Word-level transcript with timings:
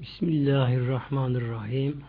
Bismillahirrahmanirrahim. 0.00 2.00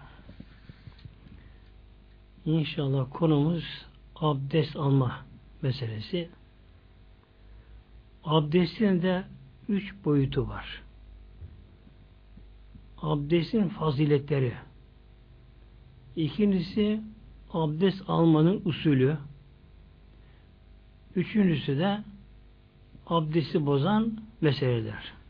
İnşallah 2.45 3.07
konumuz 3.13 3.85
abdest 4.15 4.75
alma 4.75 5.25
meselesi. 5.61 6.29
Abdestin 8.23 9.01
de 9.01 9.23
üç 9.69 9.93
boyutu 10.05 10.47
var. 10.47 10.83
Abdestin 12.97 13.69
faziletleri. 13.69 14.53
İkincisi 16.15 17.01
abdest 17.53 18.03
almanın 18.07 18.61
usulü. 18.65 19.17
Üçüncüsü 21.15 21.77
de 21.77 22.03
abdesti 23.07 23.65
bozan 23.65 24.19
meseleler. 24.41 25.24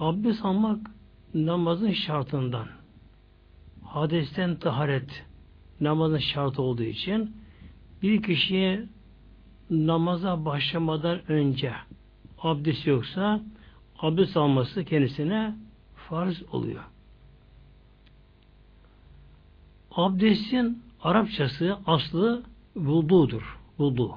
Abdest 0.00 0.44
almak 0.44 0.90
namazın 1.34 1.92
şartından. 1.92 2.66
Hadesten 3.84 4.56
taharet 4.56 5.24
namazın 5.80 6.18
şartı 6.18 6.62
olduğu 6.62 6.82
için 6.82 7.36
bir 8.02 8.22
kişiye 8.22 8.86
namaza 9.70 10.44
başlamadan 10.44 11.32
önce 11.32 11.72
abdest 12.38 12.86
yoksa 12.86 13.40
abdest 13.98 14.36
alması 14.36 14.84
kendisine 14.84 15.54
farz 16.08 16.42
oluyor. 16.52 16.84
Abdestin 19.90 20.82
Arapçası 21.02 21.78
aslı 21.86 22.42
vududur. 22.76 23.58
Vudu. 23.78 24.14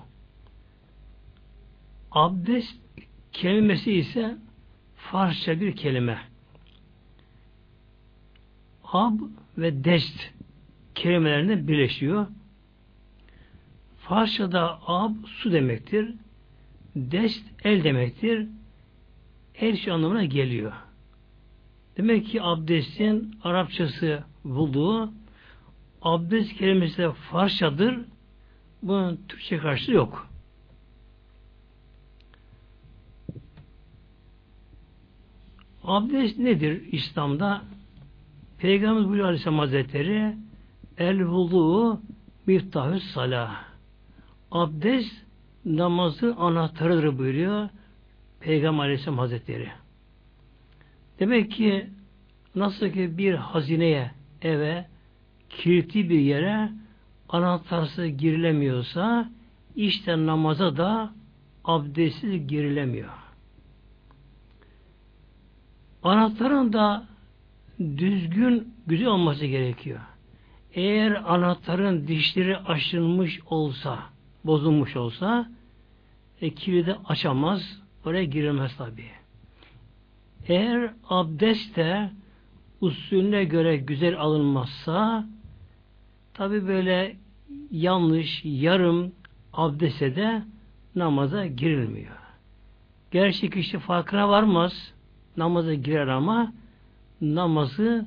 Abdest 2.11 2.75
kelimesi 3.31 3.93
ise 3.93 4.37
Farsça 5.09 5.61
bir 5.61 5.75
kelime. 5.75 6.17
Ab 8.83 9.23
ve 9.57 9.83
dest 9.83 10.31
kelimelerinde 10.95 11.67
birleşiyor. 11.67 12.27
Farsçada 13.97 14.79
ab 14.87 15.13
su 15.25 15.51
demektir. 15.51 16.13
Dest 16.95 17.45
el 17.63 17.83
demektir. 17.83 18.47
El 19.55 19.77
şu 19.77 19.93
anlamına 19.93 20.25
geliyor. 20.25 20.73
Demek 21.97 22.27
ki 22.27 22.41
abdestin 22.41 23.35
Arapçası 23.43 24.23
bulduğu 24.43 25.13
abdest 26.01 26.53
kelimesi 26.53 26.97
de 26.97 27.11
Farsçadır. 27.11 27.99
Bunun 28.83 29.19
Türkçe 29.27 29.57
karşılığı 29.57 29.95
yok. 29.95 30.30
Abdest 35.91 36.39
nedir 36.39 36.81
İslam'da? 36.91 37.61
Peygamber 38.57 39.03
buyuruyor 39.03 39.25
Aleyhisselam 39.25 39.59
Hazretleri 39.59 40.35
El 40.97 41.23
vudu 41.25 42.01
miftahü 42.47 42.99
salah. 42.99 43.63
Abdest 44.51 45.11
namazın 45.65 46.35
anahtarıdır 46.35 47.17
buyuruyor 47.17 47.69
Peygamber 48.39 48.83
Aleyhisselam 48.83 49.17
Hazretleri. 49.17 49.69
Demek 51.19 51.51
ki 51.51 51.89
nasıl 52.55 52.89
ki 52.89 53.17
bir 53.17 53.33
hazineye, 53.33 54.11
eve, 54.41 54.85
kilitli 55.49 56.09
bir 56.09 56.19
yere 56.19 56.69
anahtarsız 57.29 58.05
girilemiyorsa 58.05 59.29
işte 59.75 60.25
namaza 60.25 60.77
da 60.77 61.13
abdestsiz 61.65 62.47
girilemiyor. 62.47 63.20
Anahtarın 66.03 66.73
da 66.73 67.05
düzgün, 67.79 68.73
güzel 68.87 69.07
olması 69.07 69.45
gerekiyor. 69.45 69.99
Eğer 70.73 71.33
anahtarın 71.33 72.07
dişleri 72.07 72.57
aşınmış 72.57 73.39
olsa, 73.45 73.99
bozulmuş 74.45 74.95
olsa, 74.95 75.49
e, 76.41 76.53
kilidi 76.53 76.97
açamaz, 77.05 77.81
oraya 78.05 78.23
girilmez 78.23 78.77
tabi. 78.77 79.05
Eğer 80.47 80.93
abdest 81.09 81.75
de 81.75 82.11
usulüne 82.81 83.43
göre 83.43 83.77
güzel 83.77 84.19
alınmazsa, 84.19 85.25
tabi 86.33 86.67
böyle 86.67 87.17
yanlış, 87.71 88.41
yarım 88.45 89.11
abdeste 89.53 90.15
de 90.15 90.43
namaza 90.95 91.45
girilmiyor. 91.45 92.17
Gerçi 93.11 93.49
kişi 93.49 93.79
farkına 93.79 94.29
varmaz, 94.29 94.93
namaza 95.37 95.73
girer 95.73 96.07
ama 96.07 96.53
namazı 97.21 98.05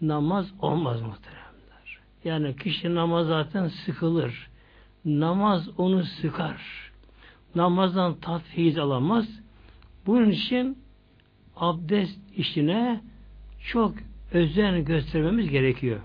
namaz 0.00 0.52
olmaz 0.60 1.00
muhteremler. 1.00 1.98
Yani 2.24 2.56
kişi 2.56 2.94
namaz 2.94 3.26
zaten 3.26 3.68
sıkılır. 3.68 4.48
Namaz 5.04 5.68
onu 5.78 6.04
sıkar. 6.04 6.92
Namazdan 7.54 8.14
tat 8.14 8.42
feyiz 8.42 8.78
alamaz. 8.78 9.40
Bunun 10.06 10.30
için 10.30 10.78
abdest 11.56 12.18
işine 12.36 13.00
çok 13.60 13.94
özen 14.32 14.84
göstermemiz 14.84 15.50
gerekiyor. 15.50 16.00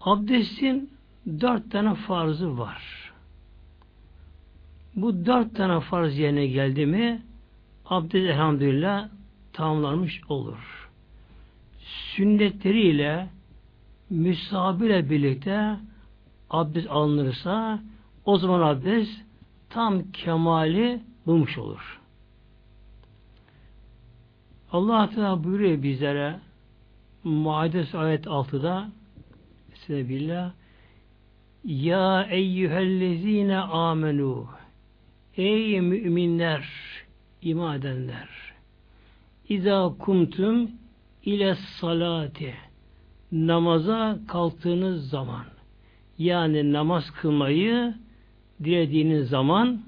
Abdestin 0.00 0.90
dört 1.26 1.70
tane 1.70 1.94
farzı 1.94 2.58
var. 2.58 3.12
Bu 4.96 5.26
dört 5.26 5.56
tane 5.56 5.80
farz 5.80 6.18
yerine 6.18 6.46
geldi 6.46 6.86
mi 6.86 7.22
abdest 7.86 8.14
elhamdülillah 8.14 9.08
tamamlanmış 9.52 10.20
olur. 10.28 10.90
Sünnetleriyle 12.16 13.28
müsabiyle 14.10 15.10
birlikte 15.10 15.76
abdest 16.50 16.90
alınırsa 16.90 17.82
o 18.24 18.38
zaman 18.38 18.60
abdest 18.60 19.20
tam 19.70 20.10
kemali 20.12 21.00
bulmuş 21.26 21.58
olur. 21.58 22.00
Allah 24.72 25.10
Teala 25.10 25.44
buyuruyor 25.44 25.82
bizlere 25.82 26.40
Maide 27.24 27.98
ayet 27.98 28.26
6'da 28.26 28.88
Sebebillah 29.74 30.52
Ya 31.64 32.22
eyyühellezine 32.22 33.58
amenu 33.58 34.46
Ey 35.36 35.80
müminler 35.80 36.68
iman 37.44 37.78
edenler. 37.78 38.28
İza 39.48 39.94
kumtum 39.98 40.70
ile 41.24 41.54
salati. 41.54 42.54
Namaza 43.32 44.18
kalktığınız 44.28 45.08
zaman 45.08 45.44
yani 46.18 46.72
namaz 46.72 47.10
kılmayı 47.10 47.94
dilediğiniz 48.64 49.28
zaman 49.28 49.82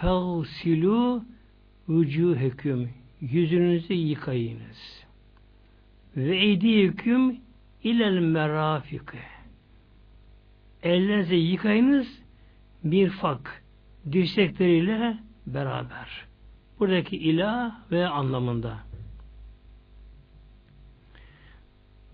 fevsilu 0.00 1.24
vücuheküm 1.88 2.90
yüzünüzü 3.20 3.94
yıkayınız. 3.94 5.04
Ve 6.16 6.36
eydiyeküm 6.36 7.40
ilel 7.84 8.18
merafike 8.18 9.18
ellerinizi 10.82 11.34
yıkayınız 11.34 12.22
bir 12.84 13.10
fak 13.10 13.62
dirsekleriyle 14.12 15.18
beraber. 15.46 16.26
Buradaki 16.80 17.16
ilah 17.16 17.72
ve 17.90 18.08
anlamında. 18.08 18.78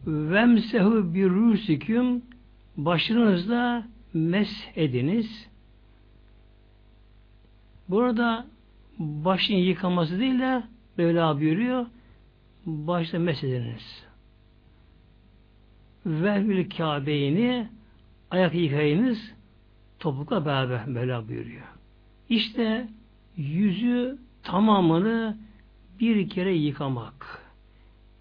Vemsehu 0.07 1.15
bir 1.15 1.31
rusiküm 1.31 2.23
başınızda 2.77 3.87
mes 4.15 4.69
ediniz. 4.77 5.49
Burada 7.89 8.47
başın 8.99 9.55
yıkaması 9.55 10.21
değil 10.21 10.39
de 10.39 10.63
böyle 10.99 11.41
buyuruyor. 11.41 11.87
Başta 12.67 13.19
mes 13.19 13.45
ediniz. 13.45 14.07
Verhül 16.07 16.71
Kabe'ini 16.71 17.69
ayak 18.31 18.55
yıkayınız 18.55 19.33
topukla 19.99 20.47
beraber 20.47 20.95
böyle 20.95 21.29
buyuruyor. 21.29 21.67
İşte 22.29 22.89
yüzü 23.37 24.19
tamamını 24.43 25.37
bir 26.01 26.29
kere 26.29 26.55
yıkamak. 26.55 27.43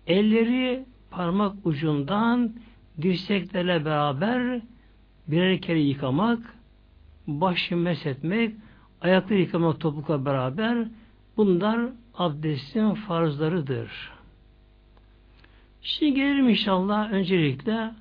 Elleri 0.07 0.85
parmak 1.11 1.55
ucundan 1.65 2.53
dirseklerle 3.01 3.85
beraber 3.85 4.61
birer 5.27 5.61
kere 5.61 5.79
yıkamak, 5.79 6.55
başı 7.27 7.77
meshetmek, 7.77 8.55
ayakları 9.01 9.39
yıkamak 9.39 9.79
topukla 9.79 10.25
beraber 10.25 10.87
bunlar 11.37 11.79
abdestin 12.13 12.93
farzlarıdır. 12.93 14.11
Şimdi 15.81 16.13
gelelim 16.13 16.49
inşallah 16.49 17.11
öncelikle 17.11 17.91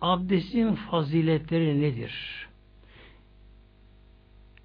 abdestin 0.00 0.74
faziletleri 0.74 1.80
nedir? 1.80 2.46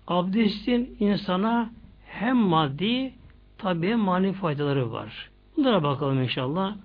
Abdestin 0.07 0.95
insana 0.99 1.71
hem 2.11 2.37
maddi 2.37 3.13
tabi 3.57 3.95
mani 3.95 4.33
faydaları 4.33 4.91
var. 4.91 5.29
Bunlara 5.57 5.83
bakalım 5.83 6.23
inşallah. 6.23 6.77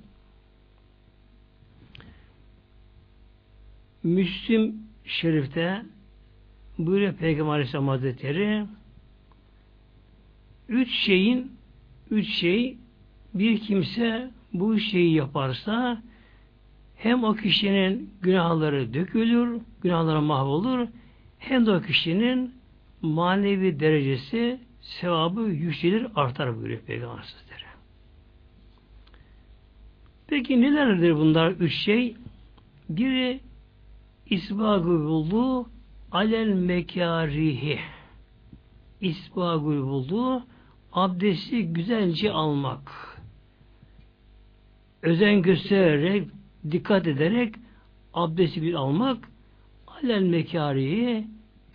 Müslim 4.02 4.76
Şerif'te 5.04 5.82
buyuruyor 6.78 7.14
Peygamber 7.14 7.52
Aleyhisselam 7.52 7.88
Hazretleri 7.88 8.66
üç 10.68 10.90
şeyin 10.90 11.52
üç 12.10 12.28
şey 12.28 12.76
bir 13.34 13.60
kimse 13.60 14.30
bu 14.52 14.78
şeyi 14.78 15.14
yaparsa 15.14 16.02
hem 16.96 17.24
o 17.24 17.34
kişinin 17.34 18.10
günahları 18.22 18.94
dökülür, 18.94 19.60
günahları 19.82 20.22
mahvolur, 20.22 20.88
hem 21.38 21.66
de 21.66 21.70
o 21.70 21.80
kişinin 21.80 22.54
manevi 23.02 23.80
derecesi, 23.80 24.60
sevabı 24.86 25.40
yükselir, 25.40 26.06
artar 26.14 26.56
buyuruyor 26.56 26.80
Peygamber 26.80 27.16
Hazretleri. 27.16 27.66
Peki 30.26 30.60
nelerdir 30.60 31.14
bunlar? 31.14 31.50
Üç 31.50 31.74
şey? 31.74 32.16
Biri 32.88 33.40
isbagı 34.30 34.88
buldu 34.88 35.66
alel 36.12 36.48
mekarihi 36.48 37.78
isbagı 39.00 39.86
buldu 39.86 40.46
abdesti 40.92 41.72
güzelce 41.72 42.32
almak. 42.32 42.92
Özen 45.02 45.42
göstererek 45.42 46.28
dikkat 46.70 47.06
ederek 47.06 47.54
abdesti 48.14 48.62
bir 48.62 48.74
almak. 48.74 49.28
Alel 49.86 50.22
mekarihi 50.22 51.26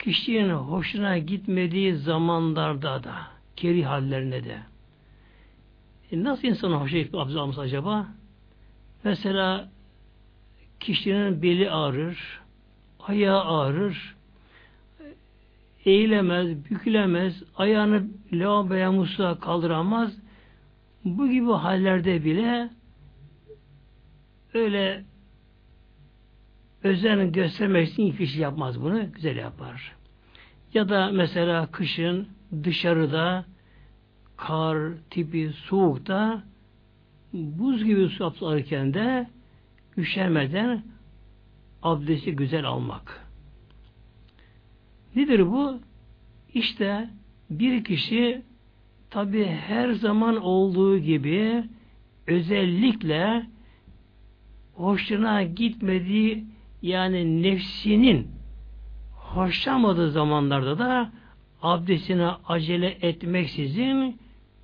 kişinin 0.01 0.49
hoşuna 0.49 1.17
gitmediği 1.17 1.95
zamanlarda 1.95 3.03
da 3.03 3.15
keri 3.55 3.83
hallerine 3.83 4.43
de 4.43 4.57
e 6.11 6.23
nasıl 6.23 6.47
insana 6.47 6.81
hoşuna 6.81 7.21
alması 7.39 7.61
acaba? 7.61 8.07
Mesela 9.03 9.69
kişinin 10.79 11.41
beli 11.41 11.71
ağrır, 11.71 12.41
ayağı 12.99 13.43
ağrır, 13.43 14.15
eğilemez, 15.85 16.65
bükülemez, 16.69 17.43
ayağını 17.55 18.07
lavaboya 18.33 18.91
musluğa 18.91 19.39
kaldıramaz. 19.39 20.17
Bu 21.05 21.29
gibi 21.29 21.51
hallerde 21.51 22.25
bile 22.25 22.69
öyle 24.53 25.03
özen 26.83 27.31
göstermek 27.31 27.89
için 27.89 28.11
kişi 28.11 28.41
yapmaz 28.41 28.81
bunu, 28.81 29.11
güzel 29.11 29.35
yapar. 29.35 29.95
Ya 30.73 30.89
da 30.89 31.11
mesela 31.11 31.71
kışın 31.71 32.27
dışarıda 32.63 33.45
kar 34.37 34.77
tipi 35.09 35.51
soğukta 35.53 36.43
buz 37.33 37.83
gibi 37.83 38.09
su 38.09 38.25
alırken 38.25 38.93
de 38.93 39.27
üşenmeden 39.97 40.83
abdesti 41.83 42.35
güzel 42.35 42.65
almak. 42.65 43.27
Nedir 45.15 45.51
bu? 45.51 45.79
İşte 46.53 47.09
bir 47.49 47.83
kişi 47.83 48.41
tabi 49.09 49.45
her 49.45 49.91
zaman 49.91 50.37
olduğu 50.37 50.97
gibi 50.97 51.63
özellikle 52.27 53.45
hoşuna 54.73 55.43
gitmediği 55.43 56.45
yani 56.81 57.43
nefsinin 57.43 58.27
hoşlanmadığı 59.15 60.11
zamanlarda 60.11 60.79
da 60.79 61.11
abdestine 61.61 62.27
acele 62.47 62.97
etmeksizin 63.01 64.19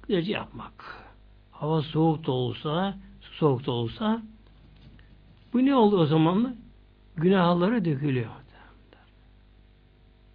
güzelce 0.08 0.32
yapmak. 0.32 1.04
Hava 1.52 1.82
soğuk 1.82 2.28
da 2.28 2.32
olsa, 2.32 2.98
soğuk 3.22 3.66
da 3.66 3.72
olsa 3.72 4.22
bu 5.54 5.66
ne 5.66 5.76
oldu 5.76 5.98
o 5.98 6.06
zaman? 6.06 6.56
Günahları 7.16 7.86
dökülüyor. 7.86 8.30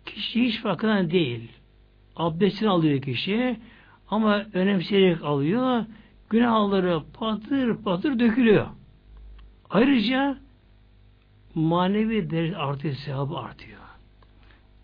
Kişi 0.07 0.45
hiç 0.45 0.61
farkında 0.61 1.11
değil. 1.11 1.51
Abdestini 2.17 2.69
alıyor 2.69 3.03
kişi 3.03 3.57
ama 4.09 4.47
önemseyerek 4.53 5.25
alıyor. 5.25 5.85
Günahları 6.31 7.03
patır 7.15 7.77
patır 7.77 8.19
dökülüyor. 8.19 8.67
Ayrıca 9.71 10.39
manevi 11.55 12.31
derece 12.31 12.57
artıyor, 12.57 12.95
sevabı 12.95 13.39
artıyor. 13.39 13.79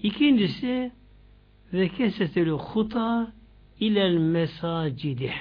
İkincisi 0.02 0.92
ve 1.72 1.88
keseteli 1.88 2.50
huta 2.50 3.32
ilel 3.80 4.14
mesacidi. 4.14 5.32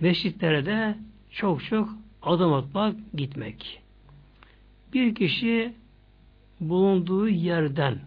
Mescitlere 0.00 0.66
de 0.66 0.94
çok 1.30 1.64
çok 1.64 1.88
adım 2.22 2.52
atmak, 2.52 2.96
gitmek. 3.14 3.82
Bir 4.94 5.14
kişi 5.14 5.72
bulunduğu 6.60 7.28
yerden, 7.28 7.98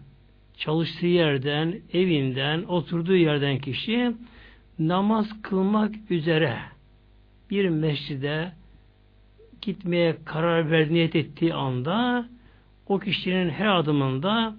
çalıştığı 0.56 1.06
yerden, 1.06 1.80
evinden, 1.92 2.62
oturduğu 2.62 3.16
yerden 3.16 3.58
kişi 3.58 4.14
namaz 4.78 5.42
kılmak 5.42 5.94
üzere 6.10 6.58
bir 7.50 7.68
mescide 7.68 8.52
gitmeye 9.66 10.16
karar 10.24 10.70
ver 10.70 10.90
niyet 10.90 11.16
ettiği 11.16 11.54
anda 11.54 12.28
o 12.86 12.98
kişinin 12.98 13.50
her 13.50 13.66
adımında 13.66 14.56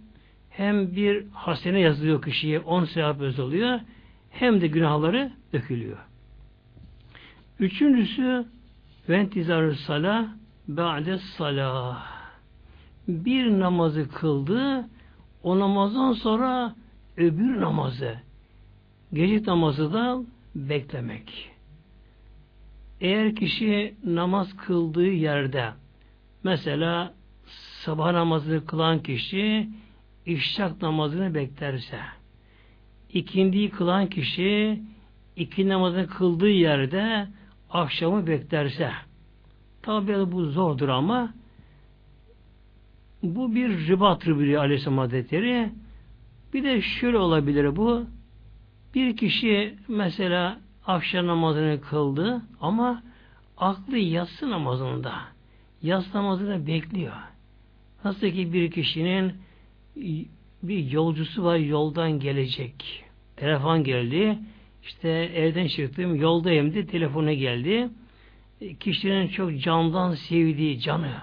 hem 0.50 0.96
bir 0.96 1.26
hasene 1.32 1.80
yazılıyor 1.80 2.22
kişiye, 2.22 2.60
on 2.60 2.86
sevap 2.86 3.22
yazılıyor, 3.22 3.80
hem 4.30 4.62
de 4.62 4.68
günahları 4.68 5.32
dökülüyor. 5.54 5.98
Üçüncüsü 7.60 8.46
ventizarı 9.10 9.76
sala 9.76 10.28
ba'de 10.68 11.18
salah. 11.18 12.18
Bir 13.08 13.60
namazı 13.60 14.10
kıldı, 14.10 14.86
o 15.44 15.60
namazdan 15.60 16.14
sonra 16.14 16.76
öbür 17.18 17.62
namazı, 17.62 18.20
gece 19.14 19.44
namazı 19.46 19.94
da 19.94 20.20
beklemek. 20.56 21.57
Eğer 23.02 23.36
kişi 23.36 23.96
namaz 24.06 24.58
kıldığı 24.58 25.12
yerde, 25.12 25.70
mesela 26.44 27.14
sabah 27.84 28.12
namazını 28.12 28.66
kılan 28.66 29.04
kişi 29.04 29.70
işrak 30.26 30.82
namazını 30.82 31.34
beklerse, 31.36 32.00
ikindiyi 33.14 33.70
kılan 33.70 34.08
kişi 34.08 34.82
iki 35.36 35.70
namazını 35.70 36.08
kıldığı 36.08 36.50
yerde 36.50 37.28
akşamı 37.70 38.28
beklerse, 38.28 38.92
tabi 39.82 40.32
bu 40.32 40.46
zordur 40.46 40.90
ama 40.90 41.34
bu 43.24 43.56
bir 43.56 43.88
ribattır 43.88 44.40
biliyor 44.40 44.62
Aleyhisselam 44.62 44.98
Hazretleri. 44.98 45.70
Bir 46.54 46.64
de 46.64 46.82
şöyle 46.82 47.18
olabilir 47.18 47.76
bu. 47.76 48.06
Bir 48.96 49.18
kişi 49.18 49.76
mesela 49.88 50.60
akşam 50.88 51.28
namazını 51.28 51.82
kıldı 51.82 52.42
ama 52.62 53.04
aklı 53.58 53.98
yatsı 53.98 54.50
namazında. 54.50 55.14
Yatsı 55.82 56.18
namazını 56.18 56.68
bekliyor. 56.68 57.14
Nasıl 58.04 58.28
ki 58.28 58.54
bir 58.54 58.72
kişinin 58.72 59.34
bir 60.64 60.92
yolcusu 60.92 61.44
var 61.44 61.58
yoldan 61.58 62.20
gelecek. 62.20 63.04
Telefon 63.36 63.84
geldi. 63.84 64.40
İşte 64.84 65.10
evden 65.36 65.68
çıktım 65.68 66.16
yoldayım 66.16 66.74
diye 66.74 66.86
telefona 66.86 67.34
geldi. 67.34 67.90
Kişinin 68.80 69.28
çok 69.28 69.60
candan 69.60 70.14
sevdiği 70.14 70.80
canı. 70.80 71.14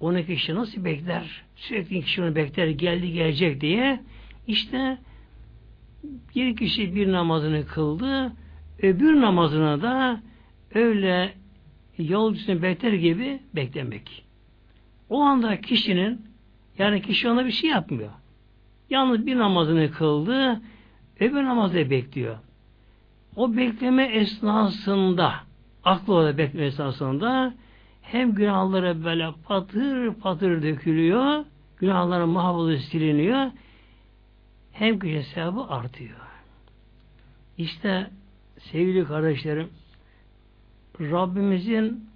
Onu 0.00 0.26
kişi 0.26 0.54
nasıl 0.54 0.84
bekler? 0.84 1.42
Sürekli 1.56 2.02
kişi 2.02 2.22
onu 2.22 2.34
bekler 2.34 2.66
geldi 2.66 3.12
gelecek 3.12 3.60
diye. 3.60 4.00
İşte 4.46 4.98
bir 6.36 6.56
kişi 6.56 6.94
bir 6.94 7.12
namazını 7.12 7.66
kıldı. 7.66 8.32
Öbür 8.82 9.20
namazını 9.20 9.82
da 9.82 10.20
öyle 10.74 11.34
yolcusunu 11.98 12.62
bekler 12.62 12.92
gibi 12.92 13.40
beklemek. 13.54 14.24
O 15.08 15.20
anda 15.20 15.60
kişinin 15.60 16.20
yani 16.78 17.02
kişi 17.02 17.28
ona 17.28 17.46
bir 17.46 17.50
şey 17.50 17.70
yapmıyor. 17.70 18.10
Yalnız 18.90 19.26
bir 19.26 19.38
namazını 19.38 19.90
kıldı, 19.90 20.60
öbür 21.20 21.44
namazı 21.44 21.90
bekliyor. 21.90 22.38
O 23.36 23.56
bekleme 23.56 24.04
esnasında, 24.04 25.34
aklı 25.84 26.14
orada 26.14 26.38
bekleme 26.38 26.66
esnasında 26.66 27.54
hem 28.02 28.34
günahları 28.34 29.04
böyle 29.04 29.30
patır 29.44 30.14
patır 30.14 30.62
dökülüyor, 30.62 31.44
günahların 31.76 32.28
mahvolü 32.28 32.78
siliniyor, 32.78 33.50
hem 34.72 34.98
gücün 34.98 35.20
sevabı 35.20 35.64
artıyor. 35.64 36.18
İşte 37.58 38.10
sevgili 38.72 39.04
kardeşlerim, 39.04 39.68
Rabbimizin 41.00 42.10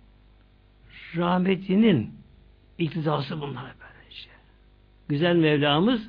rahmetinin 1.16 2.10
iktidası 2.78 3.40
bunlar 3.40 3.64
böylece. 3.80 4.30
Güzel 5.08 5.36
Mevlamız 5.36 6.08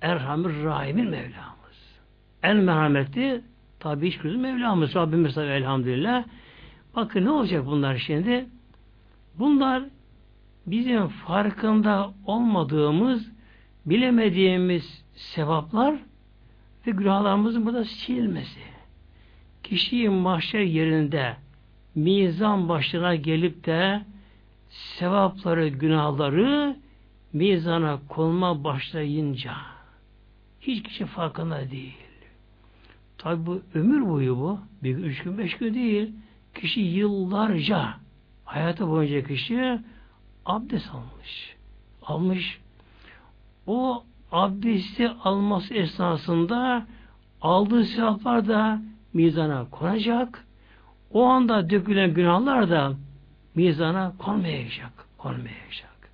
Erhamir 0.00 0.64
Rahim'in 0.64 1.10
Mevlamız. 1.10 1.98
En 2.42 2.56
merhametli 2.56 3.42
Tabi 3.80 4.08
hiç 4.08 4.18
kızım 4.18 4.40
Mevlamız, 4.40 4.94
Rabbimiz 4.94 5.34
tabi 5.34 5.46
elhamdülillah. 5.46 6.24
Bakın 6.96 7.24
ne 7.24 7.30
olacak 7.30 7.66
bunlar 7.66 7.96
şimdi? 7.96 8.46
Bunlar 9.38 9.82
bizim 10.66 11.08
farkında 11.08 12.10
olmadığımız, 12.26 13.32
bilemediğimiz 13.86 15.04
sevaplar 15.14 15.94
ve 16.86 16.90
günahlarımızın 16.90 17.66
burada 17.66 17.84
silmesi. 17.84 18.60
Kişiyi 19.68 20.08
mahşer 20.08 20.60
yerinde 20.60 21.36
mizan 21.94 22.68
başına 22.68 23.14
gelip 23.14 23.66
de 23.66 24.02
sevapları, 24.68 25.68
günahları 25.68 26.76
mizana 27.32 27.98
konma 28.08 28.64
başlayınca 28.64 29.52
hiç 30.60 30.82
kişi 30.82 31.06
farkında 31.06 31.70
değil. 31.70 31.96
Tabi 33.18 33.46
bu 33.46 33.62
ömür 33.74 34.08
boyu 34.08 34.36
bu. 34.36 34.58
Bir 34.82 34.96
üç 34.96 35.22
gün, 35.22 35.38
beş 35.38 35.56
gün 35.56 35.74
değil. 35.74 36.12
Kişi 36.54 36.80
yıllarca 36.80 37.94
hayatı 38.44 38.88
boyunca 38.88 39.26
kişi 39.26 39.78
abdest 40.46 40.90
almış. 40.90 41.56
Almış. 42.02 42.60
O 43.66 44.04
abdesti 44.32 45.08
alması 45.08 45.74
esnasında 45.74 46.86
aldığı 47.40 47.84
sevaplar 47.84 48.48
da 48.48 48.82
mizana 49.14 49.70
konacak. 49.70 50.44
O 51.10 51.24
anda 51.24 51.70
dökülen 51.70 52.14
günahlar 52.14 52.70
da 52.70 52.94
mizana 53.54 54.12
konmayacak. 54.18 54.92
Konmayacak. 55.18 56.10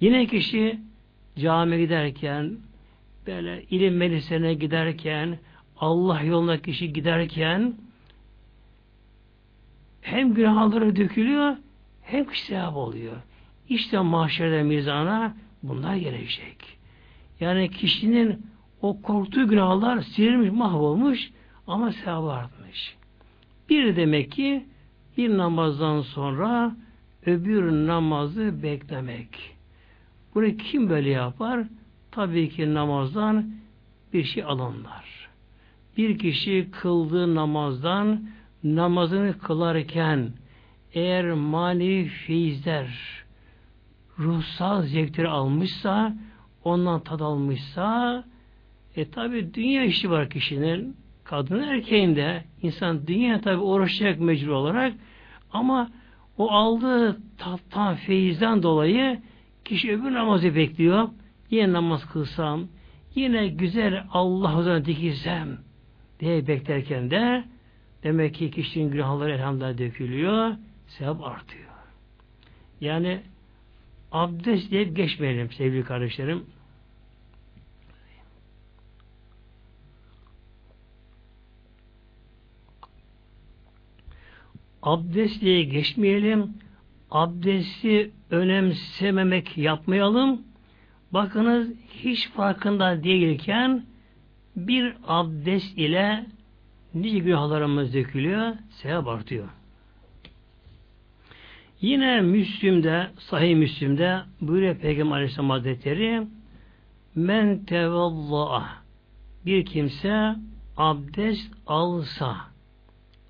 Yine 0.00 0.26
kişi 0.26 0.80
camiye 1.38 1.80
giderken 1.80 2.56
böyle 3.26 3.62
ilim 3.62 3.96
meclisine 3.96 4.54
giderken 4.54 5.38
Allah 5.80 6.22
yoluna 6.22 6.58
kişi 6.58 6.92
giderken 6.92 7.74
hem 10.00 10.34
günahları 10.34 10.96
dökülüyor 10.96 11.56
hem 12.02 12.24
kişi 12.24 12.46
sevap 12.46 12.76
oluyor. 12.76 13.16
İşte 13.68 13.98
mahşerde 13.98 14.62
mizana 14.62 15.34
bunlar 15.62 15.96
gelecek. 15.96 16.78
Yani 17.40 17.70
kişinin 17.70 18.46
o 18.82 19.02
korktuğu 19.02 19.48
günahlar 19.48 20.00
silinmiş, 20.00 20.50
mahvolmuş 20.50 21.30
ama 21.68 21.92
sevabı 21.92 22.32
artmış. 22.32 22.96
Bir 23.68 23.96
demek 23.96 24.32
ki 24.32 24.66
bir 25.16 25.36
namazdan 25.36 26.00
sonra 26.00 26.76
öbür 27.26 27.86
namazı 27.86 28.62
beklemek. 28.62 29.56
Bunu 30.34 30.56
kim 30.56 30.90
böyle 30.90 31.10
yapar? 31.10 31.66
Tabii 32.10 32.48
ki 32.48 32.74
namazdan 32.74 33.50
bir 34.12 34.24
şey 34.24 34.44
alanlar. 34.44 35.28
Bir 35.96 36.18
kişi 36.18 36.68
kıldığı 36.72 37.34
namazdan 37.34 38.28
namazını 38.64 39.38
kılarken 39.38 40.32
eğer 40.94 41.32
manevi 41.32 42.08
feyizler 42.08 42.88
ruhsal 44.18 44.82
zevkleri 44.82 45.28
almışsa 45.28 46.16
ondan 46.64 47.00
tad 47.00 47.20
almışsa 47.20 48.24
e 48.96 49.10
tabi 49.10 49.54
dünya 49.54 49.84
işi 49.84 50.10
var 50.10 50.30
kişinin 50.30 50.96
kadın 51.28 51.62
erkeğinde 51.62 52.44
insan 52.62 53.06
dünya 53.06 53.40
tabi 53.40 53.56
uğraşacak 53.56 54.20
mecbur 54.20 54.52
olarak 54.52 54.94
ama 55.52 55.90
o 56.38 56.50
aldığı 56.50 57.20
tattan 57.38 57.94
feyizden 57.94 58.62
dolayı 58.62 59.20
kişi 59.64 59.92
öbür 59.92 60.12
namazı 60.12 60.54
bekliyor. 60.54 61.08
Yine 61.50 61.72
namaz 61.72 62.12
kılsam, 62.12 62.68
yine 63.14 63.48
güzel 63.48 64.04
Allah 64.12 64.56
huzuruna 64.56 64.84
dikilsem 64.84 65.58
diye 66.20 66.46
beklerken 66.46 67.10
de 67.10 67.44
demek 68.02 68.34
ki 68.34 68.50
kişinin 68.50 68.90
günahları 68.90 69.32
elhamdülillah 69.32 69.78
dökülüyor, 69.78 70.54
sevap 70.86 71.24
artıyor. 71.24 71.68
Yani 72.80 73.20
abdest 74.12 74.70
deyip 74.70 74.96
geçmeyelim 74.96 75.50
sevgili 75.50 75.84
kardeşlerim. 75.84 76.44
Abdest 84.88 85.40
diye 85.40 85.62
geçmeyelim. 85.62 86.54
Abdesti 87.10 88.10
önemsememek 88.30 89.58
yapmayalım. 89.58 90.42
Bakınız 91.12 91.68
hiç 91.90 92.28
farkında 92.28 93.04
değilken 93.04 93.84
bir 94.56 94.94
abdest 95.06 95.78
ile 95.78 96.26
nice 96.94 97.18
günahlarımız 97.18 97.94
dökülüyor, 97.94 98.54
sevap 98.70 99.08
artıyor. 99.08 99.48
Yine 101.80 102.20
Müslüm'de, 102.20 103.10
Sahih 103.18 103.56
Müslüm'de 103.56 104.20
buyuruyor 104.40 104.76
Peygamber 104.76 105.16
Aleyhisselam 105.16 105.50
Hazretleri 105.50 106.26
Men 107.14 107.64
tevalla'a 107.64 108.64
bir 109.46 109.64
kimse 109.64 110.34
abdest 110.76 111.52
alsa 111.66 112.36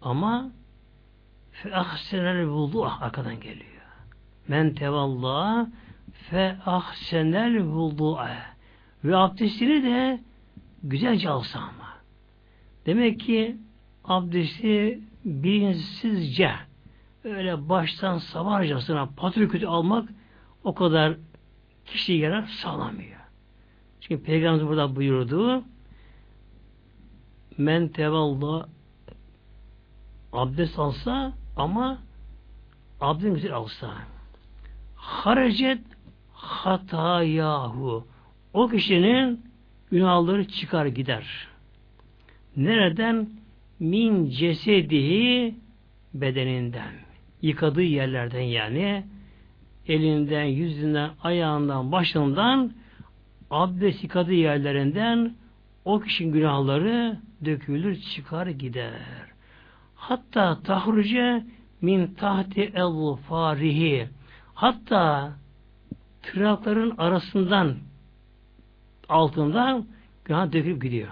ama 0.02 0.50
fe 1.62 1.74
ahsenel 1.76 2.46
vudu'a 2.46 3.00
arkadan 3.00 3.40
geliyor. 3.40 3.82
Men 4.48 4.74
tevalla'a 4.74 5.66
fe 6.12 6.56
ahsenel 6.66 7.64
vudu'a 7.64 8.30
ve 9.04 9.16
abdestini 9.16 9.82
de 9.82 10.20
güzelce 10.82 11.28
alsa 11.28 11.58
ama. 11.58 11.88
Demek 12.86 13.20
ki 13.20 13.56
abdesti 14.04 15.00
bilinçsizce 15.24 16.50
öyle 17.24 17.68
baştan 17.68 18.18
savarcasına 18.18 19.08
patrikütü 19.16 19.66
almak 19.66 20.08
o 20.64 20.74
kadar 20.74 21.16
kişi 21.86 22.12
yarar 22.12 22.46
sağlamıyor. 22.46 23.20
Çünkü 24.00 24.22
Peygamber 24.22 24.66
burada 24.66 24.96
buyurdu 24.96 25.64
men 27.58 27.88
tevalda 27.88 28.68
abdest 30.32 30.78
alsa 30.78 31.32
ama 31.58 31.98
güzel 33.34 33.52
alsa 33.52 33.90
harecet 34.94 35.78
hatayahu 36.32 38.06
o 38.52 38.68
kişinin 38.68 39.42
günahları 39.90 40.48
çıkar 40.48 40.86
gider. 40.86 41.48
Nereden? 42.56 43.28
Min 43.80 44.30
cesedihi 44.30 45.54
bedeninden. 46.14 46.92
Yıkadığı 47.42 47.82
yerlerden 47.82 48.40
yani 48.40 49.04
elinden, 49.88 50.44
yüzünden, 50.44 51.10
ayağından, 51.22 51.92
başından 51.92 52.72
abdest 53.50 54.02
yıkadığı 54.02 54.32
yerlerinden 54.32 55.34
o 55.84 56.00
kişinin 56.00 56.32
günahları 56.32 57.18
dökülür, 57.44 58.00
çıkar, 58.00 58.46
gider. 58.46 59.27
Hatta 59.98 60.58
tahruce 60.64 61.44
min 61.80 62.14
tahti 62.14 62.62
el 62.74 63.16
farihi 63.28 64.08
hatta 64.54 65.32
tırnakların 66.22 66.94
arasından 66.98 67.76
altından 69.08 69.86
günah 70.24 70.52
dökülüp 70.52 70.82
gidiyor. 70.82 71.08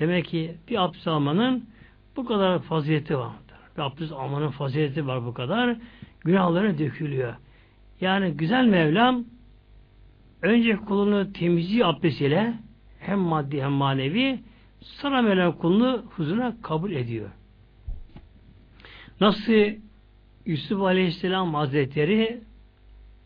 Demek 0.00 0.26
ki 0.26 0.56
bir 0.68 0.84
abdest 0.84 1.08
almanın 1.08 1.64
bu 2.16 2.24
kadar 2.24 2.62
fazileti 2.62 3.18
var. 3.18 3.32
Bir 3.76 3.82
abdest 3.82 4.12
almanın 4.12 4.50
fazileti 4.50 5.06
var 5.06 5.26
bu 5.26 5.34
kadar. 5.34 5.76
Günahları 6.20 6.78
dökülüyor. 6.78 7.34
Yani 8.00 8.32
güzel 8.32 8.64
Mevlam 8.64 9.24
önce 10.42 10.76
kulunu 10.76 11.32
temizliği 11.32 11.86
abdestiyle 11.86 12.54
hem 12.98 13.18
maddi 13.18 13.62
hem 13.62 13.72
manevi 13.72 14.40
sonra 14.82 15.22
Mevlam 15.22 15.58
kulunu 15.58 16.04
huzuruna 16.16 16.56
kabul 16.62 16.92
ediyor. 16.92 17.30
Nasıl 19.20 19.74
Yusuf 20.46 20.82
Aleyhisselam 20.82 21.54
Hazretleri 21.54 22.40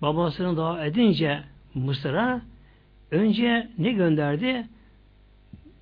babasını 0.03 0.57
dua 0.57 0.87
edince 0.87 1.43
Mısır'a 1.75 2.43
önce 3.11 3.69
ne 3.79 3.93
gönderdi? 3.93 4.67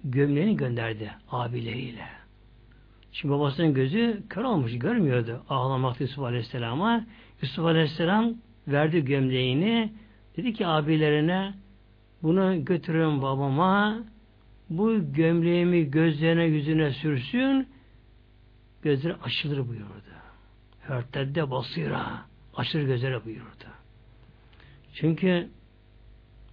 Gömleğini 0.05 0.57
gönderdi 0.57 1.11
abileriyle. 1.31 2.07
Şimdi 3.13 3.35
babasının 3.35 3.75
gözü 3.75 4.23
kör 4.29 4.45
olmuş, 4.45 4.79
görmüyordu. 4.79 5.43
Ağlamakta 5.49 6.05
Yusuf 6.05 6.25
Aleyhisselam'a. 6.25 7.05
Yusuf 7.43 7.65
Aleyhisselam 7.65 8.35
verdi 8.69 9.05
gömleğini. 9.05 9.93
Dedi 10.37 10.53
ki 10.53 10.67
abilerine 10.67 11.55
bunu 12.23 12.65
götürün 12.65 13.23
babama 13.23 13.99
bu 14.71 15.13
gömleğimi 15.13 15.91
gözlerine 15.91 16.45
yüzüne 16.45 16.91
sürsün 16.91 17.69
gözleri 18.83 19.15
açılır 19.15 19.69
buyurdu. 19.69 20.15
Hörtedde 20.81 21.51
basira 21.51 22.25
açılır 22.57 22.83
gözlere 22.83 23.25
buyurdu. 23.25 23.65
Çünkü 24.95 25.49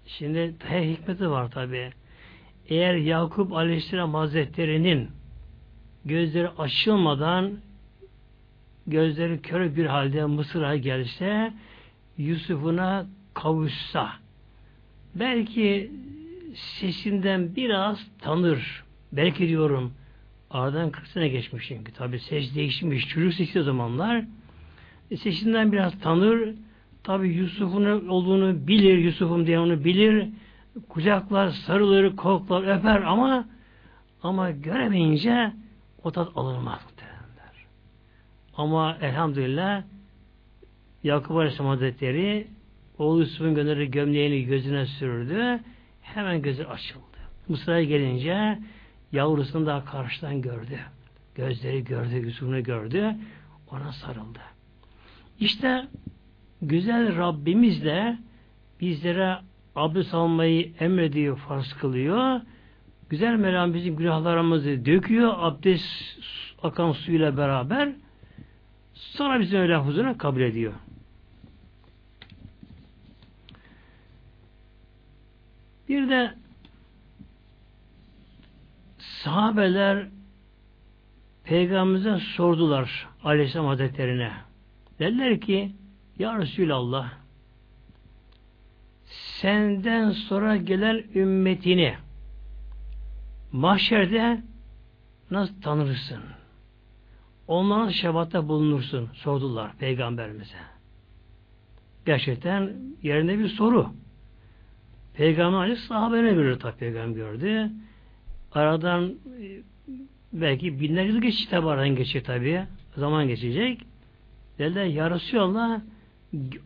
şimdi 0.06 0.56
her 0.60 0.84
hikmeti 0.84 1.30
var 1.30 1.52
tabi. 1.52 1.92
eğer 2.70 2.96
Yakup 2.96 3.54
Aleyhisselam 3.54 4.14
Hazretleri'nin 4.14 5.10
gözleri 6.06 6.50
açılmadan 6.50 7.60
gözleri 8.88 9.42
kör 9.42 9.76
bir 9.76 9.86
halde 9.86 10.26
Mısır'a 10.26 10.76
gelse 10.78 11.54
Yusuf'una 12.18 13.06
kavuşsa 13.34 14.10
belki 15.16 15.92
sesinden 16.56 17.56
biraz 17.56 18.08
tanır. 18.22 18.84
Belki 19.12 19.48
diyorum 19.48 19.94
aradan 20.50 20.92
40 20.92 21.08
sene 21.08 21.28
geçmiş 21.28 21.68
çünkü. 21.68 21.94
Tabi 21.94 22.20
ses 22.20 22.56
değişmiş. 22.56 23.08
Çocuk 23.08 23.34
sesi 23.34 23.60
o 23.60 23.64
zamanlar. 23.64 24.24
E, 25.12 25.18
sesinden 25.18 25.72
biraz 25.72 26.00
tanır. 26.00 26.56
Tabi 27.04 27.30
Yusuf'un 27.30 28.08
olduğunu 28.08 28.68
bilir. 28.68 28.98
Yusuf'um 28.98 29.48
diye 29.48 29.60
onu 29.60 29.84
bilir. 29.84 30.30
Kucaklar, 30.90 31.50
sarılır, 31.50 32.16
koklar, 32.16 32.78
öper 32.78 33.02
ama 33.02 33.46
ama 34.24 34.52
göremeyince 34.52 35.54
o 36.04 36.12
tat 36.12 36.30
alınmaz. 36.36 36.80
Derler. 36.98 37.66
Ama 38.58 38.98
elhamdülillah 39.02 39.84
Yakup 41.04 41.32
Aleyhisselam 41.32 41.70
Hazretleri 41.70 42.48
oğlu 42.98 43.20
Yusuf'un 43.20 43.56
gönderdiği 43.56 43.92
gömleğini 43.92 44.46
gözüne 44.46 44.86
sürdü. 44.86 45.60
Hemen 46.14 46.42
gözü 46.42 46.64
açıldı. 46.64 47.18
Mısır'a 47.48 47.84
gelince 47.84 48.60
yavrusunu 49.12 49.66
daha 49.66 49.86
karşıdan 49.86 50.42
gördü. 50.42 50.80
Gözleri 51.36 51.84
gördü, 51.84 52.16
Yusuf'unu 52.16 52.64
gördü. 52.64 53.16
Ona 53.72 53.92
sarıldı. 53.92 54.40
İşte 55.40 55.88
güzel 56.62 57.18
Rabbimiz 57.18 57.84
de 57.84 58.18
bizlere 58.82 59.38
abdest 59.76 60.14
almayı 60.14 60.72
emrediyor, 60.80 61.38
farz 61.38 61.74
kılıyor. 61.74 62.42
Güzel 63.10 63.36
Mevlam 63.36 63.74
bizim 63.74 63.96
günahlarımızı 63.96 64.86
döküyor 64.86 65.34
abdest 65.38 65.86
akan 66.64 66.92
suyla 66.92 67.38
beraber. 67.38 67.94
Sonra 68.94 69.40
bizim 69.40 69.60
öyle 69.60 69.78
huzuruna 69.78 70.18
kabul 70.18 70.42
ediyor. 70.42 70.74
Bir 75.92 76.10
de 76.10 76.34
sahabeler 78.98 80.08
Peygamberimize 81.44 82.18
sordular 82.36 83.08
Aleyhisselam 83.24 83.68
Hazretlerine. 83.68 84.32
Dediler 85.00 85.42
ki 85.42 85.72
Ya 86.20 86.40
Resulallah 86.40 87.12
senden 89.42 90.12
sonra 90.12 90.58
gelen 90.58 91.04
ümmetini 91.16 91.96
mahşerde 93.52 94.42
nasıl 95.32 95.62
tanırsın? 95.62 96.24
Onlara 97.48 97.92
şebatta 97.92 98.48
bulunursun 98.48 99.10
sordular 99.14 99.78
peygamberimize. 99.78 100.58
Gerçekten 102.06 102.76
yerinde 103.04 103.40
bir 103.40 103.50
soru. 103.50 104.01
Peygamber 105.14 105.58
Aleyhisselam 105.58 106.02
sahabene 106.02 106.34
göre 106.34 106.60
tabi 106.60 106.76
peygamber 106.76 107.16
gördü. 107.16 107.72
Aradan 108.52 109.10
e, 109.10 109.62
belki 110.34 110.80
binlerce 110.80 111.12
yıl 111.14 111.22
geçecek 111.22 111.50
tabi 111.50 111.68
aradan 111.68 111.96
geçecek 111.96 112.26
tabi. 112.26 112.64
Zaman 112.96 113.28
geçecek. 113.28 113.82
Dediler 114.60 114.86
ya 114.86 115.12
Resulallah 115.12 115.82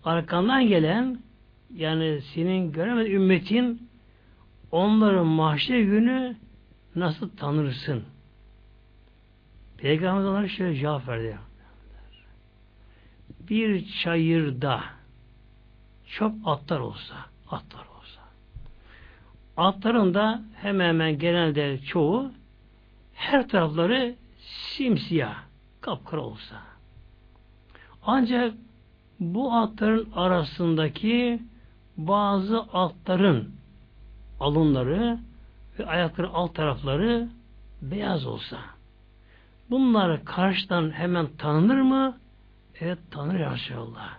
arkandan 0.03 0.67
gelen 0.67 1.19
yani 1.75 2.21
senin 2.21 2.71
göremez 2.71 3.07
ümmetin 3.07 3.89
onların 4.71 5.25
mahşer 5.27 5.79
günü 5.79 6.35
nasıl 6.95 7.29
tanırsın? 7.29 8.03
Peygamber 9.77 10.21
onlara 10.29 10.47
şöyle 10.47 10.75
cevap 10.75 11.07
verdi. 11.07 11.37
Bir 13.49 13.87
çayırda 14.03 14.83
çok 16.07 16.35
atlar 16.45 16.79
olsa, 16.79 17.15
atlar 17.49 17.79
olsa. 17.85 17.94
Atların 19.57 20.13
da 20.13 20.41
hemen 20.55 20.87
hemen 20.87 21.19
genelde 21.19 21.77
çoğu 21.77 22.31
her 23.13 23.49
tarafları 23.49 24.15
simsiyah, 24.39 25.35
kapkara 25.81 26.21
olsa. 26.21 26.55
Ancak 28.05 28.53
bu 29.19 29.53
atların 29.53 30.11
arasındaki 30.15 31.39
bazı 31.97 32.59
atların 32.59 33.55
alınları 34.39 35.19
ve 35.79 35.85
ayakları 35.85 36.29
alt 36.29 36.55
tarafları 36.55 37.29
beyaz 37.81 38.25
olsa 38.25 38.57
bunlar 39.69 40.25
karşıdan 40.25 40.91
hemen 40.91 41.27
tanınır 41.37 41.81
mı? 41.81 42.17
Evet 42.79 42.99
tanır 43.11 43.39
Resulallah. 43.39 44.17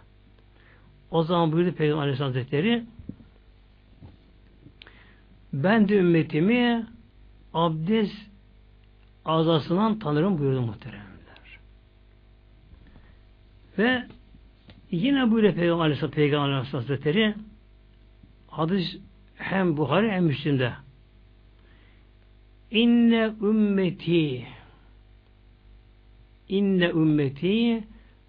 O 1.10 1.22
zaman 1.22 1.52
buyurdu 1.52 1.72
Peygamber 1.72 2.02
Aleyhisselam 2.02 2.32
Hazretleri 2.32 2.84
ben 5.62 5.88
de 5.88 5.94
ümmetimi 5.94 6.86
abdest 7.54 8.16
azasından 9.24 9.98
tanırım 9.98 10.38
buyurdu 10.38 10.60
muhteremler. 10.60 11.06
Ve 13.78 14.04
yine 14.90 15.30
buyuruyor 15.30 15.54
Peygamber 15.54 15.84
Aleyhisselam, 15.84 16.12
Peygamber 16.12 16.48
Aleyhisselam 16.48 16.84
Hazretleri 16.84 17.34
hadis 18.48 18.96
hem 19.34 19.76
Buhari 19.76 20.10
hem 20.10 20.24
Müslim'de 20.24 20.72
İnne 22.70 23.32
ümmeti 23.42 24.46
inne 26.48 26.88
ümmeti 26.90 27.84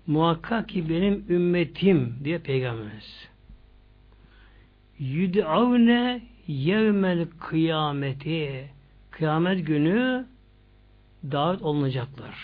muhakkak 0.08 0.70
ki 0.70 0.90
benim 0.90 1.26
ümmetim 1.30 2.16
diye 2.24 2.40
peygamberimiz. 2.40 3.30
Yüd'avne 5.00 6.22
yevmel 6.48 7.28
kıyameti 7.40 8.70
kıyamet 9.12 9.68
günü 9.68 10.26
davet 11.24 11.62
olunacaklar. 11.62 12.36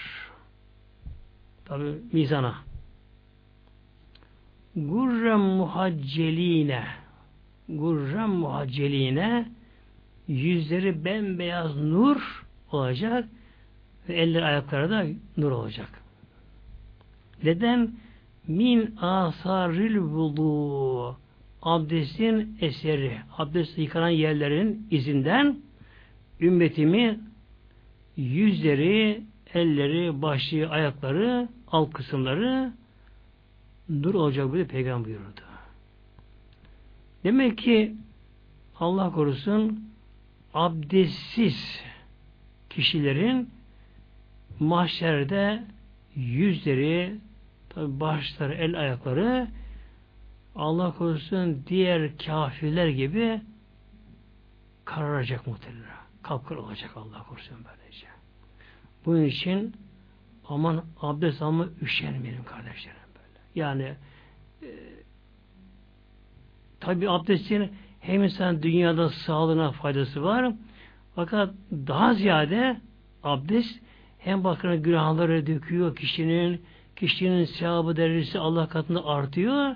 Tabi 1.66 1.96
mizana. 2.12 2.56
Gurrem 4.76 5.39
muhacceline 5.39 6.84
gurrem 7.70 8.30
muhacceline 8.30 9.50
yüzleri 10.28 11.06
bembeyaz 11.06 11.78
nur 11.78 12.46
olacak 12.72 13.30
ve 14.10 14.13
eller 14.13 14.42
ayakları 14.42 14.89
da 14.89 15.06
nur 15.38 15.52
olacak. 15.52 15.89
Neden? 17.44 17.92
Min 18.48 18.96
asaril 19.02 19.98
vudu 19.98 21.18
abdestin 21.63 22.58
eseri, 22.62 23.17
abdest 23.38 23.78
yıkanan 23.78 24.10
yerlerin 24.10 24.88
izinden 24.91 25.58
ümmetimi 26.41 27.19
yüzleri, 28.17 29.23
elleri, 29.54 30.21
başı, 30.21 30.69
ayakları, 30.69 31.49
alt 31.67 31.93
kısımları 31.93 32.73
nur 33.89 34.13
olacak 34.13 34.54
böyle 34.54 34.67
peygamber 34.67 35.06
buyurdu. 35.06 35.41
Demek 37.23 37.58
ki 37.58 37.95
Allah 38.80 39.12
korusun 39.12 39.89
abdestsiz 40.54 41.82
kişilerin 42.69 43.49
mahşerde 44.60 45.63
yüzleri, 46.15 47.15
tabi 47.69 47.99
başları, 47.99 48.54
el 48.54 48.80
ayakları 48.80 49.47
Allah 50.56 50.94
korusun 50.98 51.63
diğer 51.68 52.18
kafirler 52.18 52.88
gibi 52.88 53.42
kararacak 54.86 55.48
muhtemelen. 55.48 55.84
Kapkır 56.24 56.56
olacak 56.56 56.92
Allah 56.96 57.24
korusun 57.30 57.58
böylece. 57.66 58.08
Bunun 59.06 59.24
için 59.24 59.76
aman 60.48 60.86
abdest 61.02 61.42
alma 61.42 61.68
üşenmeyelim 61.82 62.44
kardeşlerim 62.44 62.98
böyle. 63.16 63.39
Yani 63.56 63.96
e, 64.62 64.70
tabi 66.80 67.10
abdestin 67.10 67.72
hem 68.00 68.24
insan 68.24 68.63
dünyada 68.63 69.10
sağlığına 69.10 69.72
faydası 69.72 70.24
var 70.24 70.54
fakat 71.16 71.54
daha 71.72 72.13
ziyade 72.13 72.78
abdest 73.24 73.80
hem 74.20 74.44
bakın 74.44 74.84
günahları 74.84 75.48
döküyor 75.48 75.96
kişinin 75.96 76.62
kişinin 76.96 77.46
sevabı 77.46 77.96
derecesi 77.96 78.39
Allah 78.39 78.68
katında 78.70 79.06
artıyor 79.06 79.76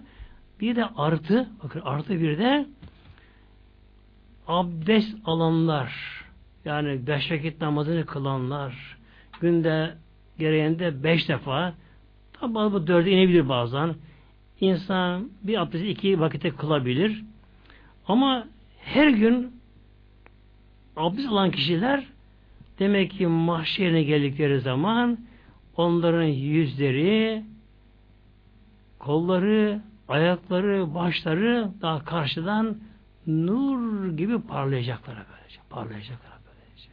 bir 0.62 0.76
de 0.76 0.86
artı 0.86 1.50
bakın 1.64 1.82
artı 1.86 2.22
bir 2.22 2.38
de 2.38 2.66
abdest 4.48 5.18
alanlar. 5.26 6.18
Yani 6.66 7.08
beş 7.08 7.32
vakit 7.32 7.62
namazını 7.62 8.06
kılanlar. 8.06 8.98
Günde 9.42 9.94
gereğinde 10.40 11.04
beş 11.04 11.30
defa. 11.30 11.74
Tabi 12.34 12.54
bu 12.54 12.88
dörde 12.88 13.12
inebilir 13.12 13.50
bazen. 13.50 13.96
İnsan 14.60 15.30
bir 15.44 15.62
abdesti 15.62 15.88
iki 15.88 16.20
vakite 16.20 16.50
kılabilir. 16.50 17.24
Ama 18.08 18.48
her 18.80 19.08
gün 19.08 19.52
abdest 20.96 21.28
alan 21.28 21.52
kişiler 21.52 22.08
demek 22.80 23.12
ki 23.12 23.28
mahşerine 23.28 24.04
geldikleri 24.04 24.60
zaman 24.60 25.18
onların 25.78 26.24
yüzleri, 26.24 27.44
kolları, 29.00 29.82
ayakları, 30.08 30.94
başları 30.94 31.72
daha 31.82 32.06
karşıdan 32.06 32.78
nur 33.28 34.12
gibi 34.18 34.42
parlayacaklar 34.42 35.16
böylece. 35.16 35.60
Parlayacaklar 35.70 36.32
böylece. 36.46 36.90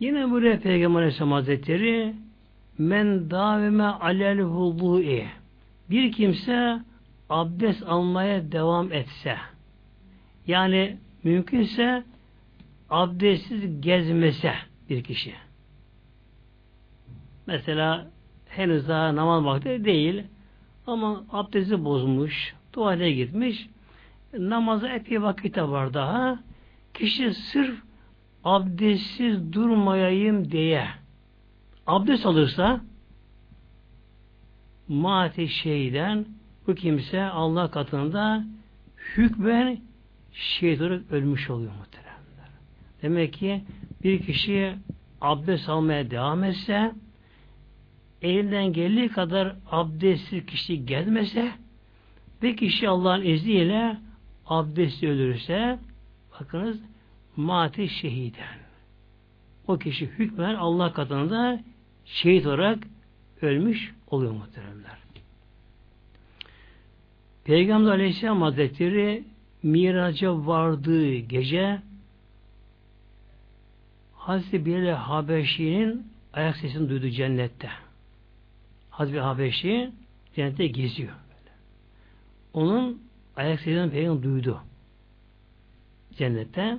Yine 0.00 0.30
buraya 0.30 0.60
Peygamber 0.60 0.98
Aleyhisselam 0.98 1.32
Hazretleri 1.32 2.14
men 2.78 3.30
davime 3.30 3.84
alel 3.84 4.44
vudu'i 4.44 5.26
bir 5.90 6.12
kimse 6.12 6.80
abdest 7.30 7.82
almaya 7.82 8.52
devam 8.52 8.92
etse 8.92 9.36
yani 10.46 10.96
mümkünse 11.24 12.04
abdestsiz 12.90 13.80
gezmese 13.80 14.54
bir 14.90 15.04
kişi 15.04 15.34
mesela 17.46 18.06
henüz 18.48 18.88
daha 18.88 19.16
namaz 19.16 19.44
vakti 19.44 19.84
değil 19.84 20.24
ama 20.86 21.24
abdesti 21.32 21.84
bozmuş 21.84 22.54
tuvalete 22.72 23.12
gitmiş 23.12 23.68
namaza 24.38 24.88
epey 24.88 25.22
vakit 25.22 25.58
var 25.58 25.94
daha 25.94 26.38
kişi 26.94 27.34
sırf 27.34 27.82
abdestsiz 28.44 29.52
durmayayım 29.52 30.50
diye 30.50 30.86
abdest 31.86 32.26
alırsa 32.26 32.80
mati 34.88 35.48
şeyden 35.48 36.26
bu 36.66 36.74
kimse 36.74 37.22
Allah 37.22 37.70
katında 37.70 38.44
hükmen 39.16 39.78
şehit 40.32 40.80
olarak 40.80 41.02
ölmüş 41.10 41.50
oluyor 41.50 41.72
muhteremler. 41.78 42.48
Demek 43.02 43.32
ki 43.32 43.64
bir 44.02 44.22
kişi 44.22 44.74
abdest 45.20 45.68
almaya 45.68 46.10
devam 46.10 46.44
etse 46.44 46.92
elinden 48.24 48.72
geldiği 48.72 49.08
kadar 49.08 49.56
abdestsiz 49.70 50.46
kişi 50.46 50.86
gelmese 50.86 51.52
ve 52.42 52.56
kişi 52.56 52.88
Allah'ın 52.88 53.24
izniyle 53.24 53.96
abdesti 54.46 55.08
ölürse 55.08 55.78
bakınız 56.40 56.80
mati 57.36 57.88
şehiden. 57.88 58.58
O 59.66 59.78
kişi 59.78 60.06
hükmen 60.06 60.54
Allah 60.54 60.92
katında 60.92 61.60
şehit 62.04 62.46
olarak 62.46 62.78
ölmüş 63.42 63.94
oluyor 64.06 64.32
muhteremler. 64.32 64.98
Peygamber 67.44 67.90
Aleyhisselam 67.90 68.42
Hazretleri 68.42 69.24
miraca 69.62 70.46
vardığı 70.46 71.14
gece 71.14 71.78
Hazreti 74.14 74.66
Bilal 74.66 74.94
Habeşi'nin 74.94 76.06
ayak 76.32 76.56
sesini 76.56 76.88
duydu 76.88 77.08
cennette. 77.08 77.83
Hazreti 78.94 79.20
Habeşi 79.20 79.90
cennette 80.36 80.66
geziyor. 80.66 81.12
Onun 82.52 83.02
ayak 83.36 83.60
sesini 83.60 83.90
peygamber 83.90 84.22
duydu. 84.22 84.60
Cennette. 86.16 86.78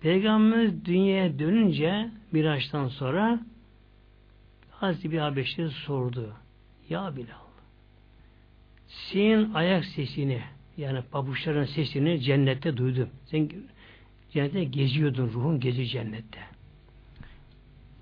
Peygamberimiz 0.00 0.84
dünyaya 0.84 1.38
dönünce 1.38 2.10
Miraç'tan 2.32 2.88
sonra 2.88 3.40
Hazreti 4.70 5.10
bir 5.12 5.18
Habeşi 5.18 5.68
sordu. 5.68 6.34
Ya 6.88 7.16
Bilal 7.16 7.42
senin 8.88 9.54
ayak 9.54 9.84
sesini 9.84 10.42
yani 10.76 11.02
pabuçların 11.02 11.64
sesini 11.64 12.20
cennette 12.20 12.76
duydum. 12.76 13.08
Sen 13.26 13.50
cennette 14.32 14.64
geziyordun. 14.64 15.30
Ruhun 15.32 15.60
gezi 15.60 15.86
cennette. 15.86 16.40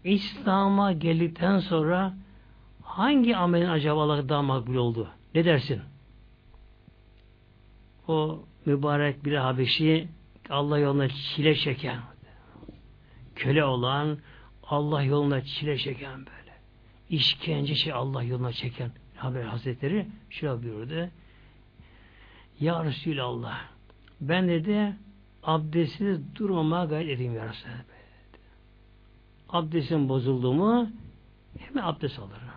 İslam'a 0.04 0.92
geldikten 0.92 1.58
sonra 1.58 2.14
hangi 2.98 3.36
amelin 3.36 3.68
acaba 3.68 4.02
Allah'a 4.02 4.28
daha 4.28 4.42
makbul 4.42 4.74
oldu? 4.74 5.08
Ne 5.34 5.44
dersin? 5.44 5.80
O 8.08 8.44
mübarek 8.66 9.24
bir 9.24 9.36
Habeşi 9.36 10.08
Allah 10.50 10.78
yoluna 10.78 11.08
çile 11.08 11.54
çeken 11.54 12.00
köle 13.34 13.64
olan 13.64 14.18
Allah 14.62 15.02
yoluna 15.02 15.44
çile 15.44 15.78
çeken 15.78 16.18
böyle 16.18 16.54
işkence 17.10 17.74
şey 17.74 17.92
Allah 17.92 18.22
yoluna 18.22 18.52
çeken 18.52 18.90
Haber 19.16 19.42
Hazretleri 19.42 20.06
şöyle 20.30 20.62
buyurdu. 20.62 21.10
Ya 22.60 22.84
Resulallah 22.84 23.60
ben 24.20 24.48
dedi 24.48 24.96
abdestsiz 25.42 26.36
durmamaya 26.36 26.84
gayret 26.84 27.10
edeyim 27.10 27.34
ya 27.34 27.48
Resulallah. 27.48 27.84
Abdestim 29.48 30.08
bozuldu 30.08 30.52
mu 30.52 30.90
hemen 31.58 31.82
abdest 31.82 32.18
alırım. 32.18 32.49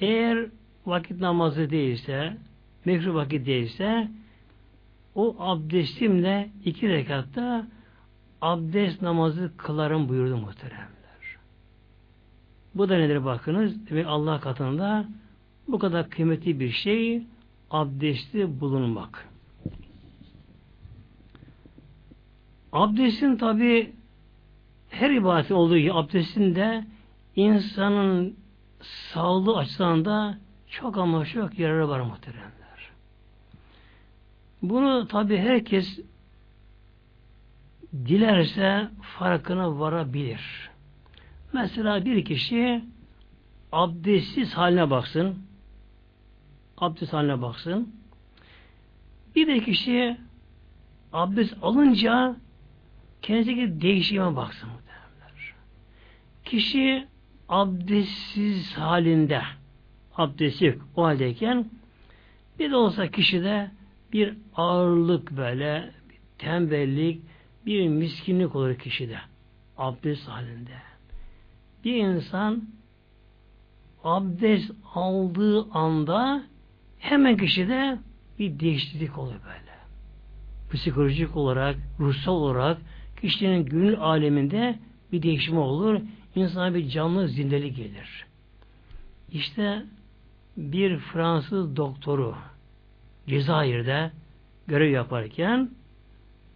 Eğer 0.00 0.46
vakit 0.86 1.20
namazı 1.20 1.70
değilse 1.70 2.36
mekruh 2.84 3.14
vakit 3.14 3.46
değilse 3.46 4.08
o 5.14 5.36
abdestimle 5.38 6.50
iki 6.64 6.88
rekatta 6.88 7.66
abdest 8.40 9.02
namazı 9.02 9.52
kılarım 9.56 10.08
buyurdu 10.08 10.36
muhteremler. 10.36 10.88
Bu 12.74 12.88
da 12.88 12.96
nedir 12.96 13.24
bakınız? 13.24 13.90
Demek 13.90 14.06
Allah 14.06 14.40
katında 14.40 15.08
bu 15.68 15.78
kadar 15.78 16.10
kıymetli 16.10 16.60
bir 16.60 16.70
şey 16.70 17.22
abdesti 17.70 18.60
bulunmak. 18.60 19.28
Abdestin 22.72 23.36
tabi 23.36 23.92
her 24.88 25.10
ibadetin 25.10 25.54
olduğu 25.54 25.78
gibi 25.78 25.92
abdestin 25.92 26.54
de 26.54 26.84
insanın 27.36 28.36
sağlığı 28.88 29.56
açısından 29.56 30.04
da 30.04 30.38
çok 30.66 30.98
ama 30.98 31.24
çok 31.26 31.58
yararı 31.58 31.88
var 31.88 32.00
muhteremler. 32.00 32.90
Bunu 34.62 35.08
tabi 35.08 35.38
herkes 35.38 36.00
dilerse 37.92 38.88
farkına 39.02 39.78
varabilir. 39.78 40.70
Mesela 41.52 42.04
bir 42.04 42.24
kişi 42.24 42.84
abdestsiz 43.72 44.54
haline 44.54 44.90
baksın, 44.90 45.38
abdest 46.78 47.12
haline 47.12 47.42
baksın. 47.42 47.94
Bir 49.36 49.46
de 49.46 49.64
kişi 49.64 50.16
abdest 51.12 51.54
alınca 51.62 52.36
kendisindeki 53.22 53.80
değişime 53.80 54.36
baksın. 54.36 54.68
Derler. 54.68 55.54
Kişi 56.44 57.06
abdestsiz 57.48 58.72
halinde 58.78 59.42
abdest 60.16 60.62
yok 60.62 60.88
o 60.96 61.04
haldeyken 61.04 61.70
bir 62.58 62.70
de 62.70 62.76
olsa 62.76 63.10
kişide 63.10 63.70
bir 64.12 64.34
ağırlık 64.54 65.36
böyle 65.36 65.90
bir 66.10 66.18
tembellik 66.38 67.22
bir 67.66 67.88
miskinlik 67.88 68.56
olur 68.56 68.74
kişide 68.74 69.18
abdest 69.78 70.28
halinde. 70.28 70.76
Bir 71.84 71.94
insan 71.94 72.68
abdest 74.04 74.70
aldığı 74.94 75.62
anda 75.70 76.42
hemen 76.98 77.36
kişide 77.36 77.98
bir 78.38 78.60
değişiklik 78.60 79.18
oluyor 79.18 79.40
böyle. 79.44 79.78
Psikolojik 80.72 81.36
olarak, 81.36 81.76
ruhsal 82.00 82.32
olarak 82.32 82.78
kişinin 83.20 83.66
gönül 83.66 84.00
aleminde 84.00 84.78
bir 85.12 85.22
değişim 85.22 85.58
olur. 85.58 86.00
İnsana 86.38 86.74
bir 86.74 86.88
canlı 86.88 87.28
zindelik 87.28 87.76
gelir. 87.76 88.26
İşte 89.32 89.82
bir 90.56 90.98
Fransız 90.98 91.76
doktoru 91.76 92.34
Cezayir'de 93.26 94.10
görev 94.66 94.90
yaparken 94.90 95.70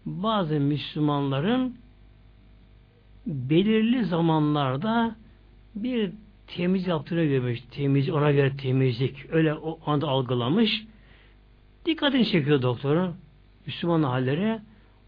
bazı 0.07 0.55
Müslümanların 0.55 1.77
belirli 3.27 4.05
zamanlarda 4.05 5.17
bir 5.75 6.13
temiz 6.47 6.87
yaptığını 6.87 7.25
görmüş. 7.25 7.61
Temiz, 7.71 8.11
ona 8.11 8.33
göre 8.33 8.57
temizlik. 8.57 9.27
Öyle 9.31 9.55
o 9.55 9.79
anda 9.87 10.09
algılamış. 10.09 10.85
Dikkatini 11.87 12.27
çekiyor 12.27 12.63
doktorun. 12.63 13.15
Müslüman 13.67 14.03
halleri. 14.03 14.61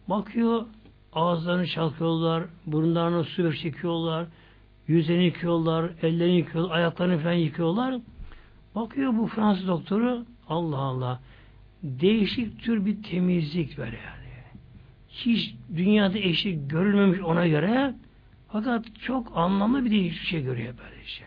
Bakıyor 0.08 0.66
ağızlarını 1.12 1.66
çalkıyorlar, 1.66 2.44
burunlarını 2.66 3.24
su 3.24 3.56
çekiyorlar, 3.56 4.26
yüzlerini 4.88 5.24
yıkıyorlar, 5.24 5.90
ellerini 6.02 6.36
yıkıyorlar, 6.36 6.76
ayaklarını 6.76 7.18
falan 7.18 7.32
yıkıyorlar. 7.32 8.00
Bakıyor 8.74 9.16
bu 9.16 9.26
Fransız 9.26 9.68
doktoru 9.68 10.24
Allah 10.48 10.78
Allah 10.78 11.20
değişik 11.82 12.62
tür 12.62 12.86
bir 12.86 13.02
temizlik 13.02 13.78
böyle 13.78 13.96
yani. 13.96 14.24
Hiç 15.08 15.54
dünyada 15.76 16.18
eşi 16.18 16.68
görülmemiş 16.68 17.20
ona 17.20 17.46
göre 17.46 17.94
fakat 18.48 18.84
çok 19.02 19.36
anlamlı 19.36 19.84
bir 19.84 19.90
değişik 19.90 20.22
şey 20.22 20.42
görüyor 20.42 20.74
böyle 20.78 21.06
şey 21.06 21.26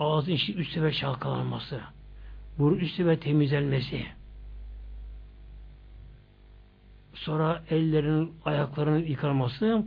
ağzın 0.00 0.32
içi 0.32 0.54
üst 0.54 0.72
sefer 0.72 0.92
çalkalanması, 0.92 1.80
burun 2.58 2.78
üstü 2.78 3.06
ve 3.06 3.20
temizlenmesi. 3.20 4.06
Sonra 7.14 7.62
ellerin, 7.70 8.32
ayaklarının 8.44 9.06
yıkanması, 9.06 9.84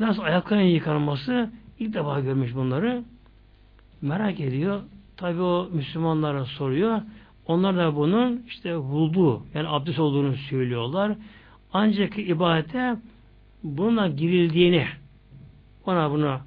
nasıl 0.00 0.22
ayaklarının 0.22 0.64
yıkanması 0.64 1.50
ilk 1.78 1.94
defa 1.94 2.20
görmüş 2.20 2.54
bunları. 2.54 3.04
Merak 4.02 4.40
ediyor. 4.40 4.82
Tabi 5.16 5.40
o 5.40 5.68
Müslümanlara 5.72 6.44
soruyor. 6.44 7.00
Onlar 7.46 7.76
da 7.76 7.96
bunun 7.96 8.42
işte 8.46 8.76
vudu 8.76 9.42
yani 9.54 9.68
abdest 9.68 9.98
olduğunu 9.98 10.36
söylüyorlar. 10.36 11.16
Ancak 11.72 12.18
ibadete 12.18 12.96
bununla 13.62 14.08
girildiğini 14.08 14.86
ona 15.86 16.10
bunu 16.10 16.38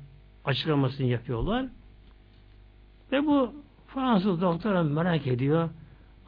açıklamasını 0.46 1.08
yapıyorlar. 1.08 1.66
Ve 3.12 3.26
bu 3.26 3.54
Fransız 3.88 4.42
doktora 4.42 4.84
merak 4.84 5.28
ediyor. 5.28 5.70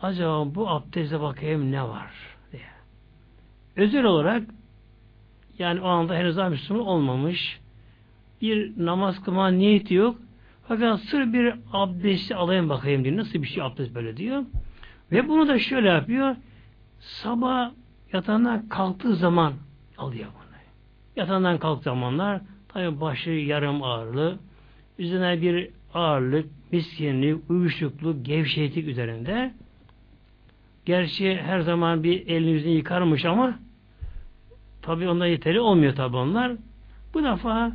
Acaba 0.01 0.55
bu 0.55 0.69
abdeste 0.69 1.21
bakayım 1.21 1.71
ne 1.71 1.83
var 1.83 2.11
diye. 2.51 2.61
Özel 3.75 4.03
olarak 4.03 4.43
yani 5.59 5.81
o 5.81 5.87
anda 5.87 6.15
henüz 6.15 6.37
daha 6.37 6.49
Müslüman 6.49 6.87
olmamış 6.87 7.59
bir 8.41 8.85
namaz 8.85 9.23
kılma 9.23 9.47
niyeti 9.47 9.93
yok. 9.93 10.15
Fakat 10.67 10.99
sır 10.99 11.33
bir 11.33 11.53
abdesti 11.73 12.35
alayım 12.35 12.69
bakayım 12.69 13.03
diyor. 13.03 13.17
Nasıl 13.17 13.41
bir 13.41 13.47
şey 13.47 13.63
abdest 13.63 13.95
böyle 13.95 14.17
diyor. 14.17 14.43
Ve 15.11 15.27
bunu 15.29 15.47
da 15.47 15.59
şöyle 15.59 15.89
yapıyor. 15.89 16.35
Sabah 16.99 17.71
yatağından 18.13 18.69
kalktığı 18.69 19.15
zaman 19.15 19.53
alıyor 19.97 20.27
bunu. 20.35 20.41
Yatağından 21.15 21.57
kalktığı 21.57 21.83
zamanlar 21.83 22.41
tabi 22.67 23.01
başı 23.01 23.29
yarım 23.29 23.83
ağırlı, 23.83 24.39
üzerine 24.99 25.41
bir 25.41 25.69
ağırlık, 25.93 26.45
miskinlik, 26.71 27.49
uyuşukluk, 27.49 28.25
gevşeklik 28.25 28.87
üzerinde. 28.87 29.53
Gerçi 30.85 31.35
her 31.35 31.59
zaman 31.59 32.03
bir 32.03 32.27
elini 32.27 32.51
yüzünü 32.51 32.71
yıkarmış 32.71 33.25
ama 33.25 33.59
tabi 34.81 35.09
onda 35.09 35.27
yeteri 35.27 35.59
olmuyor 35.59 35.95
tabi 35.95 36.17
onlar. 36.17 36.51
Bu 37.13 37.23
defa 37.23 37.71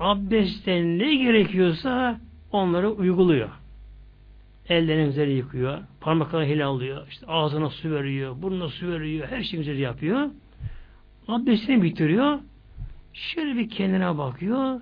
abdestte 0.00 0.82
ne 0.82 1.14
gerekiyorsa 1.14 2.20
onları 2.52 2.90
uyguluyor. 2.90 3.50
Ellerini 4.68 5.06
güzel 5.06 5.28
yıkıyor, 5.28 5.78
parmaklarını 6.00 6.46
hilallıyor, 6.46 7.08
işte 7.08 7.26
ağzına 7.26 7.70
su 7.70 7.90
veriyor, 7.90 8.42
burnuna 8.42 8.68
su 8.68 8.88
veriyor, 8.88 9.28
her 9.28 9.42
şeyi 9.42 9.58
güzel 9.58 9.78
yapıyor. 9.78 10.30
Abdestini 11.28 11.82
bitiriyor. 11.82 12.38
Şöyle 13.12 13.56
bir 13.56 13.70
kendine 13.70 14.18
bakıyor. 14.18 14.80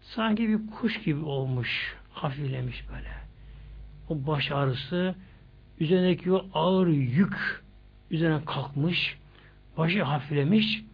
Sanki 0.00 0.48
bir 0.48 0.70
kuş 0.70 1.02
gibi 1.02 1.24
olmuş. 1.24 1.96
Hafiflemiş 2.12 2.84
böyle. 2.88 3.10
O 4.08 4.26
baş 4.26 4.52
ağrısı 4.52 5.14
üzerindeki 5.80 6.32
o 6.32 6.46
ağır 6.54 6.86
yük 6.86 7.62
üzerine 8.10 8.44
kalkmış. 8.44 9.18
Başı 9.78 10.02
hafiflemiş. 10.02 10.84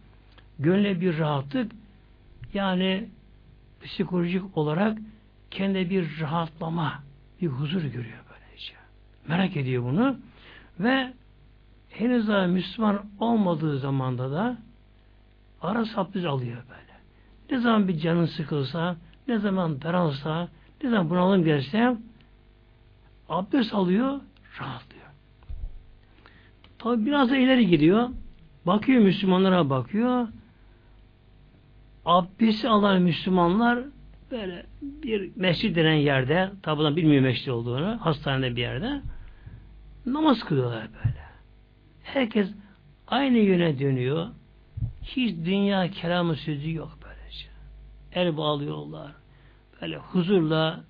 Gönle 0.59 1.01
bir 1.01 1.17
rahatlık 1.17 1.71
yani 2.53 3.09
psikolojik 3.87 4.57
olarak 4.57 4.97
kendi 5.51 5.89
bir 5.89 6.21
rahatlama, 6.21 7.03
bir 7.41 7.47
huzur 7.47 7.81
görüyor 7.81 8.19
böylece. 8.29 8.73
Merak 9.27 9.57
ediyor 9.57 9.83
bunu 9.83 10.17
ve 10.79 11.13
henüz 11.89 12.27
daha 12.27 12.47
Müslüman 12.47 13.05
olmadığı 13.19 13.79
zamanda 13.79 14.31
da 14.31 14.57
ara 15.61 15.85
saptız 15.85 16.25
alıyor 16.25 16.63
böyle. 16.69 16.97
Ne 17.51 17.59
zaman 17.59 17.87
bir 17.87 17.99
canın 17.99 18.25
sıkılsa, 18.25 18.95
ne 19.27 19.39
zaman 19.39 19.81
daralsa, 19.81 20.47
ne 20.83 20.89
zaman 20.89 21.09
bunalım 21.09 21.43
gelse 21.43 21.97
abdest 23.29 23.73
alıyor, 23.73 24.19
rahatlıyor. 24.59 25.05
Tabi 26.79 27.05
biraz 27.05 27.29
da 27.29 27.37
ileri 27.37 27.67
gidiyor. 27.67 28.09
Bakıyor 28.65 29.01
Müslümanlara 29.01 29.69
bakıyor. 29.69 30.27
Abdesti 32.07 32.69
alan 32.69 33.01
Müslümanlar 33.01 33.79
böyle 34.31 34.65
bir 34.81 35.31
mescid 35.35 35.75
denen 35.75 35.93
yerde, 35.93 36.51
tabi 36.63 36.95
bilmiyor 36.95 37.21
mescid 37.21 37.47
olduğunu, 37.47 37.97
hastanede 38.01 38.55
bir 38.55 38.61
yerde 38.61 39.01
namaz 40.05 40.43
kılıyorlar 40.43 40.87
böyle. 41.05 41.21
Herkes 42.03 42.51
aynı 43.07 43.37
yöne 43.37 43.79
dönüyor. 43.79 44.27
Hiç 45.03 45.35
dünya 45.45 45.91
kelamı 45.91 46.35
sözü 46.35 46.73
yok 46.73 46.97
böylece. 47.03 47.47
El 48.13 48.37
bağlıyorlar. 48.37 49.11
Böyle 49.81 49.97
huzurla 49.97 50.83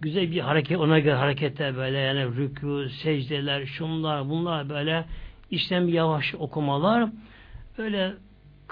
güzel 0.00 0.30
bir 0.30 0.40
hareket, 0.40 0.78
ona 0.78 0.98
göre 0.98 1.14
hareketler 1.14 1.76
böyle 1.76 1.98
yani 1.98 2.20
rükû, 2.20 2.88
secdeler, 2.88 3.66
şunlar, 3.66 4.28
bunlar 4.28 4.68
böyle 4.68 5.04
bir 5.52 5.92
yavaş 5.92 6.34
okumalar 6.34 7.10
öyle 7.78 8.14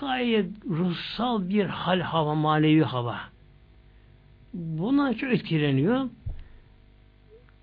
gayet 0.03 0.47
ruhsal 0.71 1.49
bir 1.49 1.65
hal 1.65 2.01
hava, 2.01 2.35
manevi 2.35 2.83
hava. 2.83 3.21
Buna 4.55 5.15
çok 5.15 5.33
etkileniyor. 5.33 6.09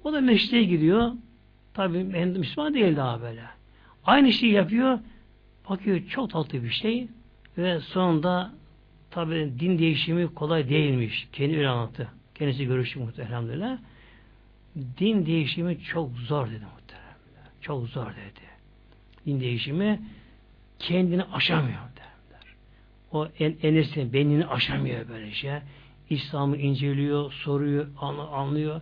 O 0.04 0.14
da 0.14 0.22
meşteye 0.22 0.64
gidiyor. 0.64 1.12
Tabi 1.74 2.04
Müslüman 2.04 2.74
değil 2.74 2.96
daha 2.96 3.22
böyle. 3.22 3.44
Aynı 4.06 4.34
şeyi 4.34 4.54
yapıyor. 4.54 5.00
Bakıyor 5.70 6.08
çok 6.08 6.30
tatlı 6.30 6.64
bir 6.64 6.70
şey 6.70 7.08
ve 7.58 7.80
sonunda 7.80 8.52
tabi 9.12 9.54
din 9.60 9.80
değişimi 9.80 10.34
kolay 10.34 10.70
değilmiş. 10.70 11.28
Kendi 11.34 11.58
öyle 11.58 11.70
anlattı. 11.70 12.08
Kendisi 12.36 12.66
görüştü 12.66 13.00
muhtemelen. 13.00 13.80
Din 15.00 15.26
değişimi 15.26 15.80
çok 15.84 16.12
zor 16.12 16.48
dedi 16.48 16.66
muhtemelen. 16.74 17.52
Çok 17.62 17.88
zor 17.88 18.06
dedi. 18.06 18.46
Din 19.26 19.40
değişimi 19.40 20.00
kendini 20.80 21.24
aşamıyor. 21.24 21.89
O 23.12 23.28
en, 23.40 23.56
enesini, 23.64 24.14
benini 24.14 24.48
aşamıyor 24.48 25.10
böyle 25.10 25.32
şey. 25.32 25.52
İslam'ı 26.10 26.58
inceliyor, 26.58 27.32
soruyor, 27.32 27.88
anlıyor. 28.32 28.82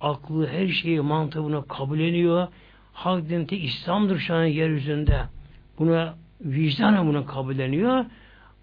Aklı 0.00 0.48
her 0.48 0.68
şeyi 0.68 1.00
mantığını 1.00 1.68
kabulleniyor. 1.68 2.48
Hak 2.92 3.28
dini 3.28 3.46
İslam'dır 3.56 4.18
şu 4.18 4.34
an 4.34 4.44
yeryüzünde. 4.44 5.24
Buna 5.78 6.14
vicdanen 6.40 7.06
bunu 7.06 7.26
kabulleniyor 7.26 8.04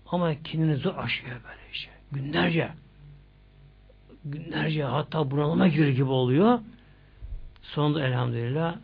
ama 0.06 0.44
kendini 0.44 0.76
zor 0.76 0.96
aşıyor 0.96 1.32
böyle 1.32 1.72
işte. 1.72 1.92
Günlerce 2.12 2.70
günlerce 4.26 4.84
hatta 4.84 5.32
bunalıma 5.32 5.68
girir 5.68 5.90
gibi 5.90 6.10
oluyor. 6.10 6.60
Sonunda 7.62 8.08
elhamdülillah 8.08 8.76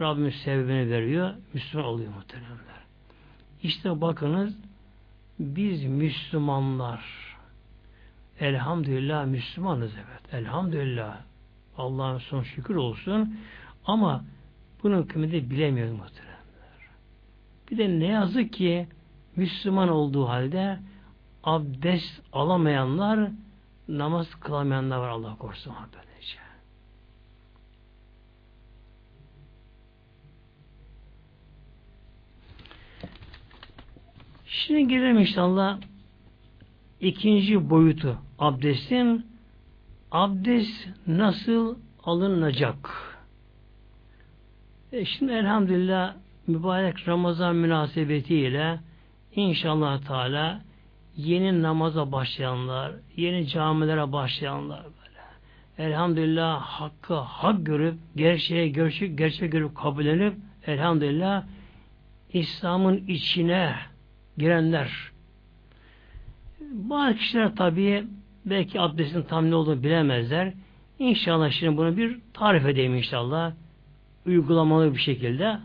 Rabbimiz 0.00 0.34
sebebini 0.34 0.90
veriyor. 0.90 1.34
Müslüman 1.54 1.86
oluyor 1.86 2.14
muhteremler. 2.14 2.84
İşte 3.62 4.00
bakınız 4.00 4.54
biz 5.38 5.84
Müslümanlar 5.84 7.04
elhamdülillah 8.40 9.26
Müslümanız 9.26 9.92
evet. 9.94 10.34
Elhamdülillah. 10.34 11.16
Allah'ın 11.76 12.18
son 12.18 12.42
şükür 12.42 12.74
olsun. 12.74 13.36
Ama 13.84 14.24
bunun 14.82 15.02
kıymeti 15.02 15.50
bilemiyoruz 15.50 15.92
muhterem. 15.92 16.34
Bir 17.70 17.78
de 17.78 17.88
ne 17.88 18.06
yazık 18.06 18.52
ki 18.52 18.88
Müslüman 19.36 19.88
olduğu 19.88 20.28
halde 20.28 20.78
abdest 21.44 22.22
alamayanlar 22.32 23.30
namaz 23.88 24.34
kılamayanlar 24.34 24.98
var 24.98 25.08
Allah 25.08 25.36
korusun 25.38 25.72
böylece. 25.92 26.43
Şimdi 34.54 34.88
girelim 34.88 35.18
inşallah 35.18 35.78
ikinci 37.00 37.70
boyutu 37.70 38.18
abdestin 38.38 39.26
abdest 40.10 40.88
nasıl 41.06 41.76
alınacak? 42.04 42.90
E 44.92 45.04
şimdi 45.04 45.32
elhamdülillah 45.32 46.14
mübarek 46.46 47.08
Ramazan 47.08 47.56
münasebetiyle 47.56 48.80
inşallah 49.34 50.02
Teala 50.02 50.60
yeni 51.16 51.62
namaza 51.62 52.12
başlayanlar, 52.12 52.92
yeni 53.16 53.48
camilere 53.48 54.12
başlayanlar 54.12 54.82
böyle. 54.82 55.88
Elhamdülillah 55.88 56.60
hakkı 56.60 57.14
hak 57.14 57.66
görüp, 57.66 57.98
gerçeğe 58.16 58.68
gerçek, 58.68 59.18
gerçek 59.18 59.52
görüp 59.52 59.76
kabullenip 59.76 60.34
elhamdülillah 60.66 61.44
İslam'ın 62.32 62.96
içine 63.06 63.74
girenler. 64.38 65.12
Bazı 66.60 67.16
kişiler 67.16 67.56
tabii 67.56 68.06
belki 68.46 68.80
abdestin 68.80 69.22
tam 69.22 69.50
ne 69.50 69.54
olduğunu 69.54 69.82
bilemezler. 69.82 70.52
İnşallah 70.98 71.50
şimdi 71.50 71.76
bunu 71.76 71.96
bir 71.96 72.20
tarif 72.32 72.66
edeyim 72.66 72.94
inşallah. 72.94 73.52
Uygulamalı 74.26 74.94
bir 74.94 75.00
şekilde 75.00 75.58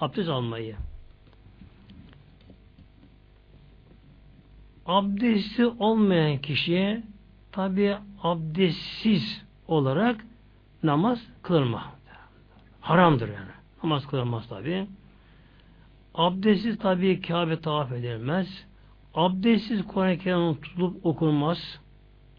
abdest 0.00 0.28
almayı. 0.28 0.76
Abdesti 4.86 5.66
olmayan 5.66 6.38
kişiye 6.38 7.02
tabi 7.52 7.96
abdestsiz 8.22 9.44
olarak 9.68 10.26
namaz 10.82 11.26
kılınma. 11.42 11.92
Haramdır 12.80 13.28
yani. 13.28 13.50
Namaz 13.82 14.06
kılınmaz 14.06 14.48
tabi. 14.48 14.86
Abdestsiz 16.16 16.78
tabi 16.78 17.20
Kabe 17.20 17.60
tavaf 17.60 17.92
edilmez. 17.92 18.66
Abdestsiz 19.14 19.86
Kur'an-ı 19.86 20.18
Kerim 20.18 20.60
tutulup 20.60 21.06
okunmaz. 21.06 21.80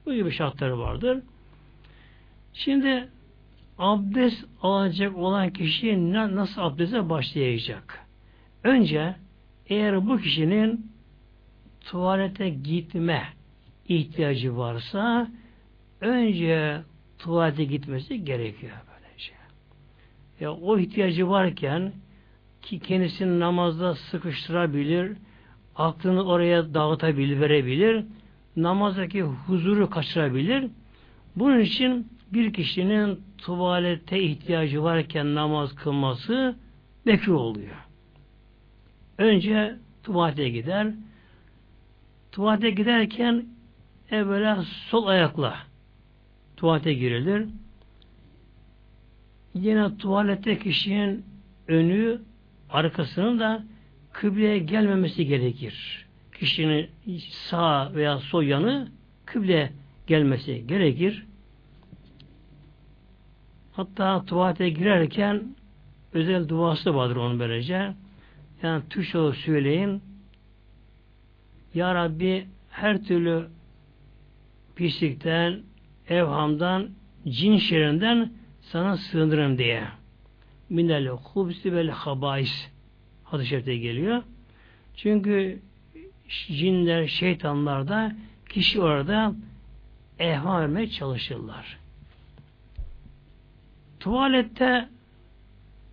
Bu 0.06 0.14
gibi 0.14 0.32
şartları 0.32 0.80
vardır. 0.80 1.24
Şimdi 2.54 3.10
abdest 3.78 4.46
alacak 4.62 5.18
olan 5.18 5.50
kişi 5.50 6.14
nasıl 6.14 6.62
abdeste 6.62 7.10
başlayacak? 7.10 8.06
Önce 8.64 9.16
eğer 9.68 10.08
bu 10.08 10.18
kişinin 10.18 10.92
tuvalete 11.86 12.50
gitme 12.50 13.24
ihtiyacı 13.88 14.58
varsa 14.58 15.28
önce 16.02 16.82
tuvalete 17.20 17.64
gitmesi 17.64 18.26
gerekiyor 18.26 18.78
böylece. 18.88 19.34
Ya 20.40 20.54
o 20.54 20.80
ihtiyacı 20.80 21.30
varken 21.30 21.94
ki 22.68 22.80
kendisini 22.80 23.40
namazda 23.40 23.96
sıkıştırabilir, 23.96 25.18
aklını 25.76 26.24
oraya 26.24 26.74
dağıtabilir, 26.74 27.40
verebilir, 27.40 28.06
namazdaki 28.56 29.22
huzuru 29.22 29.90
kaçırabilir. 29.90 30.68
Bunun 31.36 31.60
için 31.60 32.08
bir 32.34 32.54
kişinin 32.54 33.22
tuvalete 33.38 34.24
ihtiyacı 34.24 34.84
varken 34.84 35.36
namaz 35.36 35.76
kılması 35.76 36.56
bekir 37.06 37.32
oluyor. 37.32 37.76
Önce 39.18 39.76
tuvalete 40.04 40.50
gider. 40.50 40.88
Tuvalete 42.32 42.70
giderken 42.70 43.46
evvela 44.12 44.64
sol 44.90 45.08
ayakla 45.08 45.58
tuvalete 46.58 46.94
girilir. 46.94 47.48
Yine 49.54 49.98
tuvalette 49.98 50.60
kişinin 50.60 51.26
önü 51.68 52.22
arkasının 52.70 53.40
da 53.40 53.64
kıbleye 54.14 54.58
gelmemesi 54.58 55.26
gerekir. 55.26 56.06
Kişinin 56.40 56.90
sağ 57.30 57.94
veya 57.94 58.18
sol 58.18 58.44
yanı 58.44 58.92
kıble 59.26 59.74
gelmesi 60.08 60.68
gerekir. 60.68 61.26
Hatta 63.72 64.26
tuvalete 64.26 64.70
girerken 64.70 65.56
özel 66.14 66.50
duası 66.50 66.96
vardır 66.96 67.16
onun 67.16 67.40
böylece. 67.40 67.94
Yani 68.64 68.84
Türkçe 68.90 69.32
söyleyin. 69.32 70.02
Ya 71.74 71.96
Rabbi 71.96 72.48
her 72.70 73.04
türlü 73.04 73.48
pislikten, 74.76 75.62
evhamdan, 76.10 76.90
cin 77.28 77.58
şerrinden 77.58 78.34
sana 78.62 78.98
sığınırım 78.98 79.58
diye. 79.58 79.84
Minel 80.70 81.08
hubsi 81.08 81.74
vel 81.74 81.90
habais 81.90 82.70
hadis-i 83.24 83.80
geliyor. 83.80 84.24
Çünkü 84.96 85.60
cinler, 86.30 87.08
şeytanlar 87.08 87.88
da 87.88 88.16
kişi 88.50 88.82
orada 88.82 89.34
ehvam 90.20 90.62
vermeye 90.62 90.90
çalışırlar. 90.90 91.78
Tuvalette 94.00 94.90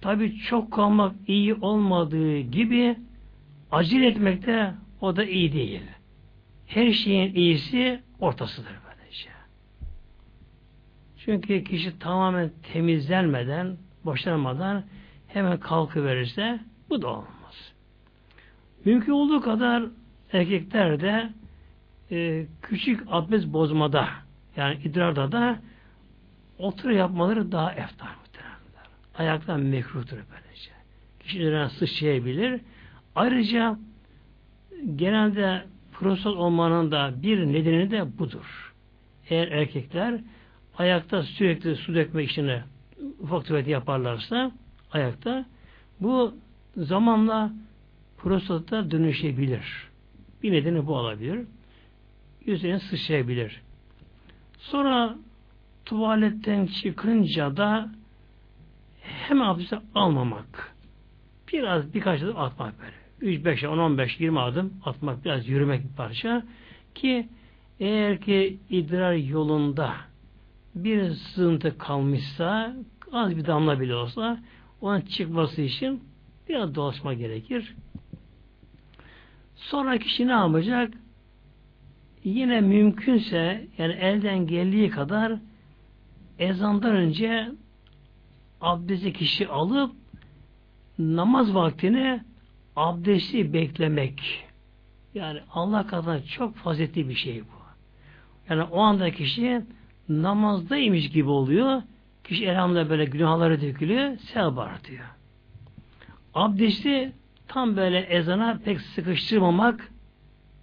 tabi 0.00 0.36
çok 0.36 0.72
kalmak 0.72 1.14
iyi 1.26 1.54
olmadığı 1.54 2.38
gibi 2.38 2.96
acil 3.72 4.02
etmek 4.02 4.46
de 4.46 4.74
o 5.00 5.16
da 5.16 5.24
iyi 5.24 5.52
değil. 5.52 5.82
Her 6.66 6.92
şeyin 6.92 7.34
iyisi 7.34 8.00
ortasıdır 8.20 8.72
böylece. 8.88 9.30
Çünkü 11.18 11.64
kişi 11.64 11.98
tamamen 11.98 12.50
temizlenmeden, 12.72 13.76
boşanmadan 14.04 14.84
hemen 15.28 15.60
kalkıverirse 15.60 16.60
bu 16.90 17.02
da 17.02 17.08
olmaz. 17.08 17.72
Mümkün 18.84 19.12
olduğu 19.12 19.40
kadar 19.40 19.84
erkekler 20.32 21.00
de 21.00 21.30
e, 22.10 22.46
küçük 22.62 23.00
abdest 23.08 23.46
bozmada 23.46 24.08
yani 24.56 24.78
idrarda 24.84 25.32
da 25.32 25.58
otur 26.58 26.90
yapmaları 26.90 27.52
daha 27.52 27.72
eftar 27.72 28.08
muhtemelenler. 28.20 28.88
Ayaktan 29.18 29.60
mekruhtur 29.60 30.16
böylece. 30.16 30.70
Kişi 31.20 31.38
üzerine 31.38 31.68
sıçrayabilir. 31.68 32.60
Ayrıca 33.14 33.78
genelde 34.96 35.64
prostat 35.92 36.34
olmanın 36.34 36.90
da 36.90 37.22
bir 37.22 37.46
nedeni 37.46 37.90
de 37.90 38.18
budur. 38.18 38.74
Eğer 39.28 39.48
erkekler 39.48 40.20
ayakta 40.78 41.22
sürekli 41.22 41.76
su 41.76 41.94
dökme 41.94 42.24
işini 42.24 42.62
ufak 43.20 43.44
tüfek 43.44 43.66
yaparlarsa 43.66 44.52
ayakta 44.92 45.44
bu 46.00 46.34
zamanla 46.76 47.52
prostata 48.18 48.90
dönüşebilir. 48.90 49.88
Bir 50.42 50.52
nedeni 50.52 50.86
bu 50.86 50.94
olabilir. 50.94 51.46
Yüzüne 52.44 52.80
sıçrayabilir. 52.80 53.60
Sonra 54.58 55.16
tuvaletten 55.84 56.66
çıkınca 56.66 57.56
da 57.56 57.90
hemen 59.00 59.44
abdesti 59.44 59.78
almamak. 59.94 60.74
Biraz 61.52 61.94
birkaç 61.94 62.22
adım 62.22 62.38
atmak 62.38 62.74
böyle. 62.80 63.04
3, 63.20 63.44
5, 63.44 63.64
10, 63.64 63.78
15, 63.78 64.20
20 64.20 64.40
adım 64.40 64.74
atmak, 64.84 65.24
biraz 65.24 65.48
yürümek 65.48 65.84
bir 65.84 65.96
parça 65.96 66.42
ki 66.94 67.28
eğer 67.80 68.20
ki 68.20 68.58
idrar 68.70 69.12
yolunda 69.12 69.94
bir 70.74 71.10
sızıntı 71.10 71.78
kalmışsa 71.78 72.76
az 73.12 73.36
bir 73.36 73.46
damla 73.46 73.80
bile 73.80 73.94
olsa 73.94 74.38
onun 74.80 75.00
çıkması 75.00 75.62
için 75.62 76.04
biraz 76.48 76.74
dolaşma 76.74 77.14
gerekir. 77.14 77.74
Sonra 79.56 79.98
kişi 79.98 80.26
ne 80.26 80.32
yapacak? 80.32 80.94
Yine 82.24 82.60
mümkünse 82.60 83.66
yani 83.78 83.92
elden 83.92 84.46
geldiği 84.46 84.90
kadar 84.90 85.32
ezandan 86.38 86.96
önce 86.96 87.48
abdesti 88.60 89.12
kişi 89.12 89.48
alıp 89.48 89.92
namaz 90.98 91.54
vaktini 91.54 92.20
abdesti 92.76 93.52
beklemek. 93.52 94.44
Yani 95.14 95.40
Allah 95.52 95.86
katında 95.86 96.24
çok 96.24 96.56
faziletli 96.56 97.08
bir 97.08 97.14
şey 97.14 97.42
bu. 97.42 97.64
Yani 98.48 98.62
o 98.62 98.80
anda 98.80 99.10
kişi 99.10 99.62
namazdaymış 100.08 101.10
gibi 101.10 101.28
oluyor. 101.28 101.82
Kişi 102.24 102.46
elhamdülillah 102.46 102.90
böyle 102.90 103.04
günahları 103.04 103.60
dökülüyor, 103.60 104.16
sevap 104.16 104.58
artıyor. 104.58 105.04
Abdesti 106.34 107.12
tam 107.48 107.76
böyle 107.76 107.98
ezana 108.00 108.60
pek 108.64 108.80
sıkıştırmamak 108.80 109.92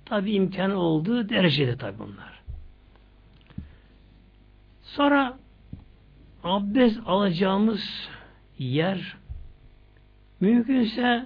tabi 0.05 0.31
imkanı 0.31 0.75
olduğu 0.77 1.29
derecede 1.29 1.77
tabi 1.77 1.99
bunlar. 1.99 2.41
Sonra 4.83 5.37
abdest 6.43 6.99
alacağımız 7.05 8.09
yer 8.59 9.17
mümkünse 10.39 11.25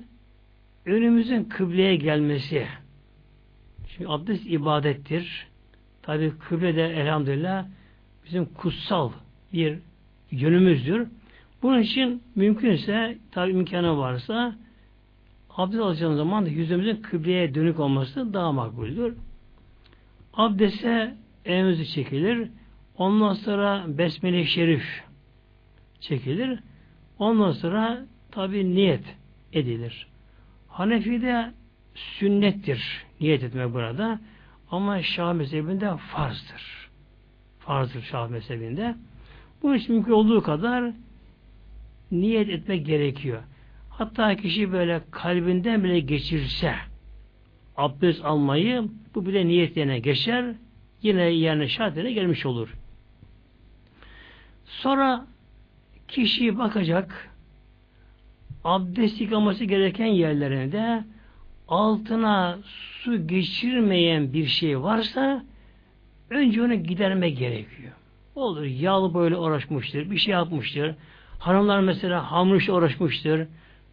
önümüzün 0.85 1.43
kıbleye 1.43 1.95
gelmesi. 1.95 2.67
Çünkü 3.87 4.11
abdest 4.11 4.45
ibadettir. 4.45 5.47
Tabi 6.01 6.33
kıble 6.37 6.75
de 6.75 6.83
elhamdülillah 6.83 7.65
bizim 8.25 8.45
kutsal 8.45 9.11
bir 9.53 9.79
yönümüzdür. 10.31 11.07
Bunun 11.61 11.79
için 11.79 12.23
mümkünse 12.35 13.17
tabi 13.31 13.51
imkanı 13.51 13.97
varsa 13.97 14.55
abdest 15.49 15.81
alacağımız 15.81 16.17
zaman 16.17 16.45
da 16.45 16.49
yüzümüzün 16.49 17.01
kıbleye 17.01 17.55
dönük 17.55 17.79
olması 17.79 18.33
daha 18.33 18.51
makbuldür. 18.51 19.17
Abdeste 20.33 21.15
elimizi 21.45 21.87
çekilir. 21.87 22.49
Ondan 22.97 23.33
sonra 23.33 23.85
Besmele-i 23.87 24.45
Şerif 24.45 25.03
çekilir. 25.99 26.59
Ondan 27.19 27.51
sonra 27.51 28.05
tabi 28.31 28.75
niyet 28.75 29.03
edilir. 29.53 30.07
Hanefi'de 30.67 31.51
sünnettir 31.95 33.05
niyet 33.21 33.43
etmek 33.43 33.73
burada. 33.73 34.19
Ama 34.71 35.01
Şah 35.01 35.33
mezhebinde 35.33 35.97
farzdır. 35.97 36.84
Farzdır 37.65 38.01
Şah 38.01 38.29
mezhebinde. 38.29 38.95
Bu 39.61 39.75
iş 39.75 39.89
mümkün 39.89 40.11
olduğu 40.11 40.41
kadar 40.41 40.91
niyet 42.11 42.49
etmek 42.49 42.85
gerekiyor. 42.85 43.43
Hatta 43.89 44.35
kişi 44.35 44.71
böyle 44.71 45.01
kalbinden 45.11 45.83
bile 45.83 45.99
geçirse 45.99 46.75
abdest 47.77 48.25
almayı 48.25 48.83
bu 49.15 49.25
bile 49.25 49.47
niyet 49.47 49.77
yerine 49.77 49.99
geçer 49.99 50.55
yine 51.01 51.23
yani 51.23 51.69
şahadene 51.69 52.11
gelmiş 52.11 52.45
olur. 52.45 52.73
Sonra 54.65 55.27
kişi 56.07 56.57
bakacak 56.57 57.29
abdest 58.63 59.21
yıkaması 59.21 59.65
gereken 59.65 60.05
yerlerinde 60.05 61.03
altına 61.67 62.57
su 62.63 63.27
geçirmeyen 63.27 64.33
bir 64.33 64.45
şey 64.45 64.81
varsa 64.81 65.45
önce 66.29 66.61
onu 66.61 66.73
giderme 66.73 67.29
gerekiyor. 67.29 67.91
Olur. 68.35 68.63
Yağlı 68.63 69.13
böyle 69.13 69.37
uğraşmıştır. 69.37 70.11
Bir 70.11 70.17
şey 70.17 70.31
yapmıştır. 70.31 70.95
Hanımlar 71.39 71.79
mesela 71.79 72.31
hamur 72.31 72.55
işi 72.55 72.71
uğraşmıştır. 72.71 73.47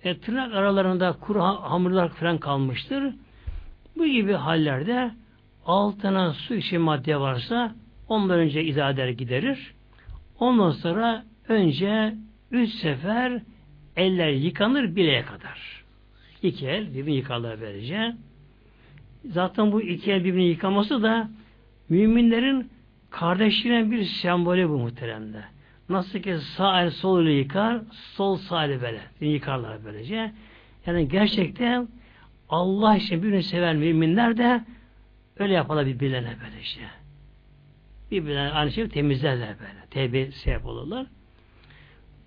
E, 0.05 0.19
tırnak 0.19 0.55
aralarında 0.55 1.13
kuru 1.13 1.43
hamurlar 1.43 2.09
falan 2.09 2.39
kalmıştır. 2.39 3.15
Bu 3.97 4.07
gibi 4.07 4.33
hallerde 4.33 5.11
altına 5.67 6.33
su 6.33 6.55
içi 6.55 6.79
madde 6.79 7.21
varsa 7.21 7.75
ondan 8.09 8.39
önce 8.39 8.65
izah 8.65 8.93
eder 8.93 9.09
giderir. 9.09 9.75
Ondan 10.39 10.71
sonra 10.71 11.25
önce 11.49 12.15
üç 12.51 12.71
sefer 12.71 13.43
eller 13.97 14.29
yıkanır 14.29 14.97
bileğe 14.97 15.23
kadar. 15.25 15.85
İki 16.43 16.69
el 16.69 16.95
birbirini 16.95 17.17
yıkarlar 17.17 17.61
böylece. 17.61 18.15
Zaten 19.25 19.73
bu 19.73 19.83
iki 19.83 20.13
el 20.13 20.25
birbirini 20.25 20.49
yıkaması 20.49 21.03
da 21.03 21.29
müminlerin 21.93 22.71
kardeşliğine 23.11 23.91
bir 23.91 24.05
sembolü 24.05 24.69
bu 24.69 24.79
muhteremde. 24.79 25.45
Nasıl 25.89 26.19
ki 26.19 26.39
sağ 26.39 26.83
el 26.83 26.91
sol 26.91 27.23
ile 27.23 27.33
yıkar, 27.33 27.81
sol 27.93 28.37
sağ 28.37 28.65
eli 28.65 28.83
böyle. 28.83 29.01
Yıkarlar 29.21 29.85
böylece. 29.85 30.33
Yani 30.87 31.09
gerçekten 31.09 31.89
Allah 32.49 32.97
için 32.97 33.23
birbirini 33.23 33.43
seven 33.43 33.77
müminler 33.77 34.37
de 34.37 34.65
öyle 35.39 35.53
yaparlar 35.53 35.87
birbirlerine 35.87 36.37
böylece. 36.45 36.81
Birbirlerine 38.11 38.53
aynı 38.53 38.73
şey 38.73 38.89
temizlerler 38.89 39.57
böyle. 39.61 39.87
Tevbe 39.91 40.31
sebep 40.31 40.67
olurlar. 40.67 41.07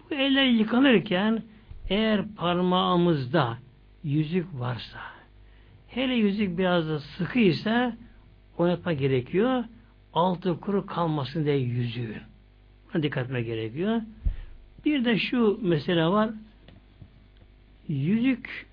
Bu 0.10 0.16
eller 0.16 0.46
yıkanırken 0.46 1.44
eğer 1.90 2.22
parmağımızda 2.36 3.58
yüzük 4.04 4.46
varsa 4.60 5.00
hele 5.88 6.14
yüzük 6.14 6.58
biraz 6.58 6.90
da 6.90 7.00
sıkıysa 7.00 7.98
oynatma 8.58 8.94
gerekiyor. 8.94 9.64
Altı 10.14 10.60
kuru 10.60 10.86
kalmasın 10.86 11.46
diye 11.46 11.58
yüzüğün. 11.58 12.22
Buna 12.94 13.04
dikkat 13.04 13.26
etme 13.26 13.42
gerekiyor. 13.42 14.02
Bir 14.86 15.06
de 15.06 15.18
şu 15.18 15.60
mesele 15.62 16.06
var. 16.06 16.30
Yüzük 17.88 18.68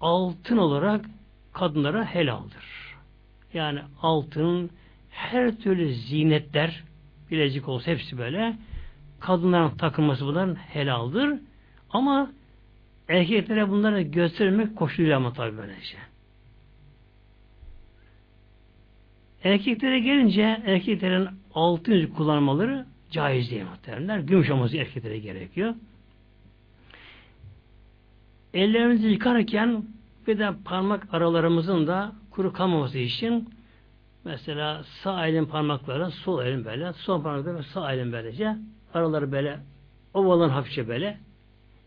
altın 0.00 0.56
olarak 0.56 1.04
kadınlara 1.52 2.04
helaldir. 2.04 2.94
Yani 3.54 3.80
altın 4.02 4.70
her 5.10 5.56
türlü 5.56 5.94
zinetler 5.94 6.84
bilezik 7.30 7.68
olsa 7.68 7.90
hepsi 7.90 8.18
böyle 8.18 8.56
kadınların 9.20 9.76
takılması 9.76 10.26
bunların 10.26 10.54
helaldir. 10.54 11.40
Ama 11.90 12.30
erkeklere 13.08 13.68
bunları 13.68 14.02
göstermek 14.02 14.76
koşuluyla 14.76 15.16
ama 15.16 15.32
tabi 15.32 15.56
böylece. 15.58 15.96
Erkeklere 19.46 19.98
gelince 19.98 20.62
erkeklerin 20.66 21.28
altın 21.54 21.92
yüzük 21.92 22.16
kullanmaları 22.16 22.86
caiz 23.10 23.50
değil 23.50 23.64
muhtemelenler. 23.64 24.18
Gümüş 24.18 24.50
olması 24.50 24.76
erkeklere 24.76 25.18
gerekiyor. 25.18 25.74
Ellerimizi 28.54 29.08
yıkarken 29.08 29.84
bir 30.26 30.38
de 30.38 30.50
parmak 30.64 31.14
aralarımızın 31.14 31.86
da 31.86 32.12
kuru 32.30 32.52
kalmaması 32.52 32.98
için 32.98 33.48
mesela 34.24 34.84
sağ 35.02 35.26
elin 35.26 35.44
parmakları 35.44 36.10
sol 36.10 36.44
elin 36.44 36.64
böyle, 36.64 36.92
sol 36.92 37.22
parmakları 37.22 37.62
sağ 37.62 37.92
elin 37.92 38.12
böylece 38.12 38.56
araları 38.94 39.32
böyle 39.32 39.58
ovalan 40.14 40.48
hafifçe 40.48 40.88
böyle 40.88 41.18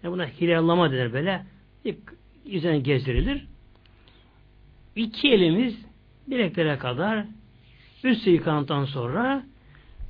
yani 0.03 0.13
buna 0.13 0.25
hilallama 0.25 0.91
denir 0.91 1.13
böyle 1.13 1.45
üzerine 2.45 2.79
gezdirilir. 2.79 3.45
İki 4.95 5.29
elimiz 5.29 5.75
bileklere 6.27 6.77
kadar 6.77 7.25
üstü 8.07 8.29
yıkandıktan 8.29 8.85
sonra 8.85 9.43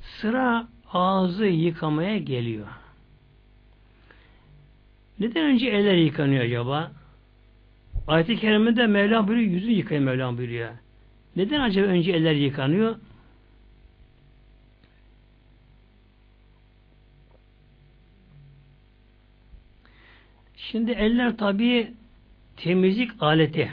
sıra 0.02 0.68
ağzı 0.92 1.46
yıkamaya 1.46 2.18
geliyor. 2.18 2.66
Neden 5.20 5.44
önce 5.44 5.68
eller 5.68 5.94
yıkanıyor 5.94 6.44
acaba? 6.44 6.92
Ayet-i 8.06 8.36
Kerime'de 8.36 8.86
Mevla 8.86 9.28
buyuruyor, 9.28 9.50
yüzü 9.50 9.70
yıkayın 9.70 10.04
Mevla 10.04 10.38
buyuruyor. 10.38 10.70
Neden 11.36 11.60
acaba 11.60 11.86
önce 11.86 12.12
eller 12.12 12.32
yıkanıyor? 12.32 12.96
Şimdi 20.56 20.90
eller 20.90 21.36
tabi 21.36 21.94
temizlik 22.56 23.10
aleti. 23.20 23.72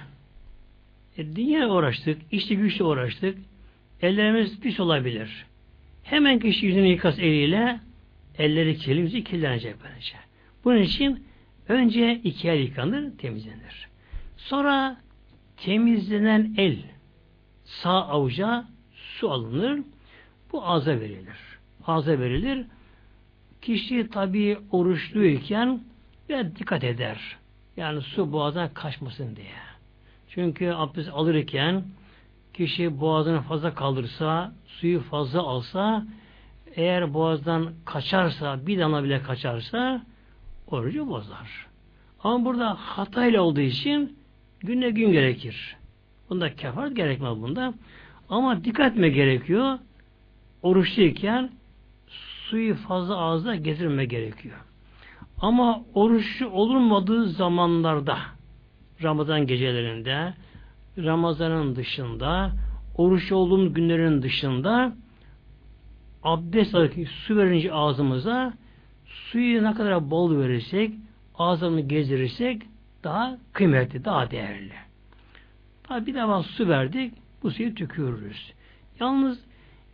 E, 1.17 1.35
dünya 1.35 1.69
uğraştık, 1.69 2.21
işte 2.31 2.55
güçle 2.55 2.83
uğraştık. 2.83 3.37
Ellerimiz 4.01 4.59
pis 4.59 4.79
olabilir. 4.79 5.45
Hemen 6.03 6.39
kişi 6.39 6.65
yüzünü 6.65 6.87
yıkas 6.87 7.19
eliyle 7.19 7.79
elleri 8.37 8.77
kirli, 8.77 8.99
yüzü 8.99 9.23
kirlenecek 9.23 9.75
böylece. 9.83 10.15
Bunun 10.63 10.81
için 10.81 11.23
önce 11.67 12.21
iki 12.23 12.49
el 12.49 12.59
yıkanır, 12.59 13.17
temizlenir. 13.17 13.87
Sonra 14.37 14.97
temizlenen 15.57 16.53
el 16.57 16.77
sağ 17.65 18.07
avuca 18.07 18.65
su 18.93 19.31
alınır. 19.31 19.79
Bu 20.51 20.65
ağza 20.65 20.99
verilir. 20.99 21.37
Ağza 21.87 22.19
verilir. 22.19 22.65
Kişi 23.61 24.09
tabi 24.09 24.57
oruçluyken 24.71 25.81
ve 26.29 26.55
dikkat 26.55 26.83
eder. 26.83 27.37
Yani 27.77 28.01
su 28.01 28.31
boğazdan 28.31 28.73
kaçmasın 28.73 29.35
diye. 29.35 29.47
Çünkü 30.29 30.67
abdest 30.67 31.09
alırken 31.09 31.83
kişi 32.57 32.99
boğazını 32.99 33.41
fazla 33.41 33.73
kaldırsa, 33.73 34.53
suyu 34.65 34.99
fazla 35.01 35.41
alsa, 35.41 36.05
eğer 36.75 37.13
boğazdan 37.13 37.69
kaçarsa, 37.85 38.67
bir 38.67 38.79
damla 38.79 39.03
bile 39.03 39.21
kaçarsa, 39.21 40.01
orucu 40.67 41.07
bozar. 41.07 41.67
Ama 42.23 42.45
burada 42.45 42.73
hatayla 42.73 43.41
olduğu 43.41 43.61
için 43.61 44.17
günle 44.59 44.89
gün 44.89 45.11
gerekir. 45.11 45.75
Bunda 46.29 46.55
kefaret 46.55 46.95
gerekmez 46.95 47.41
bunda. 47.41 47.73
Ama 48.29 48.63
dikkat 48.63 48.91
etme 48.91 49.09
gerekiyor. 49.09 49.79
Oruçluyken 50.61 51.49
suyu 52.07 52.75
fazla 52.75 53.17
ağızda 53.17 53.55
getirme 53.55 54.05
gerekiyor. 54.05 54.57
Ama 55.41 55.83
oruçlu 55.93 56.49
olunmadığı 56.49 57.25
zamanlarda 57.25 58.17
Ramazan 59.03 59.47
gecelerinde 59.47 60.33
Ramazan'ın 60.97 61.75
dışında 61.75 62.51
oruç 62.95 63.31
olduğumuz 63.31 63.73
günlerin 63.73 64.21
dışında 64.21 64.93
abdest 66.23 66.75
alırken 66.75 67.03
su 67.03 67.37
verince 67.37 67.73
ağzımıza 67.73 68.53
suyu 69.05 69.63
ne 69.63 69.73
kadar 69.73 70.11
bol 70.11 70.39
verirsek 70.39 70.91
ağzını 71.37 71.81
gezdirirsek 71.81 72.61
daha 73.03 73.37
kıymetli, 73.53 74.05
daha 74.05 74.31
değerli. 74.31 74.73
Tabi 75.83 76.05
bir 76.05 76.13
defa 76.13 76.43
su 76.43 76.67
verdik, 76.67 77.13
bu 77.43 77.51
suyu 77.51 77.75
tükürürüz. 77.75 78.53
Yalnız 78.99 79.39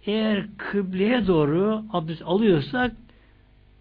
eğer 0.05 0.45
kıbleye 0.57 1.27
doğru 1.27 1.83
abdest 1.93 2.21
alıyorsak 2.21 2.91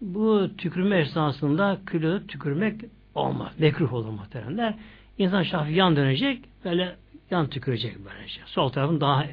bu 0.01 0.49
tükürme 0.57 0.97
esnasında 0.97 1.77
kıblede 1.85 2.27
tükürmek 2.27 2.81
olmaz. 3.15 3.51
Mekruh 3.59 3.93
olur 3.93 4.09
muhteremler. 4.09 4.75
İnsan 5.17 5.43
şafı 5.43 5.71
yan 5.71 5.95
dönecek, 5.95 6.39
böyle 6.65 6.95
yan 7.33 7.49
tükürecek 7.49 7.97
böylece. 8.05 8.41
Sol 8.45 8.69
tarafın 8.69 9.01
daha 9.01 9.25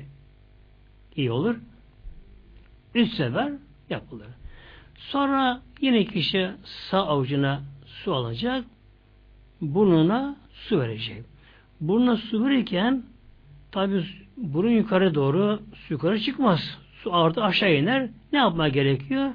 iyi 1.16 1.30
olur. 1.30 1.57
Üç 2.94 3.12
sefer 3.12 3.53
yapılır. 3.90 4.26
Sonra 4.96 5.62
yine 5.80 6.05
kişi 6.05 6.51
sağ 6.64 7.07
avucuna 7.07 7.62
su 7.86 8.14
alacak, 8.14 8.64
burnuna 9.61 10.36
su 10.53 10.80
verecek. 10.80 11.24
Burnuna 11.80 12.16
su 12.16 12.44
verirken 12.44 13.03
tabi 13.72 14.05
burun 14.36 14.70
yukarı 14.70 15.14
doğru 15.14 15.62
su 15.74 15.94
yukarı 15.94 16.20
çıkmaz. 16.20 16.78
Su 17.03 17.14
artı 17.14 17.44
aşağı 17.44 17.74
iner. 17.74 18.09
Ne 18.32 18.38
yapma 18.38 18.68
gerekiyor? 18.68 19.30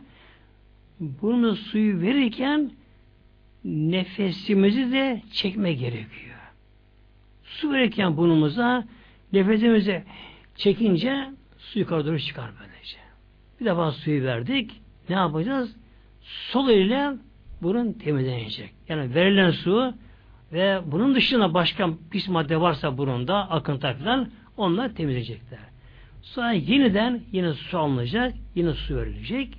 Burnuna 1.00 1.56
suyu 1.56 2.02
verirken 2.02 2.72
nefesimizi 3.64 4.92
de 4.92 5.22
çekme 5.32 5.74
gerekiyor. 5.74 6.35
Su 7.58 7.72
verirken 7.72 8.18
burnumuza 8.18 8.84
nefesimizi 9.34 10.04
çekince 10.56 11.30
su 11.58 11.80
yukarı 11.80 12.06
doğru 12.06 12.20
çıkar 12.20 12.52
böylece. 12.60 12.98
Bir 13.60 13.66
defa 13.66 13.92
suyu 13.92 14.24
verdik. 14.24 14.72
Ne 15.10 15.16
yapacağız? 15.16 15.76
Sol 16.22 16.70
ile 16.70 17.12
burun 17.62 17.94
temizlenecek. 17.94 18.74
Yani 18.90 19.16
verilen 19.16 19.52
su 19.52 19.94
ve 20.54 20.80
bunun 20.86 21.16
dışında 21.16 21.54
başka 21.54 21.90
pis 22.12 22.28
madde 22.28 22.62
varsa 22.62 22.98
burunda 22.98 23.50
akıntı 23.50 23.94
falan 23.94 24.30
onlar 24.58 24.96
temizleyecekler. 24.96 25.60
Sonra 26.22 26.52
yeniden 26.52 27.22
yine 27.32 27.54
su 27.54 27.80
alınacak, 27.80 28.34
yine 28.56 28.74
su 28.74 28.96
verilecek. 28.96 29.58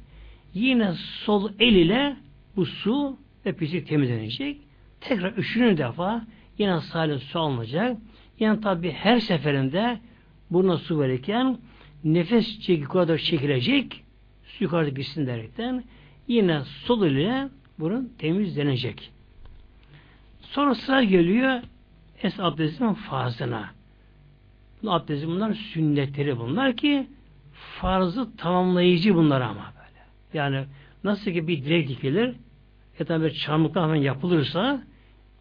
Yine 0.55 0.93
sol 0.95 1.51
el 1.59 1.75
ile 1.75 2.17
bu 2.57 2.67
su 2.67 3.19
ve 3.47 3.53
pislik 3.53 3.89
temizlenecek. 3.89 4.61
Tekrar 5.01 5.33
üçüncü 5.33 5.79
defa 5.79 6.25
yine 6.59 6.81
sağ 6.81 7.19
su 7.19 7.41
alınacak. 7.41 7.97
Yani 8.41 8.61
tabi 8.61 8.91
her 8.91 9.21
seferinde 9.21 10.01
buna 10.51 10.77
su 10.77 11.01
verirken 11.01 11.59
nefes 12.05 12.61
çekip 12.61 12.89
kadar 12.89 13.19
çekilecek, 13.19 14.05
su 14.45 14.65
yukarıda 14.65 14.89
gitsin 14.89 15.27
derekten 15.27 15.85
yine 16.29 16.61
sol 16.65 17.07
ile 17.07 17.49
burun 17.79 18.13
temizlenecek. 18.19 19.11
Sonra 20.41 20.75
sıra 20.75 21.05
geliyor 21.05 21.63
es 22.23 22.41
abdestinin 22.41 22.95
farzına. 22.95 23.71
Bu 24.83 24.93
abdestin 24.93 25.31
bunlar 25.31 25.55
sünnetleri 25.55 26.39
bunlar 26.39 26.77
ki 26.77 27.07
farzı 27.81 28.37
tamamlayıcı 28.37 29.15
bunlar 29.15 29.41
ama 29.41 29.73
böyle. 29.77 30.05
Yani 30.35 30.67
nasıl 31.05 31.31
ki 31.31 31.49
bir 31.49 31.65
direk 31.65 31.89
dikilir 31.89 32.37
ya 32.99 33.09
da 33.09 33.23
bir 33.23 33.31
çarmıkla 33.31 33.83
hemen 33.83 33.95
yapılırsa 33.95 34.83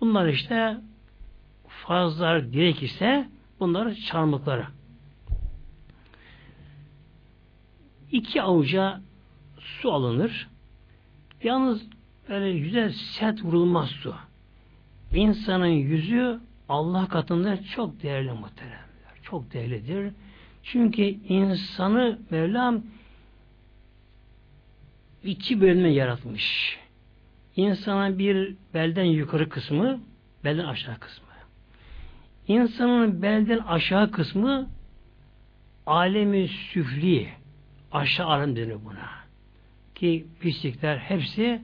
bunlar 0.02 0.28
işte 0.28 0.78
farzlar 1.88 2.54
direk 2.54 2.84
ise 2.84 3.30
bunlar 3.60 3.94
çarmıkları. 3.94 4.68
İki 8.12 8.42
avuca 8.42 9.02
su 9.60 9.94
alınır. 9.94 10.48
Yalnız 11.44 11.88
böyle 12.30 12.46
yüze 12.46 12.90
sert 12.90 13.44
vurulmaz 13.44 13.90
su. 13.90 14.16
İnsanın 15.14 15.66
yüzü 15.66 16.40
Allah 16.70 17.08
katında 17.08 17.64
çok 17.64 18.04
değerli 18.04 18.32
muhteremler. 18.32 18.80
Çok 19.24 19.54
değerlidir. 19.54 20.14
Çünkü 20.64 21.02
insanı 21.04 22.20
Mevlam 22.30 22.82
iki 25.24 25.62
bölüme 25.62 25.90
yaratmış. 25.94 26.78
İnsanın 27.56 28.20
bir 28.20 28.56
belden 28.74 29.04
yukarı 29.04 29.50
kısmı, 29.50 30.00
belden 30.44 30.66
aşağı 30.66 31.00
kısmı. 31.00 31.25
İnsanın 32.48 33.22
belden 33.22 33.58
aşağı 33.58 34.12
kısmı 34.12 34.70
alemi 35.86 36.48
süfli, 36.48 37.30
aşağı 37.92 38.28
alem 38.28 38.56
denir 38.56 38.78
buna. 38.86 39.10
Ki 39.96 40.26
pislikler 40.40 40.98
hepsi 40.98 41.62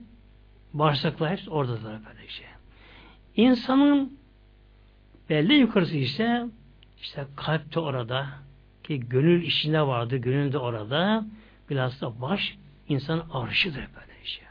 bağırsaklar 0.72 1.30
hepsi 1.30 1.50
oradadır 1.50 2.00
böylece. 2.06 2.44
İnsanın 3.36 4.18
belden 5.30 5.54
yukarısı 5.54 5.96
ise 5.96 6.46
işte 7.02 7.26
kalp 7.36 7.74
de 7.74 7.80
orada 7.80 8.26
ki 8.82 9.00
gönül 9.08 9.42
içinde 9.42 9.82
vardı, 9.82 10.16
gönül 10.16 10.52
de 10.52 10.58
orada 10.58 11.24
bilhassa 11.70 12.20
baş 12.20 12.56
insan 12.88 13.26
arşıdır 13.32 13.88
böylece. 13.96 14.42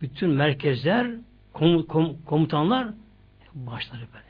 Bütün 0.00 0.30
merkezler 0.30 1.10
kom, 1.52 1.82
kom, 1.82 2.16
komutanlar 2.24 2.88
başları 3.54 4.02
böylece. 4.12 4.27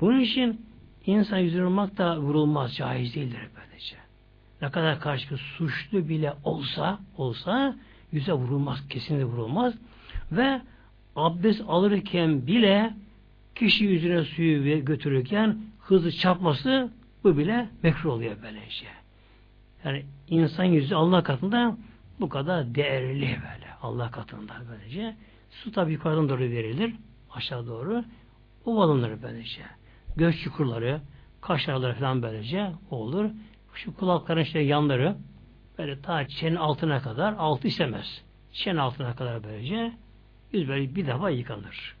Bunun 0.00 0.20
için 0.20 0.66
insan 1.06 1.38
yüzüne 1.38 1.64
vurmak 1.64 1.98
da 1.98 2.20
vurulmaz, 2.20 2.74
caiz 2.74 3.14
değildir 3.14 3.48
böylece. 3.56 3.96
Ne 4.62 4.70
kadar 4.70 5.00
karşı 5.00 5.36
suçlu 5.36 6.08
bile 6.08 6.32
olsa 6.44 6.98
olsa 7.16 7.76
yüze 8.12 8.32
vurulmaz, 8.32 8.88
kesinlikle 8.88 9.24
vurulmaz 9.24 9.74
ve 10.32 10.60
abdest 11.16 11.62
alırken 11.68 12.46
bile 12.46 12.94
kişi 13.54 13.84
yüzüne 13.84 14.24
suyu 14.24 14.84
götürürken 14.84 15.58
hızlı 15.80 16.12
çarpması 16.12 16.90
bu 17.24 17.38
bile 17.38 17.68
mekruh 17.82 18.10
oluyor 18.10 18.36
böylece. 18.42 18.86
Yani 19.84 20.04
insan 20.28 20.64
yüzü 20.64 20.94
Allah 20.94 21.22
katında 21.22 21.76
bu 22.20 22.28
kadar 22.28 22.74
değerli 22.74 23.20
böyle. 23.20 23.66
Allah 23.82 24.10
katında 24.10 24.54
böylece. 24.70 25.16
Su 25.50 25.72
tabi 25.72 25.92
yukarıdan 25.92 26.28
doğru 26.28 26.40
verilir. 26.40 26.94
Aşağı 27.30 27.66
doğru. 27.66 28.04
Ovalanır 28.64 29.22
böylece. 29.22 29.62
Göz 30.16 30.40
çukurları, 30.40 31.00
kaşarları 31.40 31.94
falan 31.94 32.22
böylece 32.22 32.72
olur. 32.90 33.30
Şu 33.74 33.94
kulakların 33.94 34.42
işte 34.42 34.60
yanları 34.60 35.16
böyle 35.78 36.00
ta 36.00 36.28
çenin 36.28 36.56
altına 36.56 37.02
kadar 37.02 37.32
altı 37.32 37.68
istemez. 37.68 38.22
Çen 38.52 38.76
altına 38.76 39.16
kadar 39.16 39.44
böylece 39.44 39.92
yüz 40.52 40.68
böyle 40.68 40.94
bir 40.94 41.06
defa 41.06 41.30
yıkanır. 41.30 41.96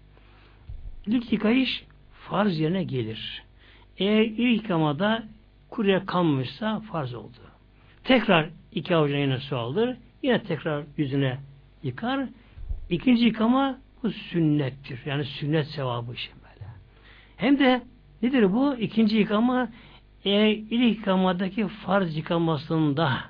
İlk 1.06 1.32
yıkayış 1.32 1.84
farz 2.12 2.58
yerine 2.60 2.84
gelir. 2.84 3.42
Eğer 3.98 4.22
ilk 4.22 4.62
yıkamada 4.62 5.24
kuruya 5.70 6.06
kalmışsa 6.06 6.80
farz 6.80 7.14
oldu. 7.14 7.36
Tekrar 8.04 8.50
iki 8.72 8.96
avucuna 8.96 9.18
yine 9.18 9.38
su 9.38 9.56
alır. 9.56 9.96
Yine 10.22 10.42
tekrar 10.42 10.84
yüzüne 10.96 11.38
yıkar. 11.82 12.28
İkinci 12.90 13.24
yıkama 13.24 13.78
bu 14.02 14.10
sünnettir. 14.10 15.00
Yani 15.06 15.24
sünnet 15.24 15.66
sevabı 15.66 16.12
için 16.14 16.32
böyle. 16.42 16.70
Hem 17.36 17.58
de 17.58 17.82
nedir 18.24 18.52
bu? 18.52 18.76
İkinci 18.76 19.16
yıkama 19.16 19.68
eğer 20.24 20.48
ilk 20.48 20.98
yıkamadaki 20.98 21.68
farz 21.68 22.16
yıkamasında 22.16 23.24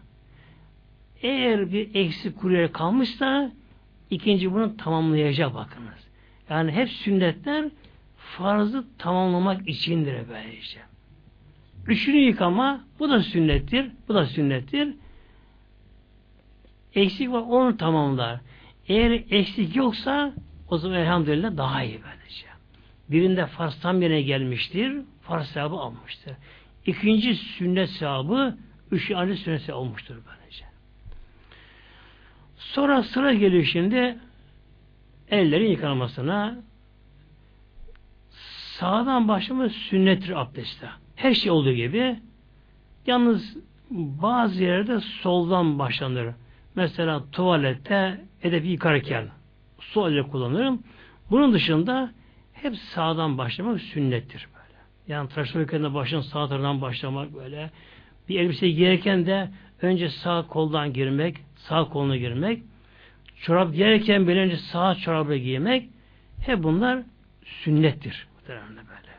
eğer 1.22 1.72
bir 1.72 1.94
eksik 1.94 2.40
kuruya 2.40 2.72
kalmışsa 2.72 3.52
ikinci 4.10 4.52
bunu 4.52 4.76
tamamlayacak 4.76 5.54
bakınız. 5.54 6.08
Yani 6.50 6.72
hep 6.72 6.90
sünnetler 6.90 7.64
farzı 8.16 8.84
tamamlamak 8.98 9.68
içindir 9.68 10.16
böylece. 10.28 10.78
Üçüncü 11.86 12.18
yıkama 12.18 12.84
bu 12.98 13.10
da 13.10 13.22
sünnettir. 13.22 13.90
Bu 14.08 14.14
da 14.14 14.26
sünnettir. 14.26 14.94
Eksik 16.94 17.32
var 17.32 17.40
onu 17.48 17.76
tamamlar. 17.76 18.40
Eğer 18.88 19.10
eksik 19.30 19.76
yoksa 19.76 20.32
o 20.68 20.78
zaman 20.78 20.98
elhamdülillah 20.98 21.56
daha 21.56 21.82
iyi 21.82 22.00
böylece. 22.02 22.53
Birinde 23.10 23.46
farz 23.46 23.80
tam 23.80 24.02
yerine 24.02 24.22
gelmiştir. 24.22 24.92
Farz 25.22 25.46
sevabı 25.46 25.74
almıştır. 25.74 26.32
İkinci 26.86 27.34
sünnet 27.34 27.90
sevabı 27.90 28.56
üçüncü 28.90 29.36
sünnet 29.36 29.62
sevabı 29.62 29.80
olmuştur 29.80 30.14
böylece. 30.26 30.64
Sonra 32.56 33.02
sıra 33.02 33.34
geliyor 33.34 33.64
şimdi 33.64 34.18
ellerin 35.30 35.70
yıkanmasına 35.70 36.58
sağdan 38.78 39.28
başlamak 39.28 39.72
sünnettir 39.72 40.40
abdestte. 40.40 40.88
Her 41.16 41.34
şey 41.34 41.50
olduğu 41.50 41.72
gibi 41.72 42.16
yalnız 43.06 43.56
bazı 43.90 44.62
yerde 44.62 45.00
soldan 45.00 45.78
başlanır. 45.78 46.34
Mesela 46.74 47.24
tuvalette 47.32 48.20
edebi 48.42 48.68
yıkarken 48.68 49.28
sol 49.80 50.12
ile 50.12 50.22
kullanırım. 50.22 50.82
Bunun 51.30 51.52
dışında 51.52 52.10
hep 52.64 52.76
sağdan 52.76 53.38
başlamak 53.38 53.80
sünnettir 53.80 54.48
böyle. 54.54 54.78
Yani 55.08 55.28
tıraş 55.28 55.56
olurken 55.56 55.94
başın 55.94 56.20
sağ 56.20 56.48
tarafından 56.48 56.80
başlamak 56.80 57.34
böyle. 57.34 57.70
Bir 58.28 58.40
elbise 58.40 58.68
giyerken 58.68 59.26
de 59.26 59.50
önce 59.82 60.08
sağ 60.08 60.46
koldan 60.46 60.92
girmek, 60.92 61.36
sağ 61.56 61.84
koluna 61.84 62.16
girmek. 62.16 62.62
Çorap 63.42 63.72
giyerken 63.72 64.28
bile 64.28 64.40
önce 64.40 64.56
sağ 64.56 64.94
çorabı 64.94 65.36
giymek. 65.36 65.88
Hep 66.40 66.62
bunlar 66.62 67.02
sünnettir. 67.44 68.26
Muhtemelen 68.34 68.76
böyle. 68.76 69.14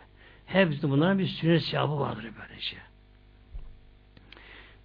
Hepsi 0.46 0.90
bunların 0.90 1.20
bir 1.20 1.28
sünnet 1.28 1.62
sevabı 1.62 2.00
vardır 2.00 2.26
böylece. 2.42 2.78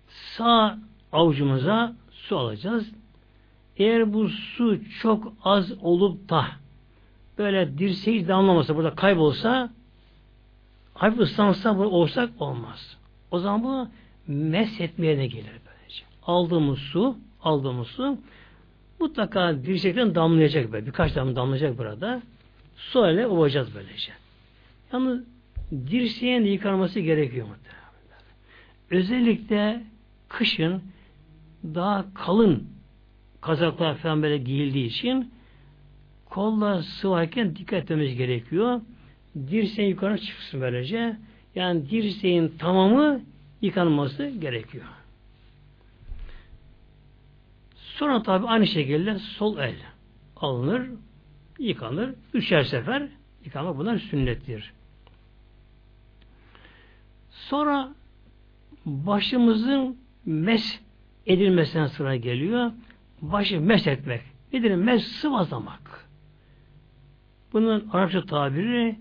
Sağ 0.09 0.79
avucumuza 1.13 1.97
su 2.13 2.39
alacağız. 2.39 2.93
Eğer 3.77 4.13
bu 4.13 4.29
su 4.29 4.79
çok 5.03 5.33
az 5.45 5.73
olup 5.83 6.29
da 6.29 6.47
böyle 7.41 7.79
dirseği 7.79 8.29
damlamasa, 8.29 8.77
burada 8.77 8.95
kaybolsa 8.95 9.71
hafif 10.95 11.21
ıslansa 11.21 11.79
olsak 11.79 12.31
olmaz. 12.39 12.97
O 13.31 13.39
zaman 13.39 13.65
bu 13.65 13.89
mes 14.33 14.81
etmeye 14.81 15.19
de 15.19 15.27
gelir 15.27 15.53
böylece. 15.67 16.05
Aldığımız 16.23 16.79
su, 16.79 17.17
aldığımız 17.43 17.89
su 17.89 18.19
mutlaka 19.01 19.65
dirsekten 19.65 20.15
damlayacak 20.15 20.73
böyle. 20.73 20.87
Birkaç 20.87 21.17
damla 21.17 21.37
damlayacak 21.37 21.79
burada. 21.79 22.23
Su 22.77 23.11
ile 23.11 23.27
ovacağız 23.27 23.75
böylece. 23.75 24.13
Yalnız 24.93 25.25
dirseğin 25.71 26.45
de 26.45 26.49
yıkanması 26.49 27.01
gerekiyor 27.01 27.47
muhtemelen. 27.47 27.81
Özellikle 28.91 29.83
kışın 30.29 30.83
daha 31.65 32.15
kalın 32.15 32.69
kazaklar 33.41 33.97
falan 33.97 34.23
böyle 34.23 34.39
giyildiği 34.39 34.87
için 34.87 35.33
kollar 36.31 36.83
sıvarken 36.83 37.57
dikkat 37.57 37.83
etmemiz 37.83 38.17
gerekiyor. 38.17 38.81
Dirseğin 39.37 39.89
yukarı 39.89 40.19
çıksın 40.19 40.61
böylece. 40.61 41.17
Yani 41.55 41.91
dirseğin 41.91 42.49
tamamı 42.59 43.21
yıkanması 43.63 44.27
gerekiyor. 44.27 44.85
Sonra 47.75 48.23
tabi 48.23 48.47
aynı 48.47 48.67
şekilde 48.67 49.19
sol 49.19 49.59
el 49.59 49.75
alınır, 50.37 50.91
yıkanır. 51.59 52.15
Üçer 52.35 52.63
sefer 52.63 53.09
yıkamak 53.45 53.79
bunlar 53.79 53.99
sünnettir. 53.99 54.73
Sonra 57.31 57.95
başımızın 58.87 59.97
mes 60.27 60.81
edilmesine 61.27 61.89
sıra 61.89 62.17
geliyor. 62.17 62.73
Başı 63.23 63.61
mes 63.61 63.87
etmek. 63.87 64.21
Nedir? 64.53 64.75
Mes 64.75 65.07
sıvazlamak. 65.07 66.00
Bunun 67.53 67.89
Arapça 67.93 68.25
tabiri 68.25 68.97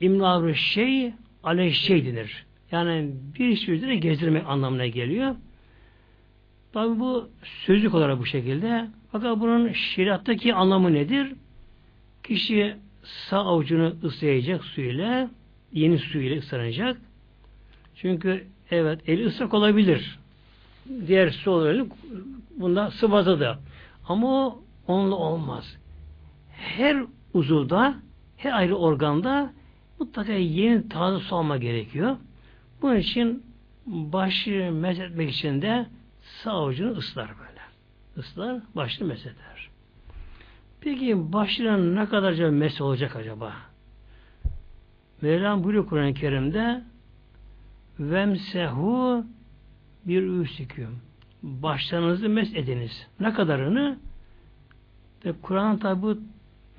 imlavru 0.00 0.54
şey 0.54 1.12
aleyh 1.42 1.74
şey 1.74 2.06
denir. 2.06 2.46
Yani 2.70 3.10
bir 3.38 3.56
şey 3.56 3.74
üzerine 3.74 3.96
gezdirmek 3.96 4.46
anlamına 4.46 4.86
geliyor. 4.86 5.36
Tabi 6.72 7.00
bu 7.00 7.28
sözlük 7.42 7.94
olarak 7.94 8.18
bu 8.18 8.26
şekilde. 8.26 8.88
Fakat 9.12 9.40
bunun 9.40 9.72
şeriattaki 9.72 10.54
anlamı 10.54 10.92
nedir? 10.92 11.32
Kişi 12.22 12.76
sağ 13.02 13.38
avucunu 13.38 13.94
ıslayacak 14.04 14.64
suyla, 14.64 15.30
yeni 15.72 15.98
suyla 15.98 16.38
ıslanacak. 16.38 17.00
Çünkü 17.94 18.46
evet 18.70 19.08
eli 19.08 19.26
ıslak 19.26 19.54
olabilir. 19.54 20.18
Diğer 21.06 21.30
su 21.30 21.50
olabilir. 21.50 21.86
Bunda 22.56 22.90
sıvazı 22.90 23.40
da. 23.40 23.58
Ama 24.08 24.46
o 24.46 24.62
onunla 24.86 25.14
olmaz. 25.14 25.76
Her 26.58 27.04
uzuvda, 27.34 27.94
her 28.36 28.52
ayrı 28.52 28.76
organda 28.76 29.52
mutlaka 29.98 30.32
yeni 30.32 30.88
taze 30.88 31.24
su 31.24 31.36
alma 31.36 31.56
gerekiyor. 31.56 32.16
Bunun 32.82 32.96
için 32.96 33.42
başı 33.86 34.70
mesletmek 34.72 35.30
için 35.30 35.62
de 35.62 35.86
sağ 36.22 36.52
avucunu 36.52 36.90
ıslar 36.90 37.28
böyle. 37.28 37.58
Islar, 38.16 38.60
başını 38.76 39.08
mesheder. 39.08 39.70
Peki 40.80 41.32
başına 41.32 41.76
ne 41.76 42.06
kadarca 42.08 42.50
mes 42.50 42.80
olacak 42.80 43.16
acaba? 43.16 43.52
Mevlam 45.22 45.64
buyuruyor 45.64 45.86
Kur'an-ı 45.86 46.14
Kerim'de 46.14 46.82
vemsehu 48.00 49.24
bir 50.06 50.22
üsüküm. 50.22 50.98
Başlarınızı 51.42 52.28
mes 52.28 52.54
ediniz. 52.54 53.06
Ne 53.20 53.32
kadarını? 53.32 53.98
Kur'an 55.42 55.78
tabi 55.78 56.16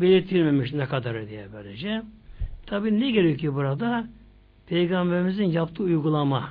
belirtilmemiş 0.01 0.73
ne 0.73 0.85
kadarı 0.85 1.29
diye 1.29 1.47
böylece. 1.53 2.01
Tabi 2.65 2.99
ne 2.99 3.11
gerekiyor 3.11 3.55
burada? 3.55 4.07
Peygamberimizin 4.67 5.43
yaptığı 5.43 5.83
uygulama. 5.83 6.49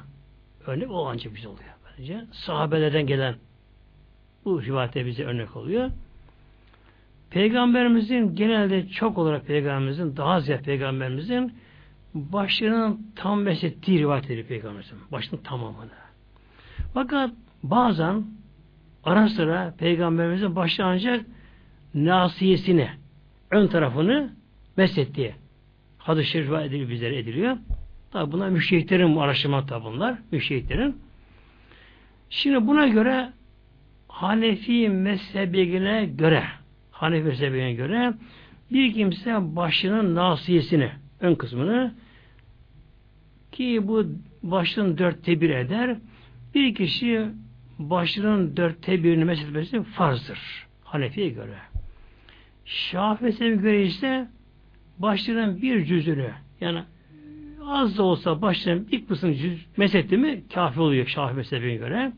Örnek 0.66 0.90
o 0.90 1.08
ancak 1.08 1.34
bize 1.34 1.48
oluyor. 1.48 1.70
Böylece. 1.84 2.24
Sahabelerden 2.32 3.06
gelen 3.06 3.34
bu 4.44 4.62
rivayette 4.62 5.06
bize 5.06 5.24
örnek 5.24 5.56
oluyor. 5.56 5.90
Peygamberimizin 7.30 8.34
genelde 8.34 8.88
çok 8.88 9.18
olarak 9.18 9.46
peygamberimizin 9.46 10.16
daha 10.16 10.40
ziyade 10.40 10.62
peygamberimizin 10.62 11.52
başlarının 12.14 13.12
tam 13.16 13.42
meslettiği 13.42 13.98
rivayet 13.98 14.24
edilir 14.24 14.44
peygamberimizin. 14.44 14.98
Başının 15.12 15.40
tamamını. 15.40 15.90
Fakat 16.94 17.30
bazen 17.62 18.24
ara 19.04 19.28
sıra 19.28 19.74
peygamberimizin 19.78 20.56
başı 20.56 20.84
ancak 20.84 21.26
nasiyesini 21.94 22.88
ön 23.50 23.66
tarafını 23.66 24.32
meslettiği 24.76 25.34
hadis-i 25.98 26.30
şerif 26.30 26.52
ediliyor, 26.52 26.88
bizlere 26.88 27.18
ediliyor. 27.18 27.56
Tabi 28.10 28.32
bunlar 28.32 28.48
müşehitlerin 28.48 29.16
araştırma 29.16 29.66
tabi 29.66 29.84
bunlar. 29.84 30.18
Müşehitlerin. 30.32 30.96
Şimdi 32.30 32.66
buna 32.66 32.88
göre 32.88 33.32
Hanefi 34.08 34.88
mezhebine 34.88 36.06
göre 36.06 36.44
Hanefi 36.90 37.24
mezhebine 37.24 37.72
göre 37.72 38.14
bir 38.72 38.94
kimse 38.94 39.56
başının 39.56 40.14
nasiyesini 40.14 40.90
ön 41.20 41.34
kısmını 41.34 41.94
ki 43.52 43.88
bu 43.88 44.06
başının 44.42 44.98
dörtte 44.98 45.40
bir 45.40 45.50
eder. 45.50 45.96
Bir 46.54 46.74
kişi 46.74 47.26
başının 47.78 48.56
dörtte 48.56 49.04
birini 49.04 49.24
mesletmesi 49.24 49.82
farzdır. 49.82 50.66
Hanefi'ye 50.84 51.28
göre. 51.28 51.58
Şafii 52.68 53.24
mezhebine 53.24 53.62
göre 53.62 53.82
ise 53.82 54.28
başlarının 54.98 55.62
bir 55.62 55.84
cüzünü 55.84 56.30
yani 56.60 56.82
az 57.66 57.98
da 57.98 58.02
olsa 58.02 58.42
başlarının 58.42 58.88
ilk 58.90 59.08
kısmını 59.08 59.34
cüz 59.34 59.66
mesetti 59.76 60.16
mi 60.16 60.42
kafi 60.54 60.80
oluyor 60.80 61.32
mezhebine 61.34 61.74
göre. 61.74 62.12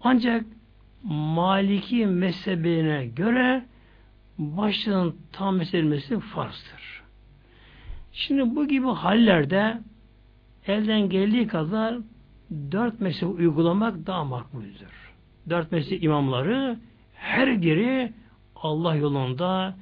Ancak 0.00 0.44
Maliki 1.02 2.06
mezhebine 2.06 3.06
göre 3.06 3.64
başlığın 4.38 5.16
tam 5.32 5.56
meselmesi 5.56 6.20
farzdır. 6.20 7.02
Şimdi 8.12 8.56
bu 8.56 8.68
gibi 8.68 8.86
hallerde 8.86 9.78
elden 10.66 11.08
geldiği 11.08 11.46
kadar 11.46 11.98
dört 12.72 13.00
mezhep 13.00 13.28
uygulamak 13.28 14.06
daha 14.06 14.24
makbuldür. 14.24 15.12
Dört 15.50 15.72
mezhep 15.72 16.02
imamları 16.02 16.78
her 17.14 17.62
biri 17.62 18.12
Allah 18.62 18.94
yolunda 18.94 19.76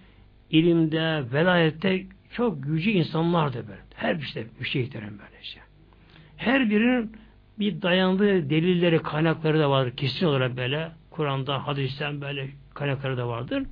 ilimde, 0.51 1.33
velayette 1.33 2.07
çok 2.33 2.62
gücü 2.62 2.91
insanlardı 2.91 3.68
böyle. 3.68 3.81
Her 3.95 4.20
bir 4.20 4.27
şey 4.27 4.47
müşehitlerin 4.61 5.18
böylece. 5.18 5.61
Her 6.37 6.70
birinin 6.70 7.12
bir 7.59 7.83
dayandığı 7.83 8.51
delilleri, 8.51 8.99
kaynakları 8.99 9.59
da 9.59 9.70
vardır. 9.70 9.97
Kesin 9.97 10.27
olarak 10.27 10.57
böyle. 10.57 10.93
Kur'an'da, 11.11 11.66
hadisten 11.66 12.20
böyle 12.20 12.49
kaynakları 12.75 13.16
da 13.16 13.29
vardır. 13.29 13.62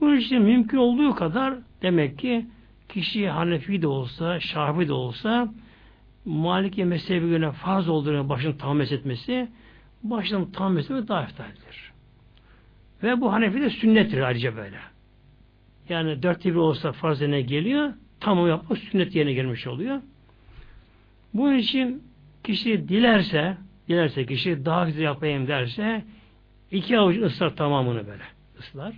Bu 0.00 0.14
işte 0.14 0.38
mümkün 0.38 0.78
olduğu 0.78 1.14
kadar 1.14 1.54
demek 1.82 2.18
ki 2.18 2.46
kişi 2.88 3.28
Hanefi 3.28 3.82
de 3.82 3.86
olsa, 3.86 4.40
Şafi 4.40 4.88
de 4.88 4.92
olsa 4.92 5.54
Maliki 6.24 6.84
mezhebi 6.84 7.28
göre 7.28 7.52
farz 7.52 7.88
olduğunu 7.88 8.28
başını 8.28 8.58
tam 8.58 8.80
etmesi 8.80 9.48
başını 10.02 10.52
tam 10.52 10.78
etmesi 10.78 11.08
daha 11.08 11.22
eftaldir. 11.22 11.83
Ve 13.04 13.20
bu 13.20 13.32
Hanefi 13.32 13.60
de 13.60 13.70
sünnettir 13.70 14.20
ayrıca 14.20 14.56
böyle. 14.56 14.76
Yani 15.88 16.22
dört 16.22 16.44
bir 16.44 16.54
olsa 16.54 16.92
farz 16.92 17.20
yerine 17.20 17.40
geliyor, 17.40 17.92
tamam 18.20 18.48
yapmak 18.48 18.78
sünnet 18.78 19.14
yerine 19.14 19.32
gelmiş 19.32 19.66
oluyor. 19.66 20.00
Bunun 21.34 21.56
için 21.56 22.02
kişi 22.44 22.88
dilerse, 22.88 23.56
dilerse 23.88 24.26
kişi 24.26 24.64
daha 24.64 24.86
güzel 24.86 25.02
yapayım 25.02 25.48
derse 25.48 26.04
iki 26.70 26.98
avuç 26.98 27.16
ıslar 27.16 27.56
tamamını 27.56 28.06
böyle 28.06 28.22
ıslar. 28.58 28.94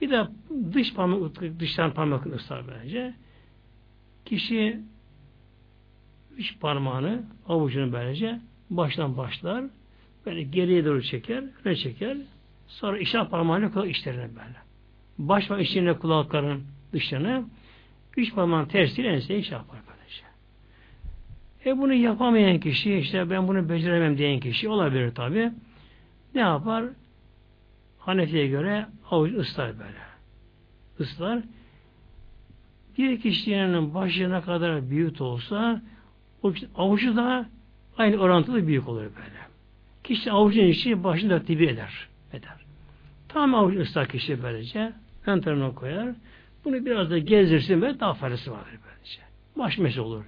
Bir 0.00 0.10
de 0.10 0.24
dış 0.72 0.94
parmak, 0.94 1.40
dıştan 1.60 1.94
parmakını 1.94 2.34
ıslar 2.34 2.62
bence. 2.68 3.14
Kişi 4.24 4.80
üç 6.36 6.60
parmağını, 6.60 7.22
avucunu 7.48 7.92
böylece 7.92 8.40
baştan 8.70 9.16
başlar. 9.16 9.64
Böyle 10.26 10.42
geriye 10.42 10.84
doğru 10.84 11.02
çeker, 11.02 11.44
öne 11.64 11.76
çeker. 11.76 12.16
Sonra 12.74 12.98
işaret 12.98 13.30
parmağıyla 13.30 13.72
kulak 13.72 13.90
işlerine 13.90 14.28
böyle. 14.28 14.56
Baş 15.18 15.48
parmak 15.48 15.66
içine 15.66 15.92
kulakların 15.92 16.64
dışlarını, 16.92 17.44
üç 18.16 18.34
parmağın 18.34 18.64
tersiyle 18.64 19.08
enseye 19.08 19.38
iş 19.38 19.50
yapar 19.50 19.78
böylece. 19.88 20.24
E 21.66 21.78
bunu 21.78 21.94
yapamayan 21.94 22.60
kişi, 22.60 22.94
işte 22.94 23.30
ben 23.30 23.48
bunu 23.48 23.68
beceremem 23.68 24.18
diyen 24.18 24.40
kişi 24.40 24.68
olabilir 24.68 25.14
tabi. 25.14 25.52
Ne 26.34 26.40
yapar? 26.40 26.84
Hanefi'ye 27.98 28.46
göre 28.46 28.86
avuç 29.10 29.32
ıslar 29.34 29.78
böyle. 29.78 30.04
Islar. 30.98 31.42
Bir 32.98 33.20
kişinin 33.20 33.94
başına 33.94 34.42
kadar 34.42 34.90
büyük 34.90 35.20
olsa 35.20 35.82
avucu 36.76 37.16
da 37.16 37.48
aynı 37.98 38.16
orantılı 38.16 38.66
büyük 38.66 38.88
olur 38.88 39.00
böyle. 39.02 39.44
Kişi 40.04 40.32
avucun 40.32 40.64
içi 40.64 41.04
başını 41.04 41.30
da 41.30 41.46
dibi 41.46 41.66
eder. 41.66 42.08
eder. 42.32 42.63
Tam 43.34 43.54
avuç 43.54 43.76
ıslak 43.76 44.10
kişi 44.10 44.42
böylece 44.42 44.92
ön 45.26 45.40
tarafına 45.40 45.74
koyar. 45.74 46.14
Bunu 46.64 46.86
biraz 46.86 47.10
da 47.10 47.18
gezdirsin 47.18 47.82
ve 47.82 48.00
daha 48.00 48.14
faydası 48.14 48.52
vardır 48.52 48.78
böylece. 48.86 49.20
Baş 49.56 49.78
mesi 49.78 50.00
olur. 50.00 50.24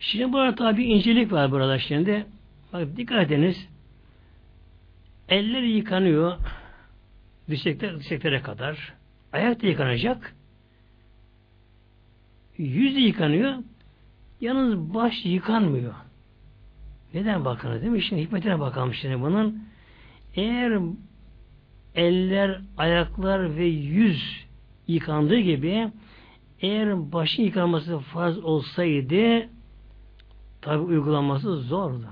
Şimdi 0.00 0.32
burada 0.32 0.54
tabi 0.54 0.84
incelik 0.84 1.32
var 1.32 1.50
burada 1.50 1.78
şimdi. 1.78 2.26
Bak 2.72 2.96
dikkat 2.96 3.26
ediniz. 3.26 3.68
Eller 5.28 5.62
yıkanıyor. 5.62 6.38
Dirsekler, 7.48 7.98
dirseklere 7.98 8.42
kadar. 8.42 8.94
Ayak 9.32 9.62
da 9.62 9.66
yıkanacak. 9.66 10.34
Yüz 12.58 12.96
yıkanıyor. 12.96 13.54
Yalnız 14.40 14.94
baş 14.94 15.24
yıkanmıyor. 15.24 15.94
Neden 17.14 17.44
bakın 17.44 17.80
değil 17.80 17.92
mi? 17.92 18.02
Şimdi 18.02 18.22
hikmetine 18.22 18.60
bakalım 18.60 18.94
şimdi 18.94 19.20
bunun. 19.20 19.64
Eğer 20.34 20.80
eller, 21.94 22.60
ayaklar 22.76 23.56
ve 23.56 23.64
yüz 23.64 24.46
yıkandığı 24.86 25.38
gibi 25.38 25.92
eğer 26.60 27.12
başın 27.12 27.42
yıkanması 27.42 27.98
farz 27.98 28.38
olsaydı 28.38 29.48
tabi 30.62 30.82
uygulaması 30.82 31.56
zordu. 31.56 32.06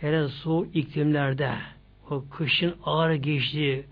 Hele 0.00 0.28
soğuk 0.28 0.76
iklimlerde 0.76 1.52
o 2.10 2.24
kışın 2.30 2.74
ağır 2.84 3.14
geçtiği 3.14 3.84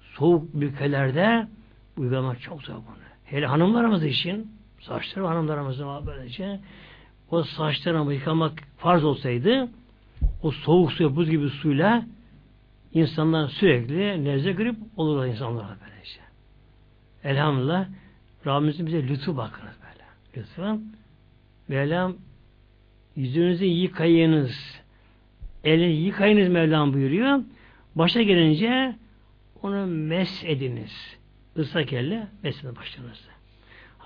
soğuk 0.00 0.54
ülkelerde 0.54 1.48
uygulamak 1.96 2.40
çok 2.40 2.62
zor 2.62 2.74
bunu. 2.74 2.96
Hele 3.24 3.46
hanımlarımız 3.46 4.04
için 4.04 4.55
saçları 4.80 5.26
hanımlarımızın 5.26 6.06
böylece 6.06 6.60
o 7.30 7.42
saçlarını 7.42 8.14
yıkamak 8.14 8.52
farz 8.76 9.04
olsaydı 9.04 9.68
o 10.42 10.50
soğuk 10.50 10.92
suya 10.92 11.16
buz 11.16 11.30
gibi 11.30 11.48
suyla 11.48 12.06
insanlar 12.92 13.48
sürekli 13.48 14.24
nezle 14.24 14.52
grip 14.52 14.76
olur 14.96 15.26
insanlara 15.26 15.76
böylece. 15.80 16.20
Elhamdülillah 17.24 17.88
Rabbimizin 18.46 18.86
bize 18.86 19.08
lütfu 19.08 19.36
bakınız 19.36 19.74
böyle. 19.82 20.04
kısmı. 20.46 20.80
Mevlam 21.68 22.16
yüzünüzü 23.16 23.64
yıkayınız. 23.64 24.80
Eli 25.64 25.92
yıkayınız 25.92 26.48
Mevlam 26.48 26.94
buyuruyor. 26.94 27.40
Başa 27.94 28.22
gelince 28.22 28.96
onu 29.62 29.86
mes 29.86 30.44
ediniz. 30.44 31.18
Islak 31.56 31.92
elle 31.92 32.26
mesle 32.42 32.76
başlarınızı. 32.76 33.35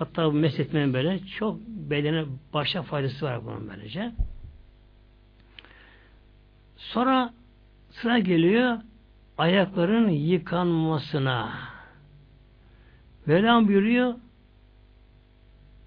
Hatta 0.01 0.26
bu 0.26 0.32
mesletmenin 0.32 0.94
böyle 0.94 1.18
çok 1.18 1.61
bedene 1.66 2.24
başa 2.55 2.82
faydası 2.82 3.26
var 3.26 3.44
bunun 3.44 3.68
böylece. 3.68 4.12
Sonra 6.76 7.34
sıra 7.90 8.18
geliyor 8.18 8.78
ayakların 9.38 10.09
yıkanmasına. 10.09 11.53
Velam 13.28 13.68
buyuruyor 13.68 14.14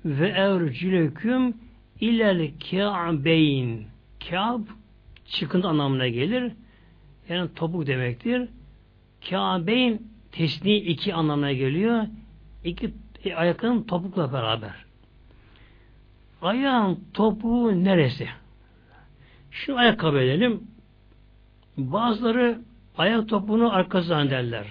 ve 0.06 0.30
ercüleküm 0.30 1.58
ilel 2.00 2.52
kâbeyn 2.72 3.84
kâb 4.30 4.62
çıkıntı 5.26 5.68
anlamına 5.68 6.08
gelir. 6.08 6.54
Yani 7.30 7.54
topuk 7.56 7.88
demektir. 7.88 8.50
Kâbeyn 9.30 10.02
tesni 10.32 10.76
iki 10.76 11.14
anlamına 11.14 11.52
geliyor. 11.54 12.04
İki 12.64 12.94
e, 13.26 13.36
ayakların 13.36 13.84
topukla 13.84 14.34
beraber. 14.34 14.86
Ayağın 16.42 17.00
topuğu 17.14 17.84
neresi? 17.84 18.28
Şu 19.52 19.78
ayakkabı 19.78 20.20
edelim. 20.20 20.64
Bazıları 21.78 22.60
ayak 22.98 23.30
topuğunu 23.30 23.74
arkasından 23.74 24.30
derler. 24.30 24.68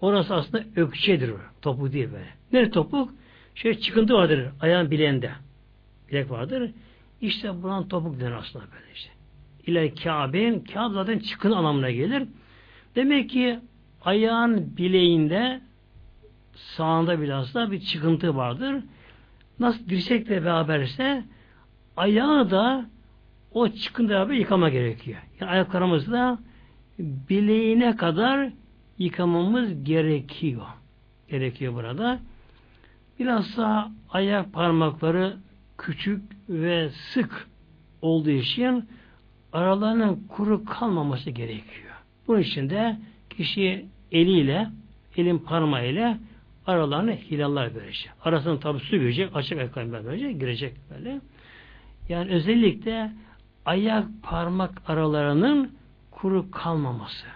Orası 0.00 0.34
aslında 0.34 0.64
ökçedir. 0.76 1.32
Topuk 1.62 1.92
değil 1.92 2.08
böyle. 2.12 2.28
Nerede 2.52 2.70
topuk? 2.70 3.10
Şöyle 3.54 3.80
çıkıntı 3.80 4.14
vardır 4.14 4.48
ayağın 4.60 4.90
bileğinde. 4.90 5.30
Bilek 6.08 6.30
vardır. 6.30 6.70
İşte 7.20 7.62
buran 7.62 7.88
topuk 7.88 8.20
denir 8.20 8.32
aslında 8.32 8.64
böyle 8.64 8.92
işte. 8.94 9.10
İle 9.66 9.94
Kabe'nin 9.94 10.60
Kabe 10.60 10.94
zaten 10.94 11.18
çıkın 11.18 11.52
anlamına 11.52 11.90
gelir. 11.90 12.28
Demek 12.96 13.30
ki 13.30 13.58
ayağın 14.04 14.76
bileğinde 14.76 15.60
sağında 16.56 17.20
bilhassa 17.20 17.70
bir 17.70 17.80
çıkıntı 17.80 18.36
vardır. 18.36 18.84
Nasıl 19.58 19.88
dirsekle 19.88 20.44
beraberse 20.44 21.24
ayağı 21.96 22.50
da 22.50 22.86
o 23.52 23.68
çıkıntı 23.68 24.10
beraber 24.10 24.34
yıkama 24.34 24.68
gerekiyor. 24.68 25.18
Yani 25.40 25.50
ayaklarımızı 25.50 26.12
da 26.12 26.38
bileğine 26.98 27.96
kadar 27.96 28.50
yıkamamız 28.98 29.84
gerekiyor. 29.84 30.66
Gerekiyor 31.28 31.74
burada. 31.74 32.18
Bilhassa 33.18 33.90
ayak 34.10 34.52
parmakları 34.52 35.36
küçük 35.78 36.22
ve 36.48 36.88
sık 36.90 37.48
olduğu 38.02 38.30
için 38.30 38.88
aralarının 39.52 40.26
kuru 40.28 40.64
kalmaması 40.64 41.30
gerekiyor. 41.30 41.94
Bunun 42.28 42.40
için 42.40 42.70
de 42.70 42.96
kişi 43.30 43.86
eliyle, 44.12 44.68
elin 45.16 45.38
parmağıyla 45.38 46.18
aralarını 46.66 47.12
hilallar 47.12 47.74
verecek. 47.74 48.10
Arasına 48.24 48.58
tabi 48.58 48.78
su 48.78 48.96
girecek, 48.96 49.30
açık 49.34 49.58
ayakkabı 49.58 50.04
böylece 50.04 50.32
girecek 50.32 50.74
böyle. 50.90 51.20
Yani 52.08 52.30
özellikle 52.30 53.12
ayak 53.64 54.06
parmak 54.22 54.82
aralarının 54.86 55.70
kuru 56.10 56.50
kalmaması. 56.50 57.26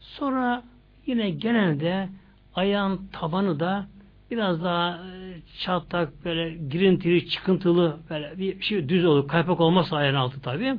Sonra 0.00 0.62
yine 1.06 1.30
genelde 1.30 2.08
ayağın 2.54 3.08
tabanı 3.12 3.60
da 3.60 3.86
biraz 4.30 4.64
daha 4.64 4.90
e, 4.90 5.34
çatlak 5.60 6.24
böyle 6.24 6.54
girintili, 6.54 7.28
çıkıntılı 7.28 7.96
böyle 8.10 8.38
bir 8.38 8.60
şey 8.62 8.88
düz 8.88 9.04
olur. 9.04 9.28
Kaypak 9.28 9.60
olmazsa 9.60 9.96
ayağın 9.96 10.14
altı 10.14 10.40
tabi. 10.40 10.78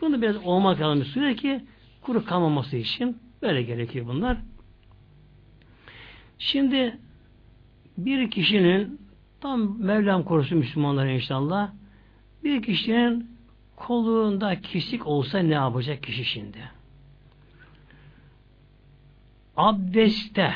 Bunu 0.00 0.22
biraz 0.22 0.36
olmak 0.36 0.80
lazım 0.80 1.04
sürüyor 1.04 1.36
ki 1.36 1.60
kuru 2.02 2.24
kalmaması 2.24 2.76
için 2.76 3.18
böyle 3.42 3.62
gerekiyor 3.62 4.06
bunlar. 4.06 4.36
Şimdi 6.38 6.98
bir 7.98 8.30
kişinin 8.30 9.00
tam 9.40 9.82
Mevlam 9.82 10.22
korusun 10.22 10.58
Müslümanlar 10.58 11.06
inşallah 11.06 11.70
bir 12.44 12.62
kişinin 12.62 13.30
kolunda 13.76 14.60
kesik 14.60 15.06
olsa 15.06 15.38
ne 15.38 15.54
yapacak 15.54 16.02
kişi 16.02 16.24
şimdi? 16.24 16.58
Abdeste 19.56 20.54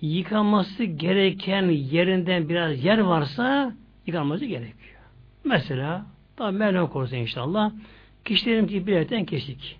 yıkaması 0.00 0.84
gereken 0.84 1.62
yerinden 1.70 2.48
biraz 2.48 2.84
yer 2.84 2.98
varsa 2.98 3.74
yıkanması 4.06 4.44
gerekiyor. 4.44 5.00
Mesela 5.44 6.06
tam 6.36 6.54
Mevlam 6.54 6.90
korusun 6.90 7.16
inşallah 7.16 7.72
kişilerin 8.24 8.66
ki 8.66 8.86
biletten 8.86 9.24
kesik. 9.24 9.78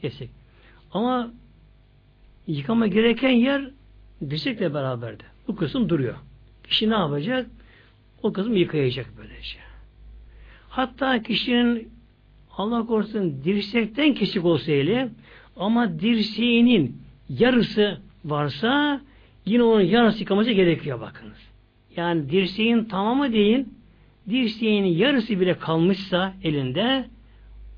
Kesik. 0.00 0.30
Ama 0.92 1.30
yıkama 2.46 2.86
gereken 2.86 3.30
yer 3.30 3.70
dirsekle 4.30 4.74
beraberdi. 4.74 5.31
Bu 5.48 5.56
kısım 5.56 5.88
duruyor. 5.88 6.14
Kişi 6.64 6.90
ne 6.90 6.94
yapacak? 6.94 7.46
O 8.22 8.32
kısmı 8.32 8.58
yıkayacak 8.58 9.06
böylece. 9.18 9.58
Hatta 10.68 11.22
kişinin 11.22 11.88
Allah 12.56 12.86
korusun 12.86 13.44
dirsekten 13.44 14.14
kesik 14.14 14.44
olsa 14.44 14.72
eli 14.72 15.08
ama 15.56 16.00
dirseğinin 16.00 17.02
yarısı 17.28 18.00
varsa 18.24 19.00
yine 19.46 19.62
onun 19.62 19.80
yarısı 19.80 20.20
yıkaması 20.20 20.50
gerekiyor 20.50 21.00
bakınız. 21.00 21.38
Yani 21.96 22.30
dirseğin 22.30 22.84
tamamı 22.84 23.32
değil 23.32 23.64
dirseğin 24.30 24.84
yarısı 24.84 25.40
bile 25.40 25.58
kalmışsa 25.58 26.34
elinde 26.42 27.04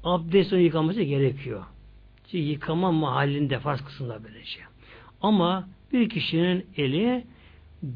abdest 0.04 0.52
onu 0.52 0.60
yıkaması 0.60 1.02
gerekiyor. 1.02 1.64
Çünkü 2.24 2.44
yıkama 2.44 2.92
mahallinde 2.92 3.58
farz 3.58 3.80
kısmında 3.80 4.24
böylece. 4.24 4.60
Ama 5.22 5.68
bir 5.92 6.08
kişinin 6.08 6.66
eli 6.76 7.24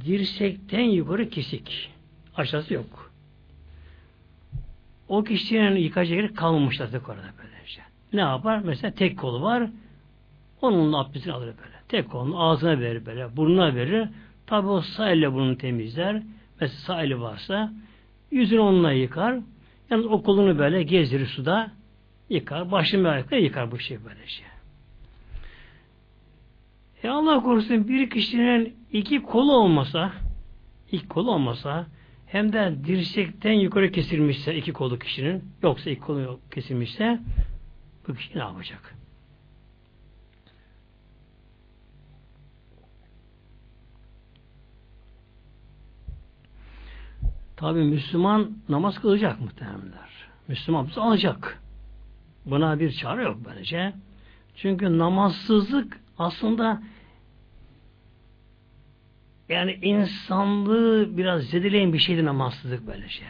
dirsekten 0.06 0.80
yukarı 0.80 1.28
kesik. 1.30 1.90
Aşağısı 2.36 2.74
yok. 2.74 3.12
O 5.08 5.24
kişinin 5.24 5.76
yıkayacak 5.76 6.16
yeri 6.16 6.34
kalmamış 6.34 6.80
artık 6.80 7.08
orada 7.08 7.22
böylece. 7.38 7.80
Ne 8.12 8.20
yapar? 8.20 8.60
Mesela 8.64 8.94
tek 8.94 9.18
kolu 9.18 9.42
var. 9.42 9.70
Onunla 10.62 10.98
abdestini 10.98 11.32
alır 11.32 11.46
böyle. 11.46 11.78
Tek 11.88 12.10
kolunu 12.10 12.42
ağzına 12.42 12.80
verir 12.80 13.06
böyle. 13.06 13.36
Burnuna 13.36 13.74
verir. 13.74 14.08
Tabi 14.46 14.68
o 14.68 14.80
sağ 14.80 15.10
elle 15.10 15.32
burnunu 15.32 15.58
temizler. 15.58 16.22
Mesela 16.60 16.78
sağ 16.78 17.02
eli 17.02 17.20
varsa 17.20 17.72
yüzünü 18.30 18.60
onunla 18.60 18.92
yıkar. 18.92 19.38
Yalnız 19.90 20.06
o 20.06 20.22
kolunu 20.22 20.58
böyle 20.58 20.82
gezdirir 20.82 21.26
suda 21.26 21.70
yıkar. 22.30 22.70
Başını 22.70 23.08
ayakla 23.08 23.36
yıkar 23.36 23.70
bu 23.70 23.78
şey 23.78 23.98
böylece. 24.04 24.26
Şey. 24.26 24.46
E 27.02 27.08
Allah 27.08 27.42
korusun 27.42 27.88
bir 27.88 28.10
kişinin 28.10 28.77
iki 28.92 29.22
kolu 29.22 29.52
olmasa 29.52 30.12
iki 30.92 31.08
kolu 31.08 31.32
olmasa 31.32 31.86
hem 32.26 32.52
de 32.52 32.74
dirsekten 32.84 33.52
yukarı 33.52 33.92
kesilmişse 33.92 34.56
iki 34.56 34.72
kolu 34.72 34.98
kişinin 34.98 35.44
yoksa 35.62 35.90
iki 35.90 36.00
kolu 36.00 36.40
kesilmişse 36.50 37.20
bu 38.08 38.14
kişi 38.14 38.38
ne 38.38 38.42
yapacak? 38.42 38.94
Tabi 47.56 47.84
Müslüman 47.84 48.50
namaz 48.68 49.00
kılacak 49.00 49.40
muhtemelenler. 49.40 50.10
Müslüman 50.48 50.88
alacak. 50.96 51.62
Buna 52.46 52.80
bir 52.80 52.92
çare 52.92 53.22
yok 53.22 53.36
böylece. 53.44 53.92
Çünkü 54.56 54.98
namazsızlık 54.98 56.00
aslında 56.18 56.82
yani 59.48 59.78
insanlığı 59.82 61.16
biraz 61.16 61.42
zedeleyen 61.42 61.92
bir 61.92 61.98
şeydi 61.98 62.24
namazsızlık 62.24 62.86
böylece. 62.86 63.24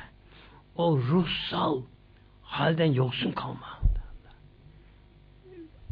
O 0.76 0.98
ruhsal 0.98 1.82
halden 2.42 2.92
yoksun 2.92 3.32
kalma. 3.32 3.78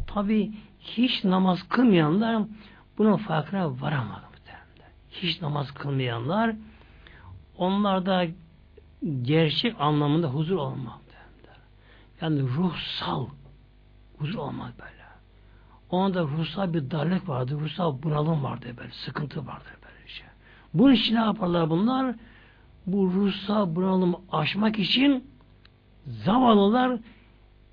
Tabi 0.07 0.53
hiç 0.81 1.25
namaz 1.25 1.69
kılmayanlar 1.69 2.43
bunun 2.99 3.17
farkına 3.17 3.81
varamadı. 3.81 4.27
Hiç 5.11 5.43
namaz 5.43 5.71
kılmayanlar 5.71 6.57
onlarda 7.57 8.27
gerçek 9.23 9.81
anlamında 9.81 10.29
huzur 10.29 10.57
olmaz. 10.57 11.01
Yani 12.21 12.43
ruhsal 12.43 13.27
huzur 14.19 14.39
olmaz 14.39 14.73
böyle. 14.79 15.07
Onda 15.91 16.23
ruhsal 16.23 16.75
bir 16.75 16.91
darlık 16.91 17.29
vardı, 17.29 17.61
ruhsal 17.61 18.03
bunalım 18.03 18.45
vardı 18.45 18.67
böyle, 18.77 18.91
sıkıntı 18.91 19.47
vardı 19.47 19.65
böyle 19.83 19.86
şey. 19.86 19.86
Bunun 20.79 20.93
için 20.93 21.15
ne 21.15 21.21
yaparlar 21.21 21.71
bunlar? 21.71 22.15
Bu 22.87 23.13
ruhsal 23.13 23.77
bunalımı 23.77 24.17
aşmak 24.33 24.79
için 24.79 25.25
zavallılar 26.07 26.99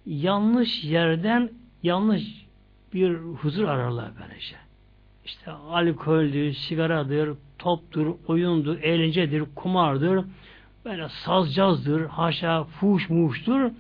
yanlış 0.06 0.84
yerden 0.84 1.50
yanlış 1.84 2.46
bir 2.94 3.16
huzur 3.16 3.64
ararlar 3.64 4.12
böylece. 4.22 4.56
İşte 5.26 5.52
alkoldür, 5.52 6.54
sigaradır, 6.54 7.38
toptur, 7.60 8.16
oyundur, 8.28 8.78
eğlencedir, 8.82 9.44
kumardır, 9.56 10.26
böyle 10.86 11.10
sazcazdır, 11.10 12.06
haşa 12.06 12.64
fuş 12.64 13.10
muştur 13.10 13.72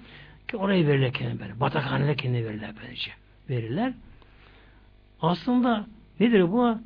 ki 0.47 0.57
oraya 0.57 0.87
verirler 0.87 1.13
kendine 1.13 1.39
böyle. 1.39 1.59
Batakhanede 1.59 2.15
kendine 2.15 2.45
verirler 2.45 2.71
böylece. 2.83 3.11
Verirler. 3.49 3.93
Aslında 5.21 5.85
nedir 6.19 6.51
bu? 6.51 6.77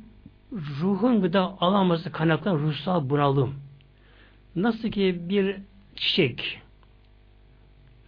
Ruhun 0.52 1.22
gıda 1.22 1.56
alaması 1.60 2.12
kaynaklanan 2.12 2.58
ruhsal 2.58 3.10
bunalım. 3.10 3.54
Nasıl 4.56 4.90
ki 4.90 5.20
bir 5.20 5.56
çiçek 5.96 6.60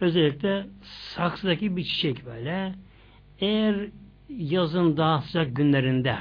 özellikle 0.01 0.67
saksıdaki 0.83 1.77
bir 1.77 1.83
çiçek 1.83 2.25
böyle 2.25 2.75
eğer 3.39 3.87
yazın 4.29 4.97
daha 4.97 5.21
sıcak 5.21 5.55
günlerinde 5.55 6.17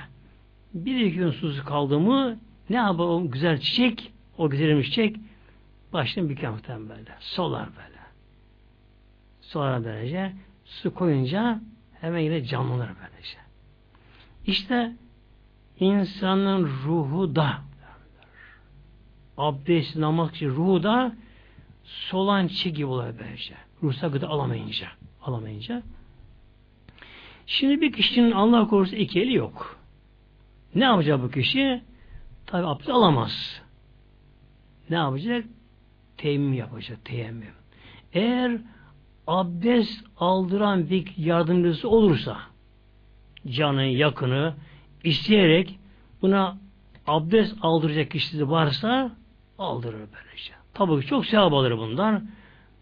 bir 0.74 1.00
iki 1.00 1.16
gün 1.16 1.30
susuz 1.30 1.64
kaldı 1.64 2.00
mı 2.00 2.38
ne 2.70 2.76
yapar 2.76 3.04
o 3.04 3.30
güzel 3.30 3.60
çiçek 3.60 4.12
o 4.38 4.50
güzel 4.50 4.82
çiçek 4.82 5.16
bir 6.28 6.48
muhtemelen 6.48 6.88
böyle. 6.88 7.14
Solar 7.20 7.68
böyle. 7.76 8.00
Solar 9.40 9.84
böylece 9.84 10.32
su 10.64 10.94
koyunca 10.94 11.60
hemen 12.00 12.18
yine 12.18 12.44
canlanır 12.44 12.88
böylece. 12.88 13.38
İşte 14.46 14.92
insanın 15.80 16.64
ruhu 16.84 17.36
da 17.36 17.60
abdest, 19.36 19.96
namaz 19.96 20.30
için 20.30 20.48
ruhu 20.48 20.82
da 20.82 21.16
solan 21.84 22.46
çiğ 22.46 22.72
gibi 22.72 22.86
oluyor 22.86 23.14
böylece. 23.18 23.54
Ruhsal 23.82 24.12
gıda 24.12 24.28
alamayınca. 24.28 24.88
Alamayınca. 25.22 25.82
Şimdi 27.46 27.80
bir 27.80 27.92
kişinin 27.92 28.30
Allah 28.30 28.68
korusu 28.68 28.96
iki 28.96 29.20
eli 29.20 29.34
yok. 29.34 29.76
Ne 30.74 30.84
yapacak 30.84 31.22
bu 31.22 31.30
kişi? 31.30 31.82
Tabi 32.46 32.66
abdest 32.66 32.90
alamaz. 32.90 33.62
Ne 34.90 34.96
yapacak? 34.96 35.44
Teyemmüm 36.16 36.52
yapacak. 36.52 37.04
Teyemmüm. 37.04 37.54
Eğer 38.12 38.60
abdest 39.26 40.04
aldıran 40.16 40.90
bir 40.90 41.16
yardımcısı 41.16 41.88
olursa 41.88 42.38
canın 43.46 43.82
yakını 43.82 44.54
isteyerek 45.04 45.78
buna 46.22 46.58
abdest 47.06 47.56
aldıracak 47.62 48.10
kişisi 48.10 48.50
varsa 48.50 49.10
aldırır 49.58 49.98
böylece. 49.98 50.52
Tabii 50.74 51.00
ki 51.00 51.06
çok 51.06 51.26
sevap 51.26 51.52
alır 51.52 51.78
bundan. 51.78 52.28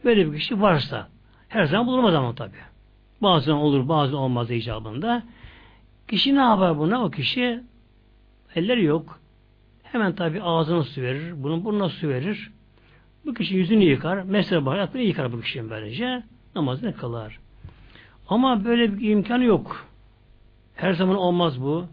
Böyle 0.05 0.33
bir 0.33 0.39
kişi 0.39 0.61
varsa. 0.61 1.09
Her 1.49 1.65
zaman 1.65 1.87
bulunmaz 1.87 2.15
ama 2.15 2.35
tabi. 2.35 2.57
Bazen 3.23 3.53
olur 3.53 3.89
bazen 3.89 4.15
olmaz 4.15 4.51
icabında. 4.51 5.23
Kişi 6.09 6.35
ne 6.35 6.41
yapar 6.41 6.79
buna? 6.79 7.05
O 7.05 7.11
kişi 7.11 7.61
elleri 8.55 8.85
yok. 8.85 9.21
Hemen 9.83 10.15
tabi 10.15 10.43
ağzına 10.43 10.83
su 10.83 11.03
verir. 11.03 11.43
Bunun 11.43 11.65
burnuna 11.65 11.89
su 11.89 12.09
verir. 12.09 12.53
Bu 13.27 13.35
kişi 13.35 13.55
yüzünü 13.55 13.85
yıkar. 13.85 14.23
Mesela 14.23 14.67
baharatını 14.67 15.03
yıkar 15.03 15.33
bu 15.33 15.41
kişinin 15.41 15.71
böylece. 15.71 16.23
Namazını 16.55 16.97
kılar. 16.97 17.39
Ama 18.29 18.65
böyle 18.65 18.99
bir 18.99 19.11
imkanı 19.11 19.45
yok. 19.45 19.87
Her 20.75 20.93
zaman 20.93 21.17
olmaz 21.17 21.63
bu. 21.63 21.87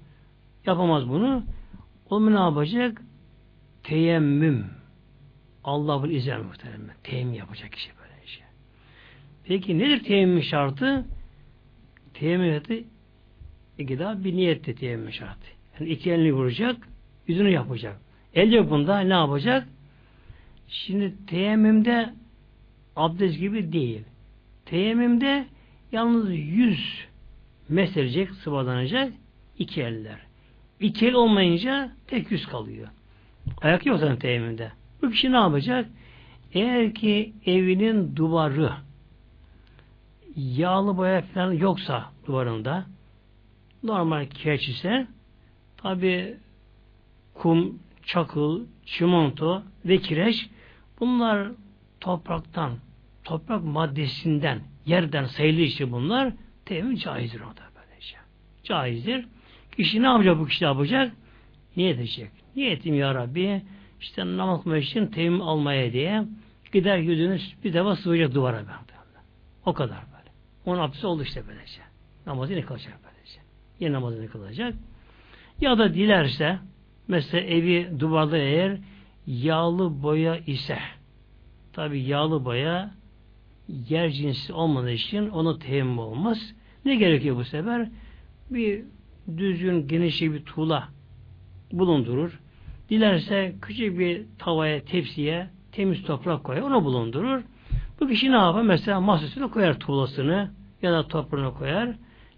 Yapamaz 0.66 1.10
bunu. 1.10 1.44
O 2.10 2.32
ne 2.32 2.40
yapacak? 2.40 3.02
Teyemmüm. 3.84 4.66
Allah 5.64 6.04
bunu 6.04 6.12
izler 6.12 6.40
muhtemelen. 6.40 6.96
Teyemmüm 7.04 7.34
yapacak 7.34 7.72
kişi 7.72 7.90
böyle 7.98 8.28
şey. 8.28 8.44
Peki 9.44 9.80
nedir 9.80 10.04
teyemmüm 10.04 10.44
şartı? 10.44 11.06
Teyemmüm 12.14 12.54
şartı 12.54 12.84
iki 13.78 14.00
daha 14.00 14.24
bir 14.24 14.36
niyette 14.36 14.76
teyemmüm 14.76 15.12
şartı. 15.12 15.48
Yani 15.80 15.92
iki 15.92 16.12
elini 16.12 16.34
vuracak, 16.34 16.88
yüzünü 17.28 17.50
yapacak. 17.50 18.00
El 18.34 18.54
yok 18.54 18.70
bunda 18.70 19.00
ne 19.00 19.14
yapacak? 19.14 19.68
Şimdi 20.68 21.14
teyemmümde 21.28 22.14
abdest 22.96 23.40
gibi 23.40 23.74
değil. 23.74 24.04
Teyemmümde 24.66 25.46
yalnız 25.92 26.32
yüz 26.32 27.08
meselecek, 27.70 28.32
sıvadanacak 28.32 29.14
iki 29.60 29.82
eller. 29.82 30.25
İki 30.80 31.08
el 31.08 31.14
olmayınca 31.14 31.92
tek 32.08 32.32
yüz 32.32 32.46
kalıyor. 32.46 32.88
Ayak 33.62 33.86
yok 33.86 34.00
zaten 34.00 34.18
teyemmümde. 34.18 34.72
Bu 35.02 35.10
kişi 35.10 35.32
ne 35.32 35.38
yapacak? 35.38 35.90
Eğer 36.54 36.94
ki 36.94 37.34
evinin 37.46 38.16
duvarı 38.16 38.72
yağlı 40.36 40.98
boya 40.98 41.22
falan 41.22 41.52
yoksa 41.52 42.12
duvarında 42.28 42.86
normal 43.84 44.26
kireç 44.26 44.70
ise 44.70 45.08
tabi 45.78 46.38
kum, 47.34 47.80
çakıl, 48.04 48.66
çimento 48.86 49.64
ve 49.86 49.98
kireç 49.98 50.50
bunlar 51.00 51.52
topraktan 52.00 52.72
toprak 53.24 53.64
maddesinden 53.64 54.60
yerden 54.86 55.26
sayılı 55.26 55.60
işte 55.62 55.92
bunlar 55.92 56.34
teyemmüm 56.66 56.96
caizdir 56.96 57.42
o 57.42 57.58
da 57.58 57.64
böylece. 57.76 58.18
Caizdir. 58.64 59.26
Kişi 59.78 60.02
ne 60.02 60.06
yapacak 60.06 60.40
bu 60.40 60.46
kişi 60.46 60.64
ne 60.64 60.68
yapacak? 60.68 61.12
Niyet 61.78 62.00
edecek. 62.00 62.30
Niyetim 62.56 62.96
ya 62.96 63.16
Rabbi 63.16 63.62
işte 64.02 64.26
namaz 64.26 64.64
kılmak 64.64 64.84
için 64.84 65.08
teyemmüm 65.08 65.42
almaya 65.42 65.94
diye 65.94 66.24
gider 66.74 66.98
yüzünü 66.98 67.40
bir 67.64 67.74
defa 67.74 67.96
sıvayacak 67.96 68.34
duvara 68.34 68.58
ben. 68.58 68.86
O 69.66 69.74
kadar 69.74 69.98
böyle. 69.98 70.32
Onun 70.66 70.80
abdesti 70.80 71.08
oldu 71.08 71.24
işte 71.24 71.44
böylece. 71.48 71.82
Namazını 72.26 72.66
kılacak 72.66 73.00
böylece. 73.04 73.40
Yine 73.80 73.94
namazını 73.94 74.28
kılacak. 74.28 74.74
Ya 75.62 75.78
da 75.78 75.94
dilerse 75.94 76.60
mesela 77.08 77.44
evi 77.44 78.00
duvarda 78.00 78.38
eğer 78.38 78.78
yağlı 79.28 80.04
boya 80.04 80.38
ise 80.38 80.80
tabi 81.74 82.02
yağlı 82.02 82.46
boya 82.46 82.92
yer 83.90 84.10
cinsi 84.10 84.54
olmadığı 84.54 84.92
için 84.92 85.30
ona 85.30 85.60
teyemmüm 85.60 86.00
olmaz. 86.00 86.54
Ne 86.86 86.96
gerekiyor 86.96 87.36
bu 87.36 87.44
sefer? 87.44 87.90
Bir 88.50 88.84
düzgün 89.38 89.88
geniş 89.88 90.22
bir 90.22 90.46
tuğla 90.46 90.90
bulundurur. 91.72 92.40
Dilerse 92.90 93.56
küçük 93.62 94.00
bir 94.00 94.22
tavaya, 94.40 94.86
tepsiye 94.86 95.50
temiz 95.72 96.04
toprak 96.04 96.44
koyar, 96.44 96.62
onu 96.62 96.84
bulundurur. 96.84 97.42
Bu 98.00 98.08
kişi 98.08 98.32
ne 98.32 98.36
yapar? 98.36 98.62
Mesela 98.62 99.02
masasına 99.02 99.48
koyar 99.48 99.80
tuğlasını 99.80 100.52
ya 100.82 100.94
da 100.94 101.08
toprağını 101.08 101.54
koyar. 101.54 101.96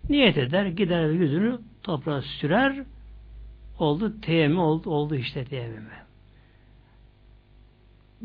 Niyet 0.10 0.38
eder, 0.38 0.66
gider 0.66 1.10
yüzünü 1.10 1.60
toprağa 1.84 2.22
sürer. 2.22 2.84
Oldu 3.80 4.22
teyemmüm 4.22 4.60
oldu, 4.60 4.90
oldu 4.90 5.16
işte 5.16 5.46
teyemmüm. 5.46 5.84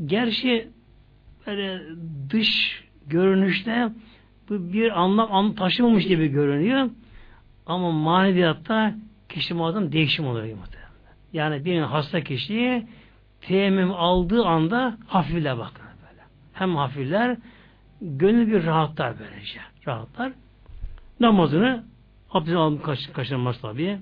Gerçi 0.06 0.68
böyle 1.46 1.82
dış 2.30 2.82
görünüşte 3.06 3.88
bu 4.48 4.72
bir 4.72 5.00
anlam 5.00 5.54
taşımamış 5.54 6.06
gibi 6.06 6.28
görünüyor. 6.28 6.90
Ama 7.66 7.90
maneviyatta 7.90 8.94
kişi 9.28 9.54
muazzam 9.54 9.92
değişim 9.92 10.26
oluyor. 10.26 10.58
Yani 11.32 11.64
bir 11.64 11.80
hasta 11.80 12.20
kişiyi 12.20 12.86
teyemmüm 13.40 13.92
aldığı 13.92 14.44
anda 14.44 14.96
hafifler 15.06 15.58
bakın 15.58 15.84
böyle. 15.84 16.22
Hem 16.52 16.76
hafifler 16.76 17.36
gönül 18.00 18.52
bir 18.52 18.66
rahatlar 18.66 19.14
böylece. 19.18 19.60
Rahatlar. 19.86 20.32
Namazını 21.20 21.84
abdest 22.30 22.56
alım 22.56 22.82
kaç, 22.82 23.12
kaçırmaz 23.12 23.60
tabi. 23.60 23.98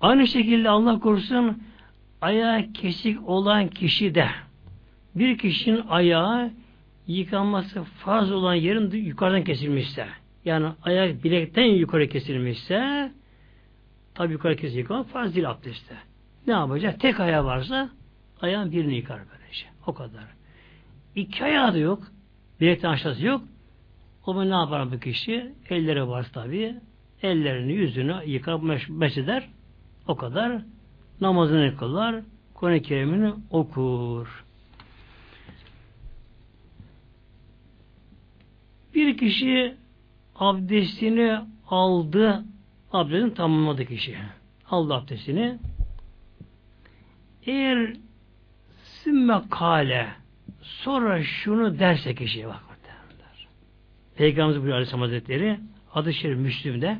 Aynı 0.00 0.26
şekilde 0.26 0.68
Allah 0.68 1.00
korusun 1.00 1.62
ayağı 2.20 2.72
kesik 2.72 3.28
olan 3.28 3.68
kişi 3.68 4.14
de 4.14 4.28
bir 5.14 5.38
kişinin 5.38 5.84
ayağı 5.88 6.50
yıkanması 7.06 7.82
farz 7.82 8.32
olan 8.32 8.54
yerin 8.54 8.90
yukarıdan 8.90 9.44
kesilmişse 9.44 10.06
yani 10.44 10.68
ayak 10.82 11.24
bilekten 11.24 11.64
yukarı 11.64 12.08
kesilmişse 12.08 13.12
tabi 14.14 14.32
yukarı 14.32 14.56
kesilmiş 14.56 14.90
ama 14.90 15.04
farz 15.04 15.34
değil 15.34 15.50
abdestte. 15.50 15.94
Ne 16.46 16.52
yapacak? 16.52 17.00
Tek 17.00 17.20
ayağı 17.20 17.44
varsa 17.44 17.90
ayağın 18.40 18.72
birini 18.72 18.96
yıkar 18.96 19.20
böylece. 19.32 19.66
O 19.86 19.94
kadar. 19.94 20.24
İki 21.14 21.44
ayağı 21.44 21.74
da 21.74 21.78
yok. 21.78 22.02
Bilekten 22.60 22.88
aşağısı 22.88 23.26
yok. 23.26 23.42
O 24.26 24.32
zaman 24.32 24.50
ne 24.50 24.54
yapar 24.54 24.92
bu 24.92 25.00
kişi? 25.00 25.52
Elleri 25.70 26.08
var 26.08 26.26
tabi. 26.32 26.74
Ellerini, 27.22 27.72
yüzünü 27.72 28.16
yıkar, 28.26 28.60
meş 28.88 29.18
eder. 29.18 29.48
O 30.08 30.16
kadar. 30.16 30.62
Namazını 31.20 31.76
kılar. 31.76 32.16
Kur'an-ı 32.54 32.82
Kerim'ini 32.82 33.32
okur. 33.50 34.44
Bir 38.94 39.16
kişi 39.18 39.76
abdestini 40.38 41.38
aldı, 41.68 42.44
abdestini 42.92 43.34
tamamladı 43.34 43.84
kişi. 43.84 44.16
Aldı 44.70 44.94
abdestini. 44.94 45.58
Eğer 47.46 47.92
sümme 48.84 49.42
kale 49.50 50.08
sonra 50.62 51.22
şunu 51.22 51.78
derse 51.78 52.14
kişiye 52.14 52.48
bak 52.48 52.68
Peygamberimiz 54.18 54.56
buyuruyor 54.56 54.76
Aleyhisselam 54.76 55.00
Hazretleri 55.00 55.60
adı 55.94 56.12
şerif 56.12 56.38
Müslüm'de 56.38 56.98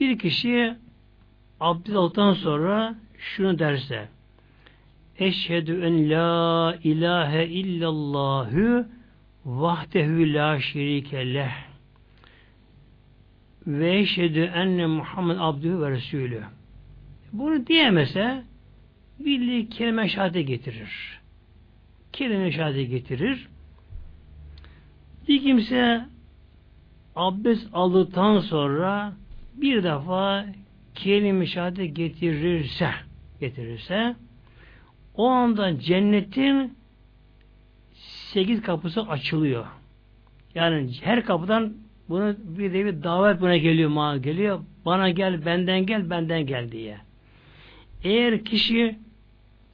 bir 0.00 0.18
kişi 0.18 0.74
abdest 1.60 1.96
aldıktan 1.96 2.32
sonra 2.32 2.94
şunu 3.18 3.58
derse 3.58 4.08
Eşhedü 5.18 5.82
en 5.84 6.10
la 6.10 6.76
ilahe 6.84 7.46
illallahü 7.46 8.86
vahdehu 9.44 10.34
la 10.34 10.60
şerike 10.60 11.34
leh 11.34 11.67
ve 13.66 13.98
eşhedü 13.98 14.40
enne 14.40 14.86
Muhammed 14.86 15.36
abdühü 15.38 15.80
ve 15.80 15.90
resulü. 15.90 16.42
Bunu 17.32 17.66
diyemese 17.66 18.42
bildiği 19.18 19.68
kelime 19.68 20.08
şahade 20.08 20.42
getirir. 20.42 21.20
Kelime 22.12 22.52
şahade 22.52 22.84
getirir. 22.84 23.48
Bir 25.28 25.42
kimse 25.42 26.04
abdest 27.16 27.68
aldıktan 27.72 28.40
sonra 28.40 29.12
bir 29.54 29.82
defa 29.82 30.46
kelime 30.94 31.46
şahade 31.46 31.86
getirirse 31.86 32.90
getirirse 33.40 34.16
o 35.14 35.28
anda 35.28 35.80
cennetin 35.80 36.78
sekiz 38.32 38.62
kapısı 38.62 39.02
açılıyor. 39.02 39.66
Yani 40.54 40.90
her 41.02 41.24
kapıdan 41.24 41.74
bunu 42.08 42.34
bir 42.38 42.72
bir 42.72 43.02
davet 43.02 43.40
buna 43.40 43.56
geliyor, 43.56 43.96
bana 43.96 44.16
geliyor. 44.16 44.60
Bana 44.84 45.10
gel, 45.10 45.46
benden 45.46 45.86
gel, 45.86 46.10
benden 46.10 46.46
gel 46.46 46.72
diye. 46.72 46.98
Eğer 48.04 48.44
kişi 48.44 48.98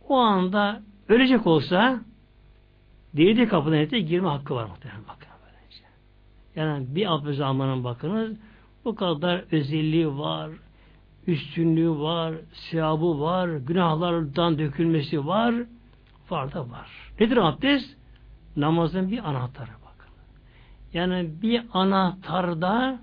o 0.08 0.16
anda 0.16 0.82
ölecek 1.08 1.46
olsa 1.46 2.00
değdiği 3.14 3.48
kapıdan 3.48 3.78
ete 3.78 4.00
girme 4.00 4.28
hakkı 4.28 4.54
var 4.54 4.64
muhtemelen 4.64 5.02
bakın. 5.08 5.28
Böylece. 5.44 5.84
Yani 6.56 6.86
bir 6.94 7.14
abdest 7.14 7.40
almanın 7.40 7.84
bakınız 7.84 8.36
bu 8.84 8.94
kadar 8.94 9.44
özelliği 9.52 10.18
var, 10.18 10.50
üstünlüğü 11.26 11.90
var, 11.90 12.34
sevabı 12.52 13.20
var, 13.20 13.48
günahlardan 13.48 14.58
dökülmesi 14.58 15.26
var, 15.26 15.54
var 16.30 16.52
da 16.52 16.60
var. 16.70 16.90
Nedir 17.20 17.36
abdest? 17.36 17.96
Namazın 18.56 19.10
bir 19.10 19.28
anahtarı. 19.28 19.83
Yani 20.94 21.30
bir 21.42 21.62
anahtarda 21.72 22.98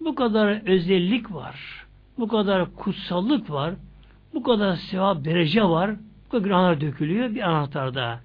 bu 0.00 0.14
kadar 0.14 0.68
özellik 0.68 1.34
var, 1.34 1.86
bu 2.18 2.28
kadar 2.28 2.74
kutsallık 2.74 3.50
var, 3.50 3.74
bu 4.34 4.42
kadar 4.42 4.76
sevap 4.76 5.24
derece 5.24 5.64
var, 5.64 5.96
bu 6.26 6.30
kadar 6.30 6.44
günahlar 6.44 6.80
dökülüyor 6.80 7.34
bir 7.34 7.40
anahtarda. 7.40 8.20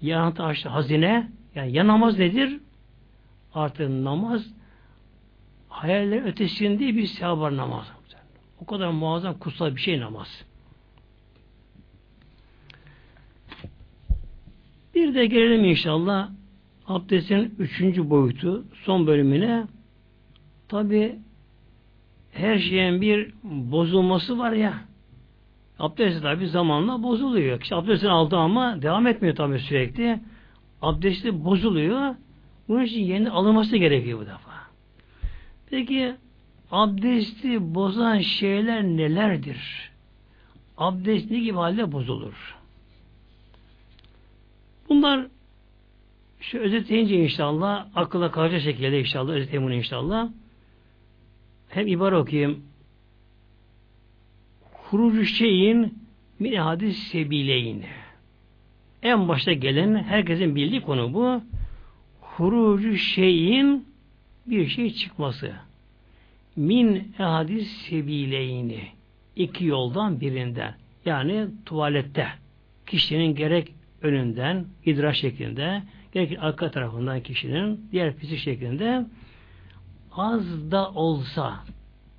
Ya 0.00 0.20
anahtar 0.20 0.44
açtı 0.44 0.68
hazine, 0.68 1.30
yani 1.54 1.72
ya 1.72 1.86
namaz 1.86 2.18
nedir? 2.18 2.60
Artık 3.54 3.90
namaz 3.90 4.46
hayaller 5.68 6.26
ötesinde 6.26 6.96
bir 6.96 7.06
sevap 7.06 7.38
var 7.38 7.56
namaz. 7.56 7.92
O 8.60 8.66
kadar 8.66 8.90
muazzam 8.90 9.38
kutsal 9.38 9.76
bir 9.76 9.80
şey 9.80 10.00
namaz. 10.00 10.44
Bir 14.94 15.14
de 15.14 15.26
gelelim 15.26 15.64
inşallah 15.64 16.30
abdestin 16.88 17.54
üçüncü 17.58 18.10
boyutu, 18.10 18.64
son 18.84 19.06
bölümüne. 19.06 19.66
Tabi 20.68 21.18
her 22.32 22.58
şeyin 22.58 23.00
bir 23.00 23.34
bozulması 23.44 24.38
var 24.38 24.52
ya. 24.52 24.74
Abdest 25.78 26.22
tabi 26.22 26.48
zamanla 26.48 27.02
bozuluyor. 27.02 27.60
İşte 27.62 27.74
abdestini 27.74 28.10
aldı 28.10 28.36
ama 28.36 28.82
devam 28.82 29.06
etmiyor 29.06 29.36
tabi 29.36 29.58
sürekli. 29.58 30.20
Abdesti 30.82 31.44
bozuluyor. 31.44 32.14
Bunun 32.68 32.84
için 32.84 33.00
yeni 33.00 33.30
alınması 33.30 33.76
gerekiyor 33.76 34.18
bu 34.18 34.26
defa. 34.26 34.52
Peki 35.70 36.14
abdesti 36.70 37.74
bozan 37.74 38.18
şeyler 38.18 38.82
nelerdir? 38.82 39.90
Abdest 40.78 41.30
ne 41.30 41.40
gibi 41.40 41.56
halde 41.56 41.92
bozulur? 41.92 42.56
Bunlar 44.88 45.26
şu 46.50 46.58
özetleyince 46.58 47.16
inşallah 47.16 47.86
akılla 47.94 48.30
kalacak 48.30 48.60
şekilde 48.60 49.00
inşallah 49.00 49.32
özetleyeyim 49.32 49.66
bunu 49.66 49.74
inşallah. 49.74 50.30
Hem 51.68 51.86
ibare 51.86 52.16
okuyayım. 52.16 52.62
Hurucu 54.72 55.24
şeyin 55.24 55.98
min 56.38 56.54
hadis 56.54 56.98
sebileyn. 56.98 57.82
En 59.02 59.28
başta 59.28 59.52
gelen 59.52 59.94
herkesin 60.02 60.56
bildiği 60.56 60.80
konu 60.80 61.14
bu. 61.14 61.42
Hurucu 62.20 62.96
şeyin 62.96 63.86
bir 64.46 64.68
şey 64.68 64.90
çıkması. 64.90 65.52
Min 66.56 67.12
ehadis 67.18 67.68
sebileyni. 67.68 68.82
iki 69.36 69.64
yoldan 69.64 70.20
birinden. 70.20 70.74
Yani 71.04 71.46
tuvalette. 71.66 72.28
Kişinin 72.86 73.34
gerek 73.34 73.72
önünden, 74.02 74.66
idrar 74.84 75.12
şeklinde, 75.12 75.82
gerek 76.16 76.38
arka 76.40 76.70
tarafından 76.70 77.20
kişinin 77.20 77.88
diğer 77.92 78.16
fizik 78.16 78.38
şeklinde 78.38 79.06
az 80.12 80.70
da 80.70 80.90
olsa 80.90 81.64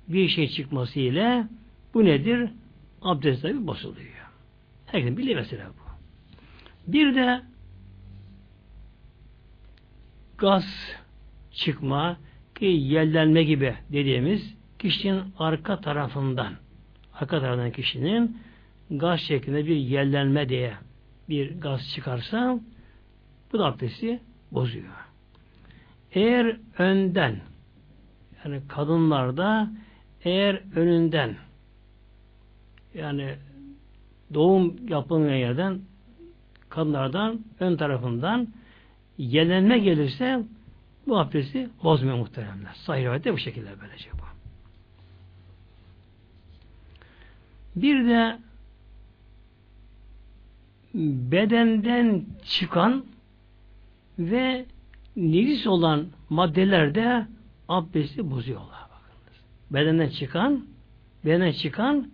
bir 0.08 0.28
şey 0.28 0.48
çıkması 0.48 1.00
ile 1.00 1.46
bu 1.94 2.04
nedir? 2.04 2.50
Abdest 3.02 3.42
tabi 3.42 3.66
bozuluyor. 3.66 4.30
Herkesin 4.86 5.16
bildiği 5.16 5.34
mesela 5.34 5.66
bu. 5.68 5.82
Bir 6.92 7.14
de 7.14 7.40
gaz 10.38 10.64
çıkma 11.52 12.16
ki 12.58 12.64
yellenme 12.64 13.42
gibi 13.42 13.74
dediğimiz 13.92 14.54
kişinin 14.78 15.22
arka 15.38 15.80
tarafından 15.80 16.52
arka 17.14 17.40
tarafından 17.40 17.70
kişinin 17.70 18.38
gaz 18.90 19.20
şeklinde 19.20 19.66
bir 19.66 19.76
yellenme 19.76 20.48
diye 20.48 20.72
bir 21.28 21.60
gaz 21.60 21.92
çıkarsa 21.94 22.60
bu 23.52 23.58
da 23.58 23.66
abdesti 23.66 24.20
bozuyor. 24.52 25.08
Eğer 26.12 26.56
önden 26.78 27.40
yani 28.44 28.60
kadınlarda 28.68 29.70
eğer 30.24 30.62
önünden 30.76 31.36
yani 32.94 33.34
doğum 34.34 34.88
yapılmayan 34.88 35.36
yerden 35.36 35.80
kadınlardan 36.68 37.44
ön 37.60 37.76
tarafından 37.76 38.48
yelenme 39.18 39.78
gelirse 39.78 40.42
bu 41.06 41.18
abdesti 41.18 41.68
bozmuyor 41.82 42.16
muhteremler. 42.16 42.72
Sahih 42.74 43.02
rivayette 43.02 43.32
bu 43.32 43.38
şekilde 43.38 43.70
böylece 43.80 44.10
bu. 44.12 44.28
Bir 47.82 48.06
de 48.08 48.38
bedenden 50.94 52.24
çıkan 52.44 53.04
ve 54.18 54.66
necis 55.16 55.66
olan 55.66 56.06
maddeler 56.30 56.94
de 56.94 57.26
abdesti 57.68 58.30
bozuyorlar. 58.30 58.80
Bakınız. 58.90 59.40
Bedenden 59.70 60.08
çıkan 60.08 60.66
bedenden 61.24 61.52
çıkan 61.52 62.10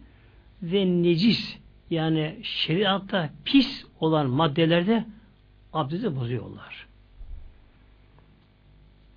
ve 0.62 0.86
necis 1.02 1.58
yani 1.90 2.38
şeriatta 2.42 3.30
pis 3.44 3.84
olan 4.00 4.30
maddelerde 4.30 5.04
abdesti 5.72 6.16
bozuyorlar. 6.16 6.86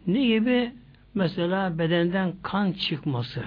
Ne 0.07 0.25
gibi? 0.25 0.73
Mesela 1.13 1.79
bedenden 1.79 2.33
kan 2.43 2.71
çıkması. 2.71 3.43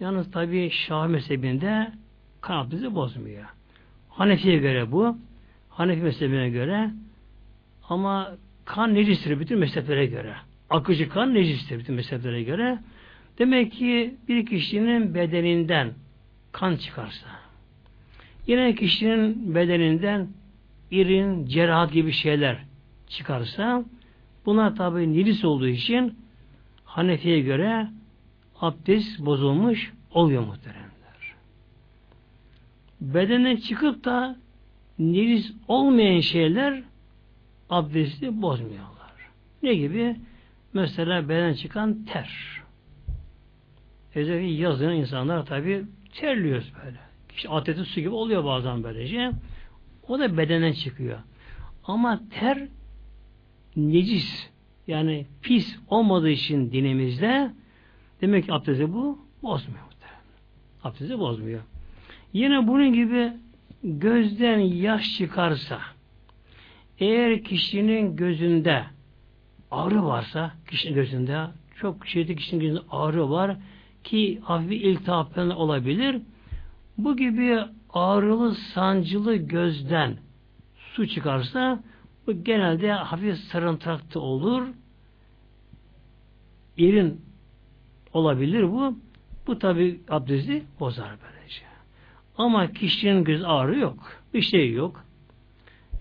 Yalnız 0.00 0.30
tabi 0.30 0.70
Şah 0.70 1.06
mezhebinde 1.06 1.92
kan 2.40 2.56
abdesti 2.56 2.94
bozmuyor. 2.94 3.44
Hanefi'ye 4.08 4.58
göre 4.58 4.92
bu. 4.92 5.18
Hanefi 5.68 6.02
mezhebine 6.02 6.50
göre 6.50 6.90
ama 7.88 8.36
kan 8.64 8.94
necistir 8.94 9.40
bütün 9.40 9.58
mezheplere 9.58 10.06
göre. 10.06 10.34
Akıcı 10.70 11.08
kan 11.08 11.34
necistir 11.34 11.78
bütün 11.78 11.94
mezheplere 11.94 12.42
göre. 12.42 12.78
Demek 13.38 13.72
ki 13.72 14.14
bir 14.28 14.46
kişinin 14.46 15.14
bedeninden 15.14 15.92
kan 16.52 16.76
çıkarsa 16.76 17.26
yine 18.46 18.74
kişinin 18.74 19.54
bedeninden 19.54 20.28
irin, 20.90 21.46
cerrahat 21.46 21.92
gibi 21.92 22.12
şeyler 22.12 22.64
çıkarsa 23.06 23.84
buna 24.46 24.74
tabi 24.74 25.12
nilis 25.12 25.44
olduğu 25.44 25.68
için 25.68 26.18
Hanefi'ye 26.84 27.40
göre 27.40 27.88
abdest 28.60 29.20
bozulmuş 29.20 29.92
oluyor 30.10 30.46
muhteremler. 30.46 30.88
Bedenden 33.00 33.56
çıkıp 33.56 34.04
da 34.04 34.36
nilis 34.98 35.52
olmayan 35.68 36.20
şeyler 36.20 36.82
abdesti 37.70 38.42
bozmuyorlar. 38.42 39.12
Ne 39.62 39.74
gibi? 39.74 40.16
Mesela 40.72 41.28
beden 41.28 41.52
çıkan 41.52 42.04
ter. 42.04 42.58
Özellikle 44.14 44.62
yazın 44.62 44.90
insanlar 44.90 45.46
tabi 45.46 45.84
terliyoruz 46.14 46.72
böyle. 46.84 46.98
İşte 47.36 47.48
atleti 47.48 47.84
su 47.84 48.00
gibi 48.00 48.08
oluyor 48.08 48.44
bazen 48.44 48.84
böylece. 48.84 49.30
O 50.08 50.18
da 50.18 50.36
bedenen 50.36 50.72
çıkıyor. 50.72 51.18
Ama 51.84 52.20
ter 52.30 52.68
necis 53.76 54.50
yani 54.86 55.26
pis 55.42 55.78
olmadığı 55.88 56.30
için 56.30 56.72
dinimizde 56.72 57.50
demek 58.20 58.44
ki 58.44 58.52
abdesti 58.52 58.92
bu 58.92 59.18
bozmuyor. 59.42 59.88
Abdesti 60.84 61.18
bozmuyor. 61.18 61.60
Yine 62.32 62.66
bunun 62.66 62.92
gibi 62.92 63.32
gözden 63.82 64.58
yaş 64.58 65.16
çıkarsa 65.16 65.78
eğer 67.00 67.44
kişinin 67.44 68.16
gözünde 68.16 68.84
ağrı 69.70 70.04
varsa 70.04 70.52
kişinin 70.70 70.94
gözünde 70.94 71.46
çok 71.80 72.06
şiddetli 72.06 72.36
kişinin 72.36 72.60
gözünde 72.60 72.80
ağrı 72.90 73.30
var 73.30 73.56
ki 74.04 74.40
hafif 74.42 74.72
iltihap 74.72 75.38
olabilir. 75.38 76.22
Bu 76.98 77.16
gibi 77.16 77.58
ağrılı, 77.90 78.54
sancılı 78.54 79.36
gözden 79.36 80.16
su 80.76 81.06
çıkarsa 81.06 81.82
bu 82.26 82.44
genelde 82.44 82.92
hafif 82.92 83.36
sarımtıraklı 83.36 84.20
olur. 84.20 84.68
İrin 86.76 87.20
olabilir 88.12 88.62
bu. 88.62 88.98
Bu 89.46 89.58
tabi 89.58 90.00
abdesti 90.08 90.62
bozar 90.80 91.10
böylece. 91.10 91.62
Ama 92.38 92.72
kişinin 92.72 93.24
göz 93.24 93.44
ağrı 93.44 93.78
yok. 93.78 94.12
Bir 94.34 94.42
şey 94.42 94.72
yok. 94.72 95.04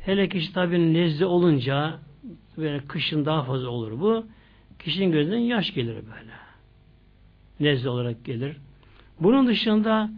Hele 0.07 0.29
kişi 0.29 0.53
tabi 0.53 0.93
nezle 0.93 1.25
olunca 1.25 1.99
böyle 2.57 2.79
kışın 2.87 3.25
daha 3.25 3.43
fazla 3.43 3.69
olur 3.69 3.99
bu. 3.99 4.25
Kişinin 4.79 5.11
gözünden 5.11 5.37
yaş 5.37 5.73
gelir 5.73 5.95
böyle. 5.95 6.31
Nezle 7.59 7.89
olarak 7.89 8.25
gelir. 8.25 8.57
Bunun 9.19 9.47
dışında 9.47 10.09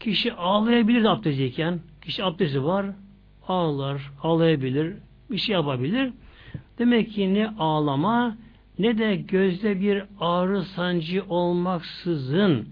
kişi 0.00 0.32
ağlayabilir 0.32 1.04
abdestteyken. 1.04 1.80
Kişi 2.02 2.24
abdesti 2.24 2.64
var. 2.64 2.86
Ağlar, 3.48 4.10
ağlayabilir. 4.22 4.96
Bir 5.30 5.38
şey 5.38 5.52
yapabilir. 5.52 6.12
Demek 6.78 7.10
ki 7.10 7.34
ne 7.34 7.48
ağlama 7.48 8.36
ne 8.78 8.98
de 8.98 9.16
gözde 9.16 9.80
bir 9.80 10.04
ağrı 10.20 10.62
sancı 10.62 11.24
olmaksızın 11.28 12.68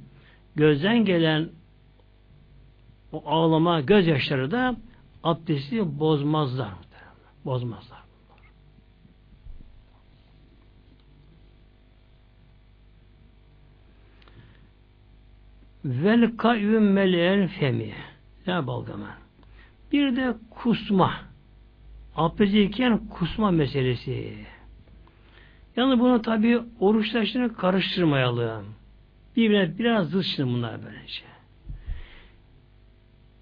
gözden 0.56 1.04
gelen 1.04 1.48
o 3.12 3.22
ağlama 3.26 3.80
gözyaşları 3.80 4.50
da 4.50 4.76
abdesti 5.24 5.98
bozmazlar. 5.98 6.72
Bozmazlar. 7.44 8.00
Vel 15.84 16.36
kayyum 16.36 16.84
meleğen 16.84 17.46
femi. 17.46 17.92
Ne 18.46 18.66
balgama. 18.66 19.08
Bir 19.92 20.16
de 20.16 20.34
kusma. 20.50 21.14
Abdestteyken 22.16 23.08
kusma 23.08 23.50
meselesi. 23.50 24.34
Yani 25.76 26.00
bunu 26.00 26.22
tabi 26.22 26.60
oruçlaşını 26.80 27.54
karıştırmayalım. 27.54 28.66
Birbirine 29.36 29.78
biraz 29.78 30.10
zıt 30.10 30.24
şimdi 30.24 30.50
bunlar 30.52 30.84
böylece. 30.84 31.29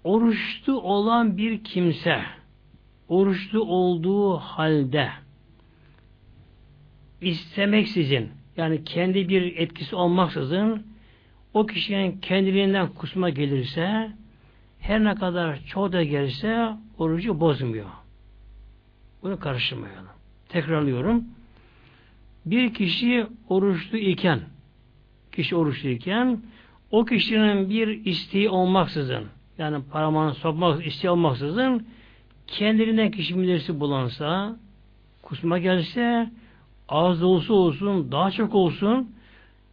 Oruçlu 0.03 0.81
olan 0.81 1.37
bir 1.37 1.63
kimse 1.63 2.23
oruçlu 3.07 3.63
olduğu 3.63 4.37
halde 4.37 5.09
istemeksizin 7.21 8.29
yani 8.57 8.83
kendi 8.83 9.29
bir 9.29 9.57
etkisi 9.57 9.95
olmaksızın 9.95 10.87
o 11.53 11.65
kişinin 11.65 12.17
kendiliğinden 12.17 12.87
kusma 12.87 13.29
gelirse 13.29 14.11
her 14.79 15.03
ne 15.03 15.15
kadar 15.15 15.59
çoğu 15.65 15.91
da 15.91 16.03
gelirse 16.03 16.69
orucu 16.97 17.39
bozmuyor. 17.39 17.89
Bunu 19.23 19.39
karıştırmayalım. 19.39 20.07
Tekrarlıyorum. 20.49 21.23
Bir 22.45 22.73
kişi 22.73 23.27
oruçlu 23.49 23.97
iken 23.97 24.39
kişi 25.31 25.55
oruçlu 25.55 25.89
iken 25.89 26.41
o 26.91 27.05
kişinin 27.05 27.69
bir 27.69 28.05
isteği 28.05 28.49
olmaksızın 28.49 29.25
yani 29.59 29.83
paramanı 29.91 30.33
sokmak 30.33 30.87
isteği 30.87 31.09
olmaksızın 31.11 31.87
kendiliğinden 32.47 33.11
kişi 33.11 33.37
bilirsi 33.37 33.79
bulansa 33.79 34.57
kusma 35.23 35.57
gelse 35.57 36.29
az 36.89 37.23
olsa 37.23 37.53
olsun 37.53 38.11
daha 38.11 38.31
çok 38.31 38.55
olsun 38.55 39.11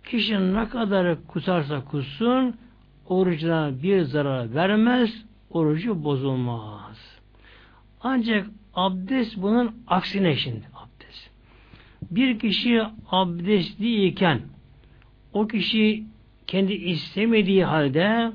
kişi 0.05 0.55
ne 0.55 0.69
kadar 0.69 1.27
kusarsa 1.27 1.85
kussun 1.85 2.55
orucuna 3.07 3.83
bir 3.83 4.03
zarar 4.03 4.55
vermez 4.55 5.25
orucu 5.51 6.05
bozulmaz. 6.05 7.19
Ancak 8.01 8.47
abdest 8.75 9.37
bunun 9.37 9.77
aksine 9.87 10.37
şimdi 10.37 10.65
abdest. 10.75 11.31
Bir 12.11 12.39
kişi 12.39 12.83
abdestliyken 13.11 14.41
o 15.33 15.47
kişi 15.47 16.05
kendi 16.47 16.73
istemediği 16.73 17.65
halde 17.65 18.33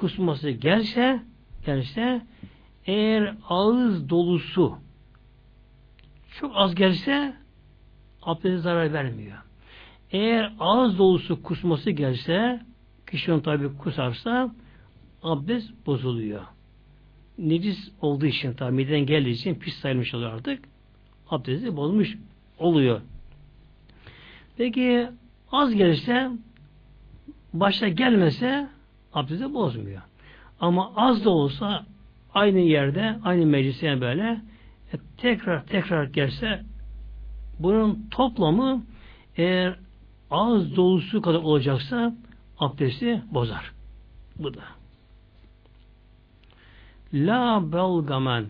kusması 0.00 0.50
gelse 0.50 1.22
gelse 1.66 2.22
eğer 2.86 3.34
ağız 3.48 4.10
dolusu 4.10 4.78
çok 6.40 6.52
az 6.54 6.74
gelse 6.74 7.34
abdeste 8.22 8.58
zarar 8.58 8.92
vermiyor. 8.92 9.38
Eğer 10.10 10.52
ağız 10.58 10.98
dolusu 10.98 11.42
kusması 11.42 11.90
gelse 11.90 12.60
kişi 13.10 13.32
onu 13.32 13.42
tabi 13.42 13.76
kusarsa 13.76 14.54
abdest 15.22 15.86
bozuluyor. 15.86 16.42
Necis 17.38 17.92
olduğu 18.00 18.26
için 18.26 18.52
tabi 18.52 18.72
miden 18.72 19.06
geldiği 19.06 19.30
için 19.30 19.54
pis 19.54 19.74
sayılmış 19.74 20.14
oluyor 20.14 20.32
artık. 20.32 20.64
Abdesti 21.30 21.76
bozmuş 21.76 22.18
oluyor. 22.58 23.00
Peki 24.56 25.08
az 25.52 25.74
gelirse 25.74 26.30
başta 27.52 27.88
gelmese 27.88 28.68
abdesti 29.12 29.54
bozmuyor. 29.54 30.02
Ama 30.60 30.92
az 30.96 31.24
da 31.24 31.30
olsa 31.30 31.86
aynı 32.34 32.58
yerde, 32.58 33.18
aynı 33.24 33.46
meclise 33.46 34.00
böyle 34.00 34.40
e, 34.92 34.96
tekrar 35.16 35.66
tekrar 35.66 36.04
gelse 36.04 36.64
bunun 37.58 38.08
toplamı 38.10 38.82
eğer 39.36 39.78
ağız 40.30 40.76
dolusu 40.76 41.22
kadar 41.22 41.38
olacaksa 41.38 42.14
abdesti 42.58 43.22
bozar. 43.30 43.72
Bu 44.38 44.54
da. 44.54 44.60
La 47.12 47.72
balgamen 47.72 48.46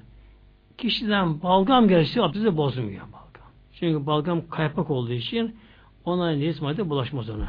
kişiden 0.78 1.42
balgam 1.42 1.88
gelse 1.88 2.22
abdesti 2.22 2.56
bozmuyor 2.56 3.02
balgam. 3.02 3.52
Çünkü 3.72 4.06
balgam 4.06 4.48
kaypak 4.48 4.90
olduğu 4.90 5.12
için 5.12 5.56
ona 6.04 6.30
necis 6.30 6.62
madde 6.62 6.90
bulaşmaz 6.90 7.30
ona. 7.30 7.48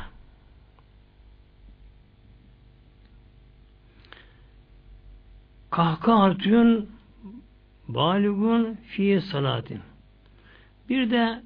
Kahkahatün 5.72 6.90
baligun 7.88 8.78
fi 8.88 9.22
salatin. 9.32 9.80
Bir 10.90 11.12
de 11.12 11.42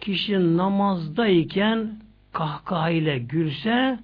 kişi 0.00 0.56
namazdayken 0.56 2.00
kahkaha 2.32 2.90
ile 2.90 3.18
gülse 3.18 3.98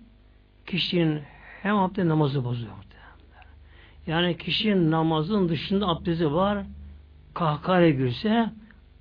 kişinin 0.67 1.23
hem 1.63 1.77
abdest 1.77 2.09
namazı 2.09 2.45
bozuyor. 2.45 2.73
Yani 4.07 4.37
kişinin 4.37 4.91
namazın 4.91 5.49
dışında 5.49 5.89
abdesti 5.89 6.33
var 6.33 6.65
kahkaha 7.35 7.81
ile 7.81 7.91
gülse 7.91 8.51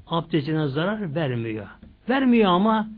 abdestine 0.07 0.67
zarar 0.67 1.15
vermiyor. 1.15 1.67
Vermiyor 2.09 2.51
ama 2.51 2.89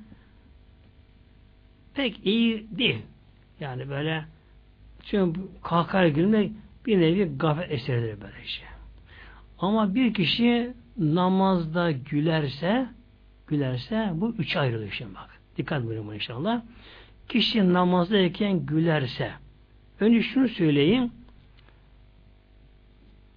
pek 1.93 2.25
iyi 2.25 2.67
değil. 2.77 3.01
Yani 3.59 3.89
böyle 3.89 4.25
çünkü 5.03 5.41
kahkaha 5.63 6.07
gülmek 6.07 6.51
bir 6.85 6.99
nevi 6.99 7.37
gafet 7.37 7.71
eseridir 7.71 8.21
böyle 8.21 8.45
şey. 8.45 8.65
Ama 9.59 9.95
bir 9.95 10.13
kişi 10.13 10.73
namazda 10.97 11.91
gülerse 11.91 12.87
gülerse 13.47 14.11
bu 14.13 14.35
üç 14.37 14.55
ayrılıyor 14.55 14.91
şimdi 14.91 15.15
bak. 15.15 15.29
Dikkat 15.57 15.85
buyurun 15.85 16.13
inşallah. 16.13 16.61
Kişi 17.29 17.73
namazdayken 17.73 18.65
gülerse 18.65 19.31
önce 19.99 20.21
şunu 20.21 20.49
söyleyeyim 20.49 21.11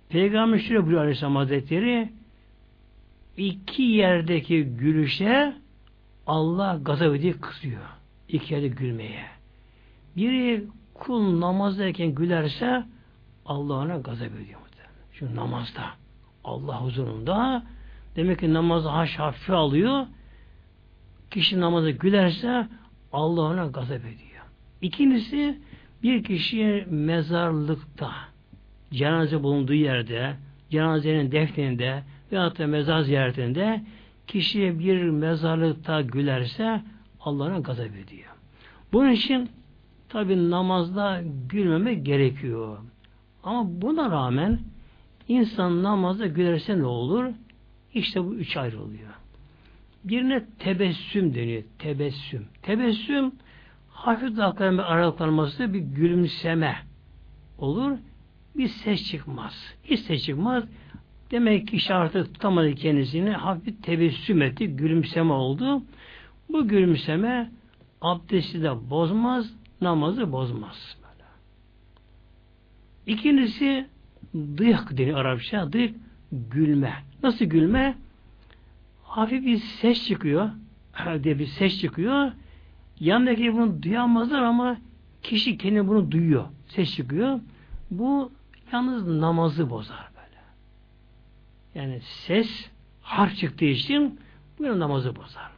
Peygamber 0.08 0.58
şöyle 0.58 0.80
buyuruyor 0.80 1.00
Aleyhisselam 1.00 1.36
Hazretleri 1.36 2.08
iki 3.36 3.82
yerdeki 3.82 4.64
gülüşe 4.64 5.54
Allah 6.26 6.80
gazap 6.82 7.14
ediyor, 7.14 7.40
kızıyor. 7.40 7.82
İki 8.28 8.54
yerde 8.54 8.68
gülmeye. 8.68 9.24
Biri 10.16 10.64
kul 10.94 11.40
namazdayken 11.40 12.14
gülerse 12.14 12.84
Allah 13.46 13.74
ona 13.74 13.96
gazap 13.96 14.28
ediyor. 14.28 14.60
Şu 15.14 15.36
namazda. 15.36 15.82
Allah 16.44 16.82
huzurunda 16.82 17.62
demek 18.16 18.40
ki 18.40 18.54
namazı 18.54 18.88
haş 18.88 19.18
hafife 19.18 19.52
alıyor. 19.52 20.06
Kişi 21.30 21.60
namazı 21.60 21.90
gülerse 21.90 22.68
Allah 23.12 23.42
ona 23.42 23.66
gazap 23.66 24.00
ediyor. 24.00 24.44
İkincisi 24.82 25.58
bir 26.02 26.24
kişi 26.24 26.86
mezarlıkta 26.90 28.12
cenaze 28.92 29.42
bulunduğu 29.42 29.74
yerde 29.74 30.36
cenazenin 30.70 31.32
defninde 31.32 32.02
veyahut 32.32 32.58
da 32.58 32.66
mezar 32.66 33.00
ziyaretinde 33.00 33.84
kişiye 34.26 34.78
bir 34.78 35.02
mezarlıkta 35.02 36.00
gülerse 36.00 36.82
Allah'ına 37.20 37.58
gazap 37.58 37.96
ediyor. 37.96 38.30
Bunun 38.92 39.10
için 39.10 39.50
tabi 40.08 40.50
namazda 40.50 41.22
gülmemek 41.48 42.06
gerekiyor. 42.06 42.78
Ama 43.44 43.82
buna 43.82 44.10
rağmen 44.10 44.58
insan 45.28 45.82
namazda 45.82 46.26
gülerse 46.26 46.78
ne 46.78 46.86
olur? 46.86 47.24
İşte 47.94 48.24
bu 48.24 48.34
üç 48.34 48.56
ayrılıyor. 48.56 49.10
Birine 50.04 50.44
tebessüm 50.58 51.34
deniyor. 51.34 51.62
Tebessüm. 51.78 52.46
Tebessüm 52.62 53.32
hafif 53.90 54.36
dalgaların 54.36 54.78
bir 54.78 54.92
aralıklanması 54.92 55.74
bir 55.74 55.78
gülümseme 55.78 56.76
olur. 57.58 57.98
Bir 58.56 58.68
ses 58.68 59.10
çıkmaz. 59.10 59.74
Hiç 59.84 60.00
ses 60.00 60.24
çıkmaz. 60.24 60.64
Demek 61.30 61.68
ki 61.68 61.76
işte 61.76 61.94
artık 61.94 62.34
tutamadı 62.34 62.74
kendisini. 62.74 63.30
Hafif 63.30 63.82
tebessüm 63.82 64.42
etti. 64.42 64.66
Gülümseme 64.76 65.32
oldu. 65.32 65.82
Bu 66.48 66.68
gülümseme 66.68 67.50
abdesti 68.00 68.62
de 68.62 68.90
bozmaz, 68.90 69.54
namazı 69.80 70.32
bozmaz. 70.32 70.96
İkincisi 73.06 73.86
dıyak 74.34 74.98
deniyor 74.98 75.18
Arapça. 75.18 75.72
Dıyak 75.72 75.94
gülme. 76.32 76.94
Nasıl 77.22 77.44
gülme? 77.44 77.94
Hafif 79.02 79.44
bir 79.44 79.58
ses 79.58 80.06
çıkıyor. 80.06 80.50
diye 81.22 81.38
bir 81.38 81.46
ses 81.46 81.80
çıkıyor. 81.80 82.32
Yanındaki 83.00 83.52
bunu 83.52 83.82
duyamazlar 83.82 84.42
ama 84.42 84.76
kişi 85.22 85.58
kendi 85.58 85.88
bunu 85.88 86.10
duyuyor. 86.10 86.44
Ses 86.68 86.94
çıkıyor. 86.94 87.40
Bu 87.90 88.32
yalnız 88.72 89.06
namazı 89.06 89.70
bozar 89.70 90.08
böyle. 90.16 90.40
Yani 91.74 92.00
ses 92.00 92.70
harf 93.02 93.36
çıktığı 93.36 93.64
için 93.64 94.20
bu 94.58 94.78
namazı 94.78 95.16
bozar. 95.16 95.50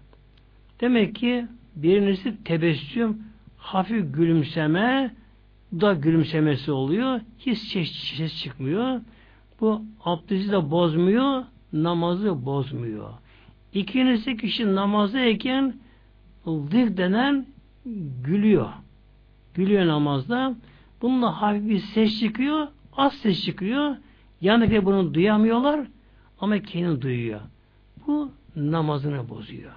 Demek 0.81 1.15
ki 1.15 1.47
birincisi 1.77 2.45
tebessüm, 2.45 3.23
hafif 3.57 4.15
gülümseme, 4.15 5.15
da 5.73 5.95
gülümsemesi 5.95 6.73
oluyor. 6.73 7.21
Hiç 7.39 7.59
ses, 7.59 7.93
ses 7.93 8.43
çıkmıyor. 8.43 9.01
Bu 9.61 9.83
abdesti 10.05 10.53
de 10.53 10.71
bozmuyor, 10.71 11.45
namazı 11.73 12.47
bozmuyor. 12.47 13.11
İkincisi 13.73 14.37
kişi 14.37 14.75
namazdayken 14.75 15.75
zik 16.47 16.97
denen 16.97 17.47
gülüyor. 18.25 18.69
Gülüyor 19.55 19.87
namazda. 19.87 20.55
Bununla 21.03 21.43
hafif 21.43 21.69
bir 21.69 21.79
ses 21.79 22.21
çıkıyor, 22.21 22.69
az 22.97 23.15
ses 23.15 23.45
çıkıyor. 23.45 23.97
Yanındakiler 24.41 24.85
bunu 24.85 25.15
duyamıyorlar 25.15 25.87
ama 26.41 26.59
kendi 26.59 27.03
duyuyor. 27.03 27.41
Bu 28.07 28.31
namazını 28.57 29.29
bozuyor. 29.29 29.73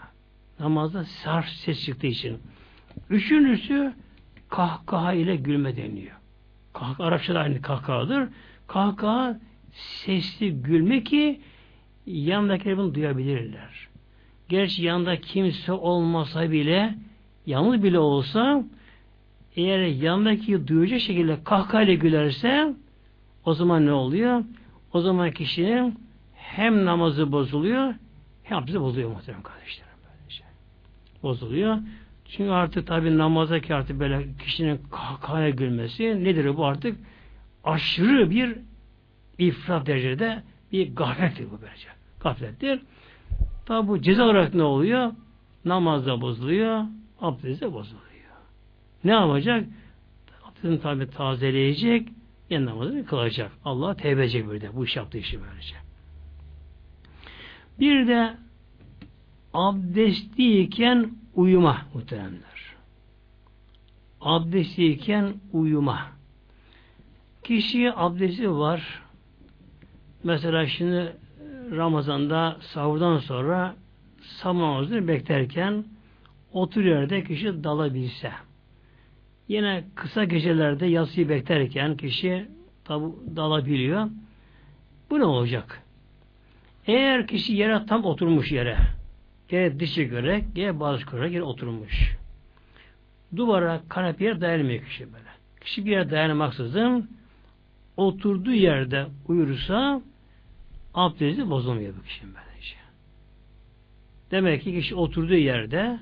Namazda 0.59 1.03
sarf 1.03 1.47
ses 1.49 1.85
çıktığı 1.85 2.07
için. 2.07 2.37
Üçüncüsü 3.09 3.93
kahkaha 4.49 5.13
ile 5.13 5.35
gülme 5.35 5.77
deniyor. 5.77 6.15
Kahkaha, 6.73 7.03
Arapçada 7.03 7.39
aynı 7.39 7.61
kahkahadır. 7.61 8.29
Kahkaha 8.67 9.39
sesli 9.71 10.61
gülme 10.61 11.03
ki 11.03 11.41
yanındakiler 12.05 12.77
bunu 12.77 12.95
duyabilirler. 12.95 13.87
Gerçi 14.49 14.83
yanında 14.83 15.21
kimse 15.21 15.71
olmasa 15.71 16.51
bile 16.51 16.95
yalnız 17.45 17.83
bile 17.83 17.99
olsa 17.99 18.63
eğer 19.55 19.79
yanındaki 19.79 20.67
duyacak 20.67 20.99
şekilde 20.99 21.43
kahkahayla 21.43 21.93
gülerse 21.93 22.73
o 23.45 23.53
zaman 23.53 23.85
ne 23.85 23.91
oluyor? 23.91 24.43
O 24.93 25.01
zaman 25.01 25.31
kişinin 25.31 25.99
hem 26.33 26.85
namazı 26.85 27.31
bozuluyor 27.31 27.93
hem 28.43 28.57
abdesti 28.57 28.81
bozuluyor 28.81 29.09
muhtemelen 29.11 29.43
kardeşlerim. 29.43 29.91
Böylece. 30.05 30.43
Bozuluyor. 31.23 31.77
Çünkü 32.29 32.51
artık 32.51 32.87
tabi 32.87 33.17
namazdaki 33.17 33.75
artık 33.75 33.99
böyle 33.99 34.27
kişinin 34.43 34.81
kahkahaya 34.91 35.49
gülmesi 35.49 36.23
nedir 36.23 36.57
bu 36.57 36.65
artık? 36.65 36.97
Aşırı 37.63 38.29
bir 38.29 38.57
ifrat 39.37 39.87
derecede 39.87 40.43
bir 40.71 40.95
gaflettir 40.95 41.45
bu 41.51 41.61
böylece. 41.61 41.87
Gaflettir. 42.19 42.81
Tabi 43.65 43.87
bu 43.87 44.01
ceza 44.01 44.23
olarak 44.23 44.53
ne 44.53 44.63
oluyor? 44.63 45.11
Namazda 45.65 46.21
bozuluyor, 46.21 46.83
abdestte 47.21 47.73
bozuluyor. 47.73 48.09
Ne 49.03 49.11
yapacak? 49.11 49.65
Abdestini 50.43 50.81
tabi 50.81 51.09
tazeleyecek, 51.09 52.09
yan 52.49 52.65
namazını 52.65 53.05
kılacak. 53.05 53.51
Allah 53.65 53.95
tevbe 53.95 54.21
edecek 54.21 54.61
de 54.61 54.75
bu 54.75 54.85
iş 54.85 54.95
yaptığı 54.95 55.17
işi 55.17 55.39
böylece. 55.41 55.75
Bir 57.79 58.07
de 58.07 58.33
abdestliyken 59.53 61.18
uyuma 61.35 61.81
muhteremler. 61.93 62.75
Abdestliyken 64.21 65.33
uyuma. 65.53 65.99
Kişiye 67.43 67.93
abdesti 67.95 68.51
var. 68.51 69.01
Mesela 70.23 70.67
şimdi 70.67 71.15
Ramazan'da 71.71 72.57
sahurdan 72.61 73.17
sonra 73.17 73.75
sabah 74.21 75.07
beklerken 75.07 75.85
otur 76.53 76.83
yerde 76.83 77.23
kişi 77.23 77.63
dalabilse. 77.63 78.31
Yine 79.47 79.83
kısa 79.95 80.23
gecelerde 80.23 80.85
yatsıyı 80.85 81.29
beklerken 81.29 81.97
kişi 81.97 82.47
tabi 82.83 83.05
dalabiliyor. 83.35 84.09
Bu 85.09 85.19
ne 85.19 85.25
olacak? 85.25 85.83
Eğer 86.87 87.27
kişi 87.27 87.53
yere 87.53 87.85
tam 87.85 88.05
oturmuş 88.05 88.51
yere, 88.51 88.77
yere 89.51 89.79
dişi 89.79 90.05
göre, 90.05 90.45
yere 90.55 90.79
bazı 90.79 91.05
göre 91.05 91.31
yere 91.31 91.43
oturmuş. 91.43 92.15
Duvara, 93.35 93.81
kanepeye 93.89 94.41
dayanmıyor 94.41 94.85
kişi 94.85 95.13
böyle. 95.13 95.29
Kişi 95.61 95.85
bir 95.85 95.91
yere 95.91 96.11
dayanmaksızın 96.11 97.09
oturduğu 97.97 98.53
yerde 98.53 99.05
uyursa 99.27 100.01
abdesti 100.93 101.49
bozulmuyor 101.49 101.93
bu 101.97 102.03
kişinin 102.03 102.33
böylece. 102.35 102.75
Demek 104.31 104.63
ki 104.63 104.73
kişi 104.73 104.95
oturduğu 104.95 105.35
yerde 105.35 105.99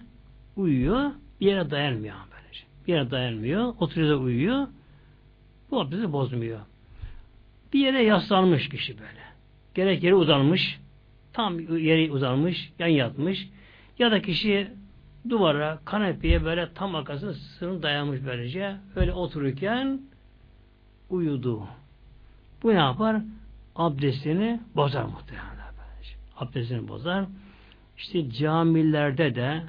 uyuyor, 0.55 1.11
bir 1.41 1.45
yere 1.45 1.71
dayanmıyor 1.71 2.15
böylece. 2.31 2.63
Bir 2.87 2.93
yere 2.93 3.11
dayanmıyor, 3.11 3.73
oturuyor 3.79 4.09
da 4.09 4.17
uyuyor. 4.17 4.67
Bu 5.71 5.81
abdesti 5.81 6.11
bozmuyor. 6.11 6.59
Bir 7.73 7.79
yere 7.79 8.03
yaslanmış 8.03 8.69
kişi 8.69 8.99
böyle. 8.99 9.21
Gerek 9.75 10.03
yere 10.03 10.15
uzanmış, 10.15 10.79
tam 11.37 11.59
yere 11.59 12.11
uzanmış, 12.11 12.71
yan 12.79 12.87
yatmış 12.87 13.49
ya 13.99 14.11
da 14.11 14.21
kişi 14.21 14.71
duvara, 15.29 15.79
kanepeye 15.85 16.45
böyle 16.45 16.73
tam 16.73 16.95
arkasına 16.95 17.33
sırrını 17.33 17.83
dayanmış 17.83 18.19
böylece. 18.25 18.75
Öyle 18.95 19.13
otururken 19.13 20.01
uyudu. 21.09 21.63
Bu 22.63 22.69
ne 22.69 22.73
yapar? 22.73 23.21
Abdestini 23.75 24.59
bozar 24.75 25.03
muhtemelen. 25.03 25.47
Abdestini 26.37 26.87
bozar. 26.87 27.25
İşte 27.97 28.31
camilerde 28.31 29.35
de 29.35 29.63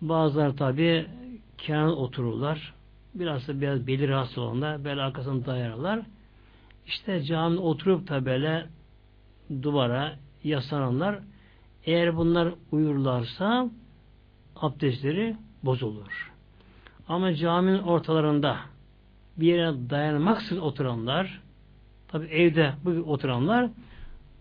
bazılar 0.00 0.56
tabi 0.56 1.06
kenar 1.58 1.86
otururlar. 1.86 2.74
Biraz 3.14 3.48
da 3.48 3.60
biraz 3.60 3.86
belir 3.86 4.08
rahatsız 4.08 4.38
olanlar 4.38 4.84
böyle 4.84 5.02
arkasını 5.02 5.46
dayarlar. 5.46 6.00
İşte 6.86 7.22
camide 7.22 7.60
oturup 7.60 8.08
da 8.08 8.26
böyle 8.26 8.66
duvara 9.62 10.18
yaslananlar 10.44 11.18
eğer 11.84 12.16
bunlar 12.16 12.54
uyurlarsa 12.72 13.70
abdestleri 14.56 15.36
bozulur. 15.62 16.32
Ama 17.08 17.34
caminin 17.34 17.82
ortalarında 17.82 18.56
bir 19.36 19.46
yere 19.46 19.90
dayanmaksız 19.90 20.58
oturanlar 20.58 21.40
tabi 22.08 22.26
evde 22.26 22.72
bu 22.84 22.90
oturanlar 22.90 23.70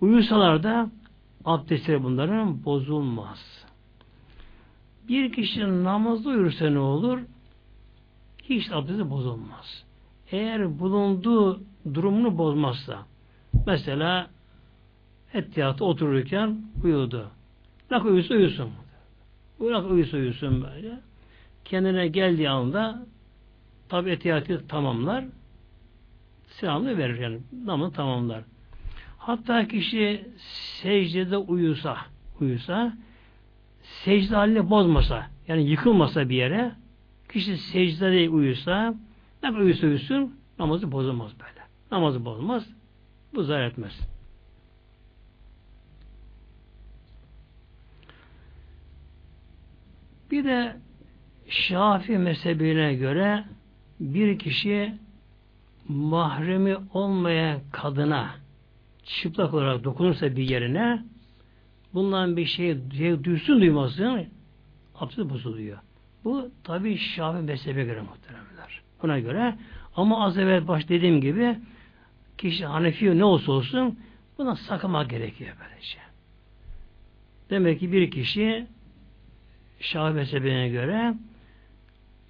uyusalar 0.01 0.63
da 0.63 0.89
abdestleri 1.45 2.03
bunların 2.03 2.65
bozulmaz. 2.65 3.65
Bir 5.07 5.31
kişinin 5.33 5.83
namazda 5.83 6.29
uyursa 6.29 6.69
ne 6.69 6.79
olur? 6.79 7.19
Hiç 8.43 8.71
abdesti 8.71 9.09
bozulmaz. 9.09 9.83
Eğer 10.31 10.79
bulunduğu 10.79 11.61
durumunu 11.93 12.37
bozmazsa 12.37 13.05
mesela 13.67 14.29
Ettiyatı 15.33 15.85
otururken 15.85 16.57
uyudu. 16.83 17.31
Bırak 17.89 18.05
uyusun 18.05 18.35
uyusun. 18.35 18.69
Bırak 19.59 19.91
uyusun 19.91 20.17
uyusun 20.17 20.63
böyle. 20.63 20.99
Kendine 21.65 22.07
geldiği 22.07 22.49
anda 22.49 23.05
tabi 23.89 24.09
etiyatı 24.09 24.67
tamamlar. 24.67 25.25
Selamını 26.47 26.97
verir 26.97 27.19
yani. 27.19 27.39
Namını 27.65 27.91
tamamlar. 27.91 28.43
Hatta 29.17 29.67
kişi 29.67 30.25
secdede 30.81 31.37
uyusa 31.37 31.97
uyusa 32.39 32.93
secde 33.83 34.35
halini 34.35 34.69
bozmasa 34.69 35.27
yani 35.47 35.69
yıkılmasa 35.69 36.29
bir 36.29 36.35
yere 36.35 36.71
kişi 37.33 37.57
secdede 37.57 38.29
uyusa 38.29 38.95
ne 39.43 39.51
uyusa 39.51 39.87
uyusun 39.87 40.35
namazı 40.59 40.91
bozulmaz 40.91 41.31
böyle. 41.39 41.61
Namazı 41.91 42.25
bozmaz. 42.25 42.69
Bu 43.35 43.43
zarar 43.43 43.67
etmez. 43.67 44.10
Bir 50.31 50.43
de 50.43 50.75
Şafi 51.47 52.17
mezhebine 52.17 52.93
göre 52.93 53.43
bir 53.99 54.39
kişi 54.39 54.93
mahremi 55.87 56.77
olmayan 56.93 57.59
kadına 57.71 58.35
çıplak 59.03 59.53
olarak 59.53 59.83
dokunursa 59.83 60.35
bir 60.35 60.49
yerine 60.49 61.03
bundan 61.93 62.37
bir 62.37 62.45
şey, 62.45 62.77
şey 62.97 63.23
duysun 63.23 63.61
duymasın 63.61 64.27
abdest 64.95 65.29
bozuluyor. 65.29 65.77
Bu 66.23 66.51
tabi 66.63 66.97
Şafi 66.97 67.41
mezhebe 67.41 67.83
göre 67.83 68.01
muhteremler. 68.01 68.81
Buna 69.03 69.19
göre 69.19 69.55
ama 69.95 70.25
az 70.25 70.37
evvel 70.37 70.67
baş 70.67 70.89
dediğim 70.89 71.21
gibi 71.21 71.59
kişi 72.37 72.65
Hanefi 72.65 73.17
ne 73.17 73.23
olsa 73.23 73.51
olsun 73.51 73.99
buna 74.37 74.55
sakınmak 74.55 75.09
gerekiyor 75.09 75.55
böylece. 75.59 75.97
Demek 77.49 77.79
ki 77.79 77.91
bir 77.91 78.11
kişi 78.11 78.67
Şafi 79.81 80.15
mezhebine 80.15 80.69
göre 80.69 81.13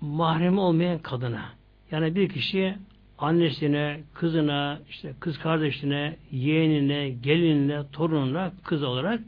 mahrem 0.01 0.57
olmayan 0.57 0.99
kadına 0.99 1.45
yani 1.91 2.15
bir 2.15 2.29
kişi 2.29 2.75
annesine, 3.17 4.01
kızına, 4.13 4.79
işte 4.89 5.13
kız 5.19 5.39
kardeşine, 5.39 6.17
yeğenine, 6.31 7.09
gelinine, 7.09 7.83
torununa 7.91 8.51
kız 8.63 8.83
olarak 8.83 9.19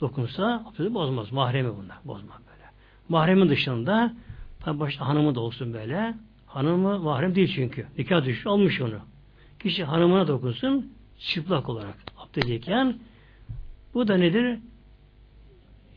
dokunsa 0.00 0.64
abdesti 0.66 0.94
bozmaz. 0.94 1.32
Mahremi 1.32 1.76
bunlar. 1.76 1.98
Bozmaz 2.04 2.38
böyle. 2.46 2.70
Mahremin 3.08 3.48
dışında 3.48 4.14
tabi 4.60 4.80
başta 4.80 5.08
hanımı 5.08 5.34
da 5.34 5.40
olsun 5.40 5.72
böyle. 5.72 6.14
Hanımı 6.46 6.98
mahrem 6.98 7.34
değil 7.34 7.52
çünkü. 7.54 7.86
Nikah 7.98 8.24
düştü 8.24 8.48
almış 8.48 8.80
onu. 8.80 8.98
Kişi 9.58 9.84
hanımına 9.84 10.28
dokunsun 10.28 10.92
çıplak 11.18 11.68
olarak 11.68 11.96
abdestliyken 12.18 12.98
bu 13.94 14.08
da 14.08 14.16
nedir? 14.16 14.58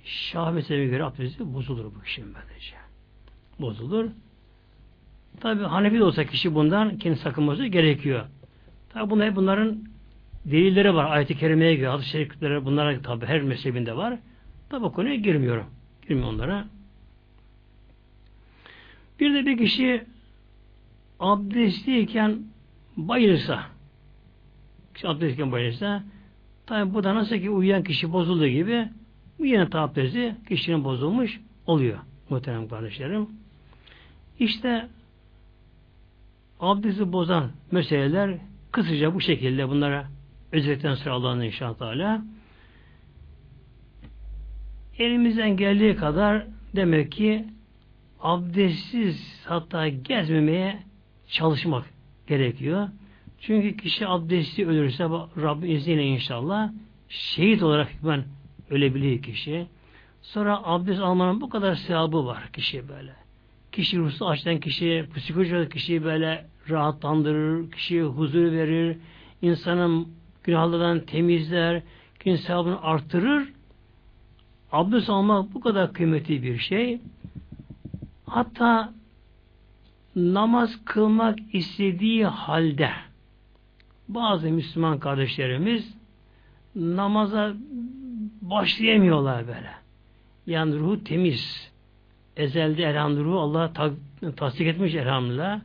Şah 0.03 0.51
mezhebine 0.51 0.85
göre 0.85 1.03
abdesti 1.03 1.53
bozulur 1.53 1.85
bu 1.85 2.01
kişinin 2.01 2.33
böylece. 2.35 2.75
Bozulur. 3.59 4.09
Tabi 5.39 5.63
Hanefi 5.63 5.99
de 5.99 6.03
olsa 6.03 6.25
kişi 6.25 6.55
bundan 6.55 6.97
kendi 6.97 7.19
sakınması 7.19 7.65
gerekiyor. 7.65 8.25
Tabi 8.89 9.09
bunlar 9.09 9.35
bunların 9.35 9.83
delilleri 10.45 10.95
var. 10.95 11.11
Ayet-i 11.11 11.37
Kerime'ye 11.37 11.75
göre, 11.75 11.89
hadis-i 11.89 12.09
şeriflere 12.09 12.65
bunlara 12.65 13.01
tabi 13.01 13.25
her 13.25 13.41
mezhebinde 13.41 13.97
var. 13.97 14.19
Tabi 14.69 14.85
o 14.85 14.91
konuya 14.91 15.15
girmiyorum. 15.15 15.65
Girmiyorum 16.07 16.35
onlara. 16.35 16.65
Bir 19.19 19.33
de 19.33 19.45
bir 19.45 19.57
kişi 19.57 20.03
abdestliyken 21.19 22.39
bayılırsa 22.97 23.63
kişi 24.93 25.07
abdestliyken 25.07 25.51
bayılırsa 25.51 26.03
tabi 26.65 26.93
bu 26.93 27.03
da 27.03 27.15
nasıl 27.15 27.35
ki 27.35 27.49
uyuyan 27.49 27.83
kişi 27.83 28.13
bozulduğu 28.13 28.47
gibi 28.47 28.87
bu 29.43 29.47
yine 29.47 29.67
abdesti 29.73 30.35
kişinin 30.49 30.83
bozulmuş 30.83 31.39
oluyor 31.65 31.99
muhterem 32.29 32.67
kardeşlerim. 32.67 33.27
İşte 34.39 34.87
abdesti 36.59 37.11
bozan 37.11 37.51
meseleler 37.71 38.37
kısaca 38.71 39.13
bu 39.13 39.21
şekilde 39.21 39.69
bunlara 39.69 40.07
özetten 40.51 40.93
sonra 40.93 41.15
Allah'ın 41.15 41.41
inşallah 41.41 42.21
elimizden 44.97 45.57
geldiği 45.57 45.95
kadar 45.95 46.47
demek 46.75 47.11
ki 47.11 47.45
abdestsiz 48.21 49.45
hatta 49.45 49.87
gezmemeye 49.87 50.79
çalışmak 51.27 51.85
gerekiyor. 52.27 52.89
Çünkü 53.39 53.77
kişi 53.77 54.07
abdesti 54.07 54.67
ölürse 54.67 55.03
Rabbin 55.41 55.69
izniyle 55.69 56.03
inşallah 56.03 56.71
şehit 57.09 57.63
olarak 57.63 57.89
ben 58.03 58.23
ölebiliyor 58.69 59.21
kişi. 59.21 59.67
Sonra 60.21 60.61
abdest 60.63 61.01
almanın 61.01 61.41
bu 61.41 61.49
kadar 61.49 61.75
sevabı 61.75 62.25
var 62.25 62.49
kişi 62.53 62.89
böyle. 62.89 63.13
Kişi 63.71 63.97
ruhsu 63.97 64.27
açtan 64.27 64.59
kişi, 64.59 65.05
psikolojik 65.15 65.71
kişiyi 65.71 66.03
böyle 66.03 66.45
rahatlandırır, 66.69 67.71
kişiye 67.71 68.03
huzur 68.03 68.51
verir, 68.51 68.97
insanın 69.41 70.07
günahlardan 70.43 70.99
temizler, 70.99 71.81
gün 72.19 72.35
sevabını 72.35 72.81
arttırır. 72.81 73.53
Abdest 74.71 75.09
almak 75.09 75.53
bu 75.53 75.59
kadar 75.59 75.93
kıymetli 75.93 76.43
bir 76.43 76.57
şey. 76.57 77.01
Hatta 78.25 78.93
namaz 80.15 80.79
kılmak 80.85 81.39
istediği 81.53 82.25
halde 82.25 82.89
bazı 84.07 84.49
Müslüman 84.49 84.99
kardeşlerimiz 84.99 85.93
namaza 86.75 87.53
başlayamıyorlar 88.49 89.47
böyle. 89.47 89.71
Yani 90.47 90.79
ruhu 90.79 91.03
temiz. 91.03 91.71
Ezelde 92.37 92.83
elhamdülillah 92.83 93.41
Allah 93.41 93.73
ta 93.73 93.91
tasdik 94.35 94.67
etmiş 94.67 94.95
elhamdülillah. 94.95 95.61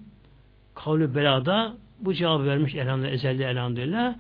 Kavlu 0.74 1.14
belada 1.14 1.74
bu 2.00 2.14
cevabı 2.14 2.44
vermiş 2.44 2.74
elhamdülillah. 2.74 3.12
Ezelde 3.12 3.44
elhamdülillah. 3.44 4.14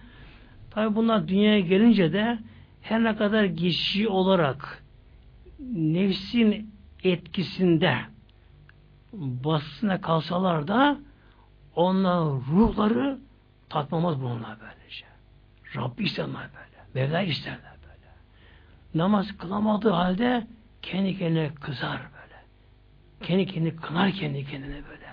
Tabi 0.70 0.96
bunlar 0.96 1.28
dünyaya 1.28 1.60
gelince 1.60 2.12
de 2.12 2.38
her 2.82 3.04
ne 3.04 3.16
kadar 3.16 3.44
geçici 3.44 4.08
olarak 4.08 4.82
nefsin 5.74 6.70
etkisinde 7.04 7.96
baskısına 9.12 10.00
kalsalar 10.00 10.68
da 10.68 10.98
onlar 11.76 12.24
ruhları 12.24 13.18
tatmamaz 13.68 14.22
bunlar 14.22 14.58
böylece. 14.60 15.06
Rabbi 15.76 16.04
isterler 16.04 16.48
böyle. 16.54 17.06
Mevla 17.06 17.22
isterler. 17.22 17.67
Namaz 18.94 19.36
kılamadığı 19.38 19.90
halde 19.90 20.46
kendi 20.82 21.18
kendine 21.18 21.54
kızar 21.54 21.98
böyle. 21.98 22.42
Kendi 23.22 23.46
kendine 23.46 23.76
kınar 23.76 24.12
kendi 24.12 24.46
kendine 24.46 24.74
böyle. 24.88 25.06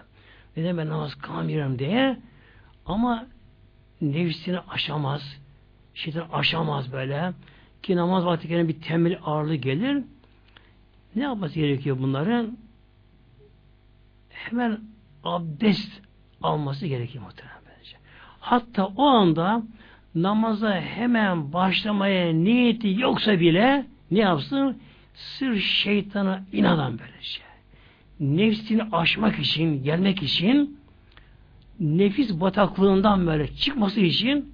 Neden 0.57 0.77
ben 0.77 0.89
namaz 0.89 1.15
kılamıyorum 1.15 1.79
diye 1.79 2.19
ama 2.85 3.27
nefsini 4.01 4.59
aşamaz. 4.59 5.37
Şeytan 5.93 6.29
aşamaz 6.33 6.91
böyle. 6.91 7.33
Ki 7.83 7.95
namaz 7.95 8.25
vakti 8.25 8.67
bir 8.67 8.81
temel 8.81 9.19
ağırlığı 9.25 9.55
gelir. 9.55 10.03
Ne 11.15 11.23
yapması 11.23 11.55
gerekiyor 11.55 11.97
bunların? 11.99 12.57
Hemen 14.29 14.79
abdest 15.23 16.01
alması 16.41 16.87
gerekiyor 16.87 17.23
muhtemelen. 17.23 17.55
Hatta 18.45 18.85
o 18.85 19.03
anda 19.03 19.63
namaza 20.15 20.79
hemen 20.79 21.53
başlamaya 21.53 22.33
niyeti 22.33 22.99
yoksa 22.99 23.39
bile 23.39 23.85
ne 24.11 24.19
yapsın? 24.19 24.77
Sır 25.13 25.55
şeytana 25.59 26.43
inadan 26.53 26.99
böylece. 26.99 27.41
Nefsini 28.19 28.83
aşmak 28.91 29.39
için, 29.39 29.83
gelmek 29.83 30.23
için 30.23 30.79
nefis 31.79 32.39
bataklığından 32.39 33.27
böyle 33.27 33.47
çıkması 33.47 33.99
için 33.99 34.53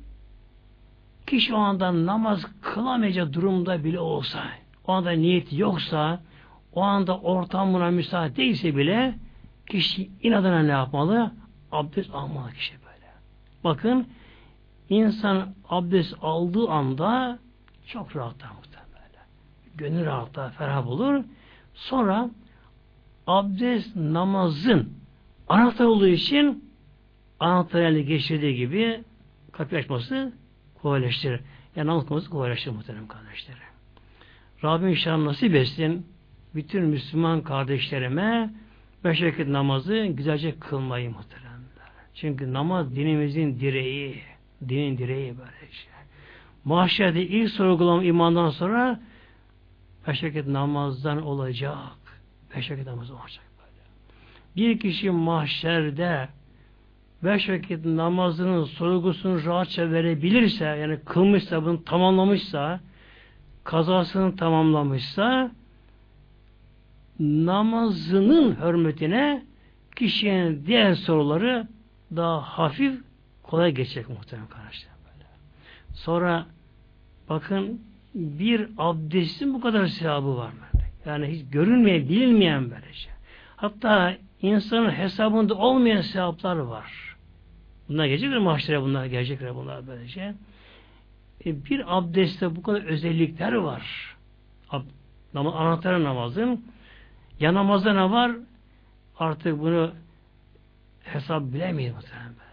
kişi 1.28 1.54
o 1.54 1.58
anda 1.58 2.06
namaz 2.06 2.46
kılamayacak 2.62 3.34
durumda 3.34 3.84
bile 3.84 4.00
olsa, 4.00 4.44
o 4.88 4.92
anda 4.92 5.12
niyeti 5.12 5.60
yoksa, 5.60 6.22
o 6.74 6.82
anda 6.82 7.18
ortam 7.18 7.74
buna 7.74 7.92
müsaade 7.92 8.36
değilse 8.36 8.76
bile 8.76 9.16
kişi 9.70 10.10
inadına 10.22 10.60
ne 10.60 10.72
yapmalı? 10.72 11.32
Abdest 11.72 12.16
almalı 12.16 12.54
kişi 12.54 12.74
böyle. 12.74 13.08
Bakın 13.64 14.08
insan 14.92 15.56
abdest 15.70 16.16
aldığı 16.22 16.68
anda 16.70 17.40
çok 17.88 18.16
rahatlar 18.16 18.50
muhtemelen. 18.50 19.26
Gönül 19.76 20.06
rahatlar, 20.06 20.52
ferah 20.52 20.88
olur. 20.88 21.24
Sonra 21.74 22.30
abdest 23.28 23.96
namazın 23.96 24.94
anahtar 25.50 25.86
olduğu 25.86 26.08
için 26.08 26.72
anahtar 27.40 27.82
elde 27.82 28.02
geçirdiği 28.02 28.56
gibi 28.56 29.04
kapı 29.52 29.76
açması 29.76 30.34
kolaylaştırır. 30.82 31.42
Yani 31.76 31.88
namaz 31.88 32.06
kılması 32.06 32.30
kolaylaştırır 32.30 32.76
muhterem 32.76 33.08
kardeşlerim. 33.08 33.62
Rabbim 34.64 34.88
inşallah 34.88 35.18
nasip 35.18 35.56
etsin 35.56 36.06
bütün 36.56 36.84
Müslüman 36.84 37.42
kardeşlerime 37.42 38.54
beş 39.04 39.22
vakit 39.22 39.48
namazı 39.48 40.06
güzelce 40.06 40.60
kılmayı 40.60 41.10
muhteremler. 41.10 41.62
Çünkü 42.14 42.54
namaz 42.54 42.96
dinimizin 42.96 43.60
direği, 43.60 44.22
dinin 44.70 44.98
direği 44.98 45.38
böyle 45.38 45.72
şey. 45.72 45.92
Mahşerde 46.66 47.28
ilk 47.28 47.50
sorgulama 47.50 48.04
imandan 48.04 48.50
sonra 48.50 49.00
beş 50.08 50.24
vakit 50.24 50.48
namazdan 50.48 51.22
olacak. 51.22 51.78
Beş 52.56 52.72
vakit 52.72 52.86
namaz 52.86 53.12
olacak 53.12 53.46
böyle. 53.58 53.82
Bir 54.56 54.80
kişi 54.80 55.12
mahşerde 55.12 56.30
beş 57.24 57.50
vakit 57.50 57.86
namazının 57.86 58.64
sorgusunu 58.64 59.46
rahatça 59.46 59.92
verebilirse, 59.92 60.66
yani 60.66 61.00
kılmışsa, 61.06 61.66
bunu 61.66 61.84
tamamlamışsa, 61.84 62.80
kazasını 63.64 64.36
tamamlamışsa, 64.36 65.52
namazının 67.20 68.56
hürmetine 68.56 69.44
kişinin 69.96 70.66
diğer 70.66 70.94
soruları 70.94 71.68
daha 72.16 72.42
hafif 72.42 73.11
kolay 73.52 73.72
geçecek 73.72 74.10
muhtemelen 74.10 74.50
kardeşler. 74.50 74.92
Böyle. 75.06 75.28
Sonra 75.94 76.46
bakın 77.30 77.82
bir 78.16 78.70
abdestin 78.78 79.54
bu 79.54 79.62
kadar 79.62 79.88
sevabı 79.88 80.38
var. 80.38 80.52
Böyle. 80.74 80.86
Yani 81.06 81.28
hiç 81.28 81.52
görünmeyen, 81.52 82.10
bilinmeyen 82.10 82.72
böyle 82.72 82.94
şey. 82.94 83.12
Hatta 83.56 84.18
insanın 84.42 84.92
hesabında 84.92 85.56
olmayan 85.56 86.02
sevaplar 86.02 86.56
var. 86.56 87.16
Bunlar 87.90 88.06
gelecekler 88.06 88.38
mahşere 88.38 88.82
bunlar 88.82 89.06
gelecekler 89.06 89.56
bunlar 89.56 89.88
böylece. 89.88 90.34
E, 91.46 91.66
bir 91.66 91.98
abdestte 91.98 92.56
bu 92.56 92.64
kadar 92.64 92.84
özellikler 92.84 93.54
var. 93.54 94.16
Ab, 94.70 94.86
namaz, 95.34 95.54
anahtarı 95.58 96.04
namazın. 96.04 96.66
Ya 97.40 97.54
namazda 97.54 97.94
ne 97.94 98.12
var? 98.12 98.32
Artık 99.20 99.60
bunu 99.60 99.92
hesap 101.04 101.44
bilemeyiz 101.44 101.94
muhtemelen 101.94 102.34
böylece. 102.40 102.51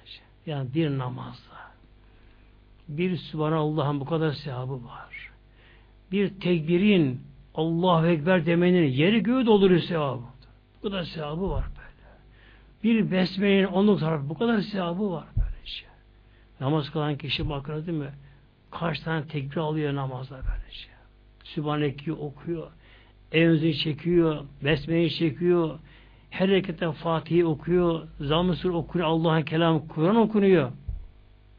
Yani 0.49 0.75
bir 0.75 0.99
namazda 0.99 1.59
bir 2.89 3.17
Sübhanallah'ın 3.17 4.01
bu 4.01 4.05
kadar 4.05 4.33
sevabı 4.33 4.85
var. 4.85 5.31
Bir 6.13 6.41
tekbirin 6.41 7.21
Allahu 7.55 8.07
Ekber 8.07 8.47
demenin 8.47 8.87
yeri 8.87 9.23
göğü 9.23 9.47
dolduruyor 9.47 9.81
sevabı. 9.81 10.23
Bu 10.77 10.89
kadar 10.91 11.03
sevabı 11.03 11.51
var 11.51 11.65
böyle. 11.65 12.09
Bir 12.85 13.11
besmelenin 13.11 13.65
onluk 13.65 14.01
tarafı 14.01 14.29
bu 14.29 14.39
kadar 14.39 14.61
sevabı 14.61 15.11
var 15.11 15.27
böyle 15.37 15.67
şey. 15.67 15.89
Namaz 16.61 16.91
kılan 16.91 17.17
kişi 17.17 17.49
bakın 17.49 17.87
değil 17.87 17.99
mi? 17.99 18.13
Kaç 18.71 19.01
tane 19.01 19.27
tekbir 19.27 19.57
alıyor 19.57 19.95
namazda 19.95 20.37
böyle 20.37 20.73
şey. 20.73 20.93
Sübhaneki 21.45 22.13
okuyor. 22.13 22.71
Evzi 23.33 23.79
çekiyor. 23.79 24.45
Besmeleyi 24.65 25.11
çekiyor. 25.11 25.79
Her 26.31 26.49
hareketten 26.49 26.93
Fatih'i 26.93 27.45
okuyor. 27.45 28.09
Zamm-ı 28.21 28.77
okuyor. 28.77 29.07
Allah'ın 29.07 29.43
kelamı 29.43 29.89
Kur'an 29.89 30.17
okunuyor. 30.17 30.73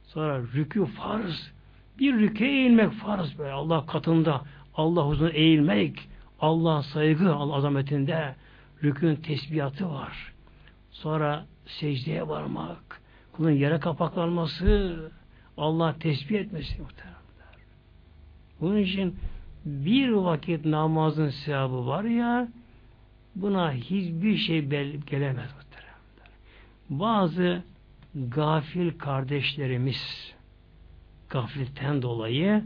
Sonra 0.03 0.37
rükû 0.37 0.85
farz. 0.85 1.51
Bir 1.99 2.13
rükûe 2.13 2.47
eğilmek 2.47 2.91
farz 2.91 3.37
böyle. 3.37 3.51
Allah 3.51 3.85
katında. 3.85 4.41
Allah 4.75 5.07
huzuruna 5.07 5.31
eğilmek. 5.31 6.09
Allah 6.39 6.83
saygı 6.83 7.33
Allah 7.33 7.55
azametinde. 7.55 8.35
Rükün 8.83 9.15
tesbihatı 9.15 9.89
var. 9.89 10.33
Sonra 10.91 11.45
secdeye 11.65 12.27
varmak. 12.27 13.01
Kulun 13.31 13.51
yere 13.51 13.79
kapaklanması. 13.79 15.11
Allah 15.57 15.95
tesbih 15.99 16.39
etmesi 16.39 16.81
muhteremler. 16.81 17.19
Bunun 18.61 18.77
için 18.77 19.15
bir 19.65 20.09
vakit 20.09 20.65
namazın 20.65 21.29
sevabı 21.29 21.87
var 21.87 22.03
ya 22.03 22.47
buna 23.35 23.73
hiçbir 23.73 24.37
şey 24.37 24.61
gelemez 25.05 25.49
muhteremler. 25.55 26.29
Bazı 26.89 27.63
gafil 28.15 28.97
kardeşlerimiz 28.97 30.33
gafletten 31.29 32.01
dolayı 32.01 32.63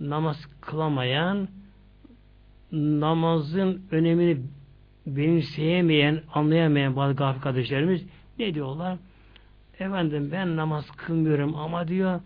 namaz 0.00 0.48
kılamayan 0.60 1.48
namazın 2.72 3.82
önemini 3.90 4.38
benimseyemeyen, 5.06 6.22
anlayamayan 6.34 6.96
bazı 6.96 7.14
gafil 7.14 7.40
kardeşlerimiz 7.40 8.02
ne 8.38 8.54
diyorlar? 8.54 8.98
Efendim 9.78 10.28
ben 10.32 10.56
namaz 10.56 10.90
kılmıyorum 10.90 11.56
ama 11.56 11.88
diyor 11.88 12.20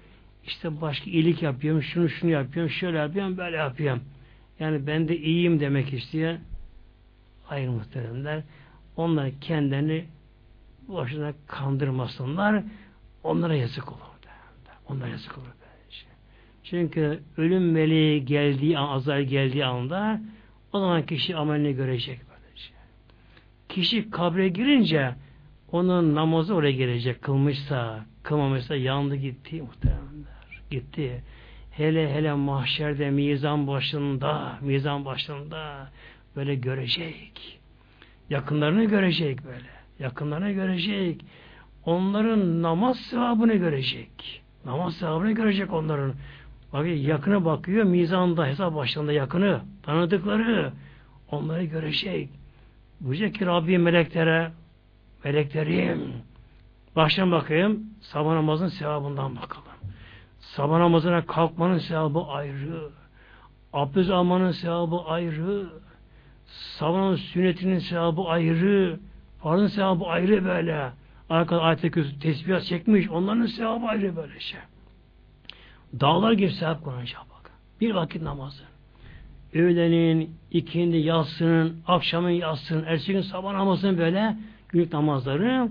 işte 0.44 0.80
başka 0.80 1.10
iyilik 1.10 1.42
yapıyorum, 1.42 1.82
şunu 1.82 2.08
şunu 2.08 2.30
yapıyorum, 2.30 2.70
şöyle 2.70 2.98
yapıyorum, 2.98 3.36
böyle 3.36 3.56
yapıyorum. 3.56 4.02
Yani 4.60 4.86
ben 4.86 5.08
de 5.08 5.16
iyiyim 5.18 5.60
demek 5.60 5.92
istiyor. 5.92 6.38
Hayır 7.50 7.68
muhteremler. 7.68 8.42
Onlar 8.96 9.30
kendini 9.40 10.04
boşuna 10.88 11.32
kandırmasınlar. 11.46 12.62
Onlara 13.24 13.54
yazık 13.54 13.92
olur. 13.92 14.00
Onlara 14.88 15.08
yazık 15.08 15.38
olur. 15.38 15.46
Böylece. 15.46 16.06
Çünkü 16.64 17.20
ölüm 17.36 17.72
meleği 17.72 18.24
geldiği 18.24 18.78
an, 18.78 18.88
azar 18.88 19.20
geldiği 19.20 19.64
anda 19.64 20.20
o 20.72 20.78
zaman 20.80 21.06
kişi 21.06 21.36
amelini 21.36 21.74
görecek. 21.74 22.20
Böylece. 22.30 22.72
Kişi 23.68 24.10
kabre 24.10 24.48
girince 24.48 25.14
onun 25.72 26.14
namazı 26.14 26.54
oraya 26.54 26.72
gelecek. 26.72 27.22
Kılmışsa, 27.22 28.06
kılmamışsa 28.22 28.76
yandı 28.76 29.16
gitti 29.16 29.62
muhtemelenler. 29.62 30.62
Gitti. 30.70 31.22
Hele 31.70 32.14
hele 32.14 32.32
mahşerde 32.32 33.10
mizan 33.10 33.66
başında, 33.66 34.58
mizan 34.60 35.04
başında 35.04 35.90
böyle 36.36 36.54
görecek. 36.54 37.60
Yakınlarını 38.30 38.84
görecek 38.84 39.44
böyle 39.44 39.80
yakınlarına 40.00 40.50
görecek. 40.50 41.24
Onların 41.84 42.62
namaz 42.62 42.98
sevabını 42.98 43.54
görecek. 43.54 44.42
Namaz 44.64 44.96
sevabını 44.96 45.32
görecek 45.32 45.72
onların. 45.72 46.14
Bak 46.72 46.86
yakını 46.86 47.44
bakıyor 47.44 47.84
mizanda 47.84 48.46
hesap 48.46 48.74
başlarında 48.74 49.12
yakını 49.12 49.60
tanıdıkları 49.82 50.72
onları 51.30 51.64
görecek. 51.64 52.28
Buyacak 53.00 53.34
ki 53.34 53.46
Rabbim 53.46 53.82
meleklere 53.82 54.52
meleklerim 55.24 56.12
baştan 56.96 57.32
bakayım 57.32 57.80
sabah 58.00 58.32
namazın 58.32 58.68
sevabından 58.68 59.36
bakalım. 59.36 59.64
Sabah 60.40 60.78
namazına 60.78 61.26
kalkmanın 61.26 61.78
sevabı 61.78 62.20
ayrı. 62.20 62.90
Abdest 63.72 64.10
almanın 64.10 64.50
sevabı 64.50 64.96
ayrı. 64.96 65.66
Sabah 66.50 67.16
sünnetinin 67.16 67.78
sevabı 67.78 68.22
ayrı. 68.22 69.00
Farzın 69.42 69.66
sevabı 69.66 70.04
ayrı 70.04 70.44
böyle. 70.44 70.92
Arkada 71.30 71.60
ayet-i 71.60 72.18
tesbih 72.20 72.60
çekmiş. 72.60 73.10
Onların 73.10 73.46
sevabı 73.46 73.86
ayrı 73.86 74.16
böyle 74.16 74.40
şey. 74.40 74.60
Dağlar 76.00 76.32
gibi 76.32 76.50
sevap 76.50 76.84
konacak 76.84 77.20
bak. 77.20 77.50
Bir 77.80 77.94
vakit 77.94 78.22
namazı. 78.22 78.62
Öğlenin, 79.54 80.36
ikindi, 80.50 80.96
yatsının, 80.96 81.82
akşamın 81.86 82.30
yatsının, 82.30 82.84
ertesi 82.84 83.12
gün 83.12 83.20
sabah 83.20 83.52
namazının 83.52 83.98
böyle 83.98 84.36
günlük 84.68 84.92
namazları 84.92 85.68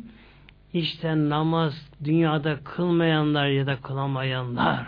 işte 0.74 1.30
namaz 1.30 1.90
dünyada 2.04 2.58
kılmayanlar 2.64 3.48
ya 3.48 3.68
da 3.68 3.76
kılamayanlar 3.76 4.88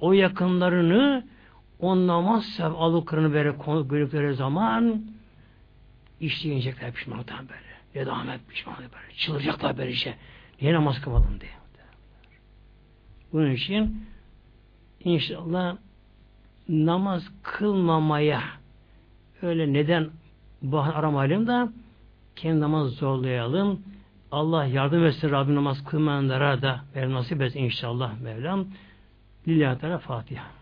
o 0.00 0.12
yakınlarını 0.12 1.24
o 1.80 2.06
namaz 2.06 2.44
sevap 2.44 2.80
alıklarını 2.80 3.32
böyle 3.32 3.54
gördükleri 3.88 4.34
zaman 4.34 5.02
işleyecekler 6.20 6.92
pişmanlıktan 6.92 7.48
böyle. 7.48 7.68
Ya 7.94 8.06
da 8.06 8.12
Ahmet 8.12 8.48
pişmanlık 8.48 8.80
böyle. 8.80 9.14
Çıldıracaklar 9.16 9.78
böyle 9.78 9.90
işe. 9.90 10.14
Niye 10.60 10.74
namaz 10.74 11.00
kılmadın 11.00 11.40
diye. 11.40 11.58
Bunun 13.32 13.50
için 13.50 14.06
inşallah 15.04 15.76
namaz 16.68 17.28
kılmamaya 17.42 18.42
öyle 19.42 19.72
neden 19.72 20.10
bahane 20.62 20.94
aramayalım 20.94 21.46
da 21.46 21.72
kendi 22.36 22.60
namaz 22.60 22.90
zorlayalım. 22.90 23.82
Allah 24.30 24.64
yardım 24.64 25.04
etsin 25.04 25.30
Rabbim 25.30 25.54
namaz 25.54 25.84
kılmayanlara 25.84 26.62
da 26.62 26.84
ver 26.94 27.10
nasip 27.10 27.42
etsin 27.42 27.58
inşallah 27.58 28.20
Mevlam. 28.20 28.66
Lillahi 29.48 29.78
Teala 29.78 29.98
Fatiha. 29.98 30.57